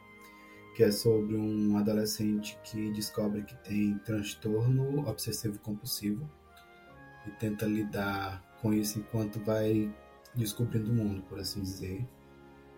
Que 0.76 0.84
é 0.84 0.91
sobre 0.91 1.36
um 1.36 1.78
adolescente 1.78 2.58
que 2.64 2.91
descobre 2.91 3.43
que 3.43 3.56
tem 3.56 3.97
transtorno 4.06 5.06
obsessivo 5.06 5.60
compulsivo 5.60 6.30
e 7.28 7.32
tenta 7.32 7.66
lidar 7.66 8.41
com 8.62 8.74
isso 8.74 8.99
enquanto 8.99 9.38
vai 9.41 9.93
descobrindo 10.34 10.89
o 10.89 10.95
mundo, 10.95 11.22
por 11.24 11.39
assim 11.39 11.62
dizer, 11.62 12.08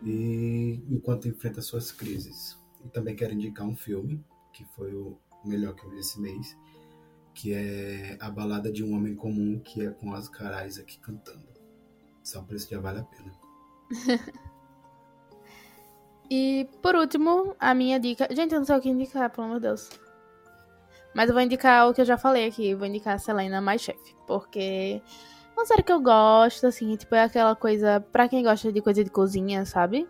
e 0.04 0.84
enquanto 0.90 1.28
enfrenta 1.28 1.62
suas 1.62 1.92
crises. 1.92 2.58
E 2.84 2.90
também 2.90 3.16
quero 3.16 3.34
indicar 3.34 3.66
um 3.66 3.76
filme, 3.76 4.24
que 4.52 4.66
foi 4.66 4.94
o 4.94 5.18
melhor 5.46 5.74
que 5.74 5.86
eu 5.86 5.90
vi 5.90 6.00
esse 6.00 6.20
mês, 6.20 6.58
que 7.34 7.54
é 7.54 8.18
A 8.20 8.30
Balada 8.30 8.72
de 8.72 8.84
um 8.84 8.96
Homem 8.96 9.16
Comum, 9.16 9.60
que 9.60 9.86
é 9.86 9.90
com 9.90 10.10
Oscar 10.10 10.66
Isaac 10.66 11.00
cantando. 11.00 11.48
Só 12.24 12.42
por 12.42 12.56
isso 12.56 12.70
já 12.70 12.80
vale 12.80 13.00
a 13.00 13.04
pena. 13.04 13.34
E 16.30 16.68
por 16.82 16.96
último, 16.96 17.56
a 17.60 17.76
minha 17.76 18.00
dica. 18.00 18.28
Gente, 18.32 18.54
eu 18.54 18.60
não 18.60 18.66
sei 18.66 18.76
o 18.76 18.82
que 18.82 18.90
indicar, 18.90 19.30
pelo 19.30 19.46
amor 19.46 19.58
de 19.58 19.68
Deus. 19.68 19.90
Mas 21.14 21.28
eu 21.30 21.34
vou 21.36 21.44
indicar 21.44 21.88
o 21.88 21.94
que 21.94 22.02
eu 22.02 22.06
já 22.06 22.18
falei 22.18 22.48
aqui. 22.48 22.74
Vou 22.74 22.88
indicar 22.88 23.16
a 23.16 23.20
Selena 23.20 23.62
mais 23.62 23.82
chefe. 23.82 24.16
Porque 24.26 25.00
uma 25.56 25.66
série 25.66 25.84
que 25.84 25.92
eu 25.92 26.02
gosto, 26.02 26.68
assim, 26.68 26.96
tipo, 26.96 27.16
é 27.16 27.24
aquela 27.24 27.56
coisa. 27.56 28.00
Pra 28.12 28.28
quem 28.28 28.44
gosta 28.44 28.72
de 28.72 28.82
coisa 28.82 29.04
de 29.04 29.10
cozinha, 29.10 29.66
sabe? 29.66 30.08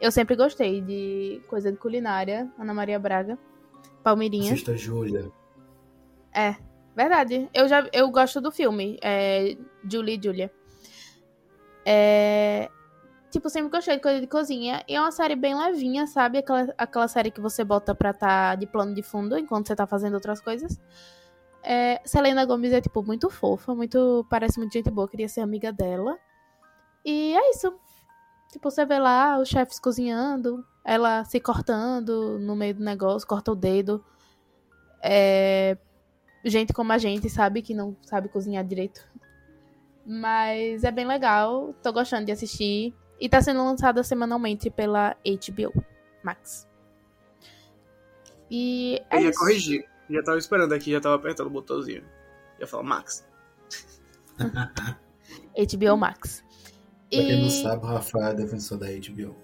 Eu 0.00 0.10
sempre 0.10 0.34
gostei 0.34 0.80
de 0.80 1.42
coisa 1.48 1.70
de 1.70 1.78
culinária. 1.78 2.50
Ana 2.58 2.74
Maria 2.74 2.98
Braga. 2.98 3.38
Palmeirinha. 4.02 4.52
Assista 4.52 4.76
Júlia. 4.76 5.30
Verdade. 6.94 7.48
Eu 7.54 7.68
já 7.68 7.88
eu 7.92 8.10
gosto 8.10 8.40
do 8.40 8.50
filme. 8.50 8.98
É, 9.02 9.56
Julie 9.90 10.18
e 10.18 10.22
Julia. 10.22 10.52
É, 11.84 12.68
tipo, 13.30 13.48
sempre 13.48 13.70
gostei 13.70 13.96
de 13.96 14.02
coisa 14.02 14.20
de 14.20 14.26
cozinha. 14.26 14.82
E 14.88 14.94
é 14.94 15.00
uma 15.00 15.12
série 15.12 15.36
bem 15.36 15.56
levinha, 15.56 16.06
sabe? 16.06 16.38
Aquela, 16.38 16.74
aquela 16.76 17.08
série 17.08 17.30
que 17.30 17.40
você 17.40 17.64
bota 17.64 17.94
pra 17.94 18.12
tá 18.12 18.54
de 18.54 18.66
plano 18.66 18.94
de 18.94 19.02
fundo 19.02 19.38
enquanto 19.38 19.68
você 19.68 19.76
tá 19.76 19.86
fazendo 19.86 20.14
outras 20.14 20.40
coisas. 20.40 20.78
É, 21.62 22.00
Selena 22.04 22.44
Gomes 22.44 22.72
é, 22.72 22.80
tipo, 22.80 23.02
muito 23.02 23.28
fofa, 23.28 23.74
muito. 23.74 24.26
Parece 24.30 24.58
muito 24.58 24.72
gente 24.72 24.90
boa, 24.90 25.08
queria 25.08 25.28
ser 25.28 25.40
amiga 25.40 25.72
dela. 25.72 26.18
E 27.04 27.34
é 27.34 27.50
isso. 27.50 27.72
Tipo, 28.50 28.70
você 28.70 28.84
vê 28.84 28.98
lá 28.98 29.38
os 29.38 29.48
chefes 29.48 29.78
cozinhando, 29.78 30.64
ela 30.84 31.24
se 31.24 31.38
cortando 31.38 32.38
no 32.38 32.56
meio 32.56 32.74
do 32.74 32.82
negócio, 32.82 33.28
corta 33.28 33.52
o 33.52 33.56
dedo. 33.56 34.04
É, 35.02 35.76
gente 36.44 36.72
como 36.72 36.92
a 36.92 36.98
gente, 36.98 37.28
sabe? 37.28 37.62
Que 37.62 37.74
não 37.74 37.96
sabe 38.02 38.28
cozinhar 38.28 38.64
direito. 38.64 39.08
Mas 40.04 40.82
é 40.82 40.90
bem 40.90 41.06
legal. 41.06 41.74
Tô 41.82 41.92
gostando 41.92 42.26
de 42.26 42.32
assistir. 42.32 42.94
E 43.20 43.28
tá 43.28 43.40
sendo 43.42 43.62
lançada 43.62 44.02
semanalmente 44.02 44.70
pela 44.70 45.14
HBO 45.24 45.84
Max. 46.22 46.66
E 48.50 49.00
é 49.10 49.18
eu 49.18 49.20
ia 49.20 49.30
isso. 49.30 49.38
corrigir. 49.38 49.89
Já 50.10 50.22
tava 50.22 50.38
esperando 50.38 50.72
aqui, 50.74 50.90
já 50.90 51.00
tava 51.00 51.14
apertando 51.14 51.46
o 51.46 51.50
botãozinho. 51.50 52.04
Ia 52.58 52.66
falar 52.66 52.82
Max. 52.82 53.26
HBO 55.56 55.96
Max. 55.96 56.44
Pra 57.10 57.18
quem 57.20 57.42
não 57.42 57.50
sabe, 57.50 57.84
o 57.84 57.88
Rafael 57.88 58.28
é 58.30 58.34
defensor 58.34 58.78
da 58.78 58.86
HBO. 58.86 59.36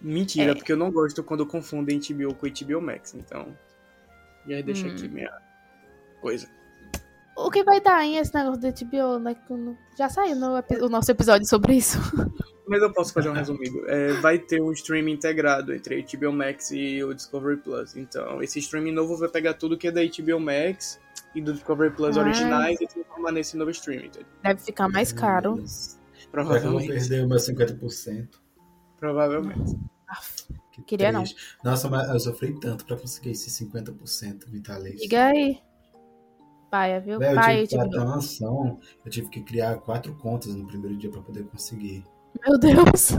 Mentira, 0.00 0.52
É. 0.52 0.54
porque 0.54 0.72
eu 0.72 0.76
não 0.76 0.90
gosto 0.90 1.22
quando 1.24 1.46
confundem 1.46 1.98
HBO 1.98 2.34
com 2.34 2.46
HBO 2.46 2.80
Max, 2.80 3.14
então. 3.14 3.56
Já 4.46 4.60
deixa 4.60 4.86
Hum. 4.86 4.90
aqui 4.92 5.08
minha 5.08 5.32
coisa. 6.20 6.48
O 7.46 7.50
que 7.50 7.62
vai 7.64 7.80
dar, 7.80 8.04
hein, 8.04 8.16
esse 8.18 8.34
negócio 8.34 8.60
do 8.60 8.68
HBO, 8.68 9.18
né? 9.18 9.36
Já 9.98 10.08
saiu 10.08 10.36
no 10.36 10.62
o 10.84 10.88
nosso 10.88 11.10
episódio 11.10 11.46
sobre 11.46 11.74
isso. 11.76 11.98
Mas 12.66 12.80
eu 12.82 12.90
posso 12.92 13.12
fazer 13.12 13.28
um 13.28 13.32
resumido. 13.34 13.86
É, 13.90 14.12
vai 14.14 14.38
ter 14.38 14.60
um 14.62 14.72
streaming 14.72 15.12
integrado 15.12 15.74
entre 15.74 15.96
a 16.00 16.18
HBO 16.18 16.32
Max 16.32 16.70
e 16.70 17.04
o 17.04 17.12
Discovery 17.12 17.58
Plus. 17.58 17.94
Então, 17.94 18.42
esse 18.42 18.58
streaming 18.58 18.92
novo 18.92 19.18
vai 19.18 19.28
pegar 19.28 19.52
tudo 19.54 19.76
que 19.76 19.88
é 19.88 19.90
da 19.92 20.00
HBO 20.02 20.40
Max 20.40 20.98
e 21.34 21.42
do 21.42 21.52
Discovery 21.52 21.94
Plus 21.94 22.16
Ah. 22.16 22.20
originais 22.22 22.74
e 22.80 22.86
transformar 22.86 23.04
transformar 23.04 23.32
nesse 23.32 23.56
novo 23.56 23.70
streaming, 23.70 24.06
entendeu? 24.06 24.28
Deve 24.42 24.60
ficar 24.62 24.88
mais 24.88 25.12
caro. 25.12 25.56
Deus. 25.56 25.70
Será 25.70 25.98
que 26.22 26.26
eu 26.26 26.44
vou 26.44 26.52
Provavelmente. 26.60 26.88
perder 26.88 27.24
o 27.24 27.28
meu 27.28 27.38
50%? 27.38 28.28
Provavelmente. 28.98 29.76
Que 30.72 30.82
Queria 30.82 31.12
não. 31.12 31.22
Nossa, 31.62 31.88
mas 31.88 32.08
eu 32.08 32.18
sofri 32.18 32.58
tanto 32.58 32.84
pra 32.84 32.96
conseguir 32.96 33.30
esse 33.30 33.50
50% 33.50 34.48
vitalício. 34.48 35.00
Diga 35.00 35.26
aí. 35.26 35.58
Paia, 36.74 37.00
viu? 37.00 37.20
Véi, 37.20 37.30
eu 37.30 37.34
Paia, 37.36 37.66
tive, 37.68 37.76
pra 37.82 37.88
tipo, 37.88 38.04
noção, 38.04 38.80
eu 39.04 39.08
tive 39.08 39.28
que 39.28 39.40
criar 39.42 39.76
quatro 39.76 40.12
contas 40.16 40.56
no 40.56 40.66
primeiro 40.66 40.96
dia 40.96 41.08
pra 41.08 41.22
poder 41.22 41.44
conseguir. 41.44 42.04
Meu 42.44 42.58
Deus. 42.58 43.12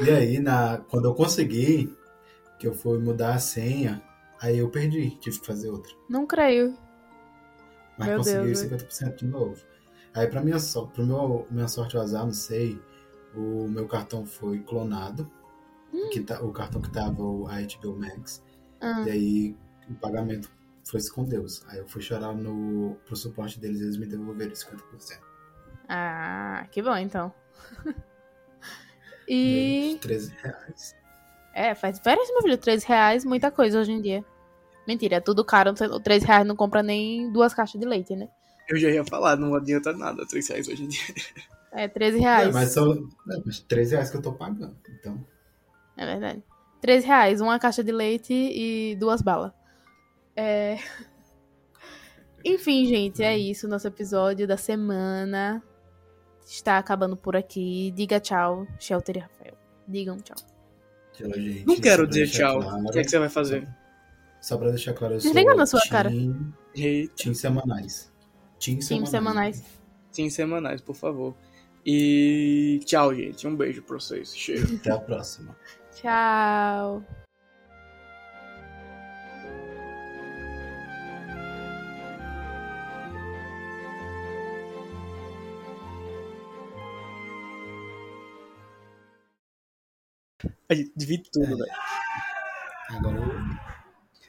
E 0.00 0.10
aí, 0.10 0.38
na, 0.38 0.78
quando 0.88 1.06
eu 1.06 1.14
consegui, 1.14 1.92
que 2.56 2.68
eu 2.68 2.72
fui 2.72 3.00
mudar 3.00 3.34
a 3.34 3.40
senha, 3.40 4.00
aí 4.40 4.58
eu 4.58 4.70
perdi, 4.70 5.10
tive 5.18 5.40
que 5.40 5.44
fazer 5.44 5.70
outra. 5.70 5.92
Não 6.08 6.24
creio. 6.24 6.72
Mas 7.98 8.08
Meu 8.10 8.18
consegui 8.18 8.44
Deus, 8.44 8.62
50% 8.62 9.16
de 9.16 9.26
novo. 9.26 9.56
Aí, 10.14 10.28
pra 10.28 10.40
minha, 10.40 10.58
pro 10.94 11.04
meu, 11.04 11.48
minha 11.50 11.66
sorte 11.66 11.96
ou 11.96 12.02
azar, 12.04 12.24
não 12.24 12.32
sei, 12.32 12.80
o 13.34 13.66
meu 13.66 13.88
cartão 13.88 14.24
foi 14.24 14.60
clonado. 14.60 15.28
Que 16.12 16.20
tá, 16.20 16.40
o 16.44 16.52
cartão 16.52 16.80
que 16.80 16.92
tava 16.92 17.24
o 17.24 17.46
HBO 17.46 17.98
Max. 17.98 18.40
Ah, 18.80 19.02
E 19.04 19.10
aí, 19.10 19.56
o 19.90 19.94
pagamento 19.94 20.48
foi 20.88 21.00
com 21.12 21.24
Deus. 21.24 21.62
Aí 21.68 21.78
eu 21.78 21.86
fui 21.88 22.00
chorar 22.02 22.32
no, 22.34 22.96
pro 23.06 23.16
suporte 23.16 23.58
deles 23.60 23.80
eles 23.80 23.96
me 23.96 24.06
devolveram 24.06 24.52
50%. 24.52 24.80
ah, 25.88 26.66
que 26.70 26.80
bom 26.82 26.96
então. 26.96 27.32
e. 29.28 29.86
Menos 29.88 30.00
13 30.00 30.34
reais. 30.42 30.94
É, 31.54 31.74
faz 31.74 31.96
diferença, 31.98 32.32
meu 32.32 32.42
filho. 32.42 32.58
3 32.58 32.84
reais, 32.84 33.24
muita 33.24 33.50
coisa 33.50 33.80
hoje 33.80 33.92
em 33.92 34.00
dia. 34.00 34.24
Mentira, 34.86 35.16
é 35.16 35.20
tudo 35.20 35.44
caro. 35.44 35.72
3 35.74 36.22
reais 36.22 36.46
não 36.46 36.54
compra 36.54 36.82
nem 36.82 37.32
duas 37.32 37.52
caixas 37.54 37.80
de 37.80 37.86
leite, 37.86 38.14
né? 38.14 38.28
Eu 38.68 38.76
já 38.76 38.90
ia 38.90 39.04
falar, 39.04 39.36
não 39.36 39.54
adianta 39.54 39.92
nada 39.92 40.26
3 40.26 40.48
reais 40.48 40.68
hoje 40.68 40.84
em 40.84 40.88
dia. 40.88 41.14
É, 41.72 41.88
13 41.88 42.18
É, 42.18 42.20
reais. 42.20 42.54
mas 42.54 42.70
são 42.70 42.92
é, 42.92 43.42
mas 43.44 43.60
13 43.60 43.92
reais 43.94 44.10
que 44.10 44.16
eu 44.16 44.22
tô 44.22 44.32
pagando. 44.32 44.76
Então, 45.00 45.26
É 45.96 46.06
verdade. 46.06 46.42
3 46.80 47.04
reais, 47.04 47.40
uma 47.40 47.58
caixa 47.58 47.82
de 47.82 47.90
leite 47.92 48.32
e 48.34 48.96
duas 48.96 49.22
balas. 49.22 49.52
É... 50.36 50.78
Enfim, 52.44 52.86
gente, 52.86 53.22
é 53.22 53.36
isso. 53.36 53.66
Nosso 53.66 53.88
episódio 53.88 54.46
da 54.46 54.56
semana 54.56 55.62
está 56.46 56.78
acabando 56.78 57.16
por 57.16 57.34
aqui. 57.36 57.90
Diga 57.96 58.20
tchau, 58.20 58.66
Shelter 58.78 59.16
e 59.16 59.20
Rafael. 59.20 59.54
Digam 59.88 60.16
tchau. 60.18 60.36
tchau, 61.12 61.32
gente. 61.34 61.66
Não 61.66 61.80
quero 61.80 62.06
dizer 62.06 62.28
tchau. 62.28 62.60
claro- 62.60 62.84
O 62.84 62.90
que 62.92 62.98
é 63.00 63.02
que 63.02 63.08
você 63.10 63.18
vai 63.18 63.28
fazer? 63.28 63.66
Só 64.40 64.56
pra 64.56 64.68
deixar 64.70 64.92
claro, 64.92 65.14
eu 65.14 65.20
sou 65.20 65.32
Desliga 65.32 65.54
na 65.56 65.66
sua 65.66 65.80
team- 65.80 65.90
cara. 65.90 66.10
Team 67.16 67.34
semanais. 67.34 68.12
Team 68.60 68.78
Time 68.78 68.82
semanais. 68.82 69.10
semanais. 69.10 69.64
sim, 70.12 70.30
semanais, 70.30 70.80
por 70.80 70.94
favor. 70.94 71.34
E 71.84 72.80
tchau, 72.84 73.14
gente. 73.14 73.46
Um 73.46 73.56
beijo 73.56 73.82
pra 73.82 73.98
vocês. 73.98 74.36
Cheiro. 74.36 74.76
Até 74.76 74.90
a 74.92 74.98
próxima. 74.98 75.56
Tchau. 75.94 77.02
A 90.68 90.74
gente 90.74 90.92
divide 90.96 91.30
tudo, 91.30 91.56
velho. 91.56 91.72
Agora 92.90 93.16
eu... 93.18 93.26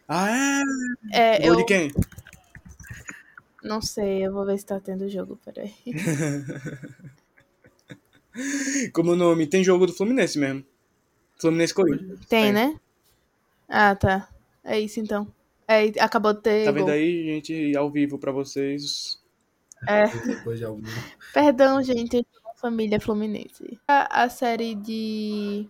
Ah, 0.10 0.62
É, 1.12 1.36
é? 1.36 1.40
Gol 1.42 1.50
eu 1.50 1.56
de 1.58 1.66
quem? 1.66 1.92
não 3.64 3.82
sei, 3.82 4.26
eu 4.26 4.32
vou 4.32 4.46
ver 4.46 4.58
se 4.58 4.66
tá 4.66 4.80
tendo 4.80 5.10
jogo, 5.10 5.38
peraí. 5.44 5.74
Como 8.94 9.12
o 9.12 9.16
nome? 9.16 9.48
Tem 9.48 9.64
jogo 9.64 9.86
do 9.86 9.94
Fluminense 9.94 10.38
mesmo. 10.40 10.64
Fluminense 11.40 11.74
Corinthians. 11.74 12.26
Tem, 12.28 12.54
né? 12.54 12.80
Ah, 13.68 13.96
tá. 13.96 14.30
É 14.64 14.80
isso 14.80 15.00
então. 15.00 15.28
É, 15.68 15.86
acabou 16.02 16.34
de 16.34 16.42
ter 16.42 16.66
Tá 16.66 16.72
gol. 16.72 16.82
vendo 16.86 16.92
aí, 16.92 17.24
gente, 17.26 17.76
ao 17.76 17.92
vivo 17.92 18.18
pra 18.18 18.32
vocês. 18.32 19.22
Depois 20.26 20.60
de 20.60 20.66
algum... 20.66 20.82
Perdão, 21.34 21.82
gente, 21.84 22.26
família 22.56 23.00
Fluminense. 23.00 23.80
A, 23.88 24.24
a 24.24 24.30
série 24.30 24.74
de. 24.76 25.68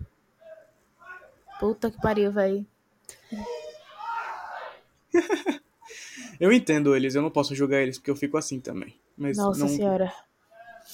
Puta 1.60 1.92
que 1.92 2.00
pariu, 2.02 2.32
velho. 2.32 2.66
Eu 6.40 6.52
entendo 6.52 6.96
eles, 6.96 7.16
eu 7.16 7.22
não 7.22 7.32
posso 7.32 7.56
julgar 7.56 7.82
eles 7.82 7.98
porque 7.98 8.12
eu 8.12 8.16
fico 8.16 8.38
assim 8.38 8.60
também. 8.60 8.96
Mas 9.18 9.38
Nossa 9.38 9.60
não, 9.60 9.68
senhora. 9.68 10.14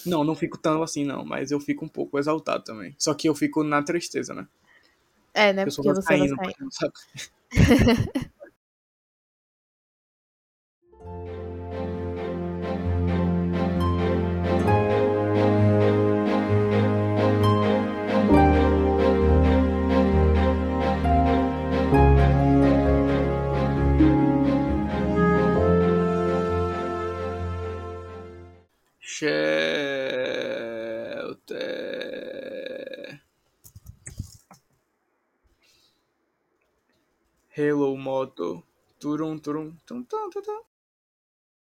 não, 0.05 0.23
não 0.23 0.35
fico 0.35 0.57
tão 0.57 0.81
assim 0.81 1.03
não, 1.03 1.25
mas 1.25 1.51
eu 1.51 1.59
fico 1.59 1.83
um 1.83 1.89
pouco 1.89 2.17
exaltado 2.17 2.63
também. 2.63 2.95
Só 2.97 3.13
que 3.13 3.27
eu 3.27 3.35
fico 3.35 3.63
na 3.63 3.83
tristeza, 3.83 4.33
né? 4.33 4.47
É, 5.33 5.51
né? 5.51 5.63
Eu 5.63 5.65
Porque 5.65 5.81
você 5.81 5.83
pra 5.83 5.95
vascaíno. 5.95 6.37
quem 6.37 6.53
não 6.59 6.71
sabe. 6.71 6.93
Hello, 37.55 37.95
moto. 37.95 38.63
Turum, 38.99 39.39
turum, 39.39 39.77
tum, 39.85 40.03
tum, 40.05 40.29
tum, 40.31 40.41
tum. 40.41 40.72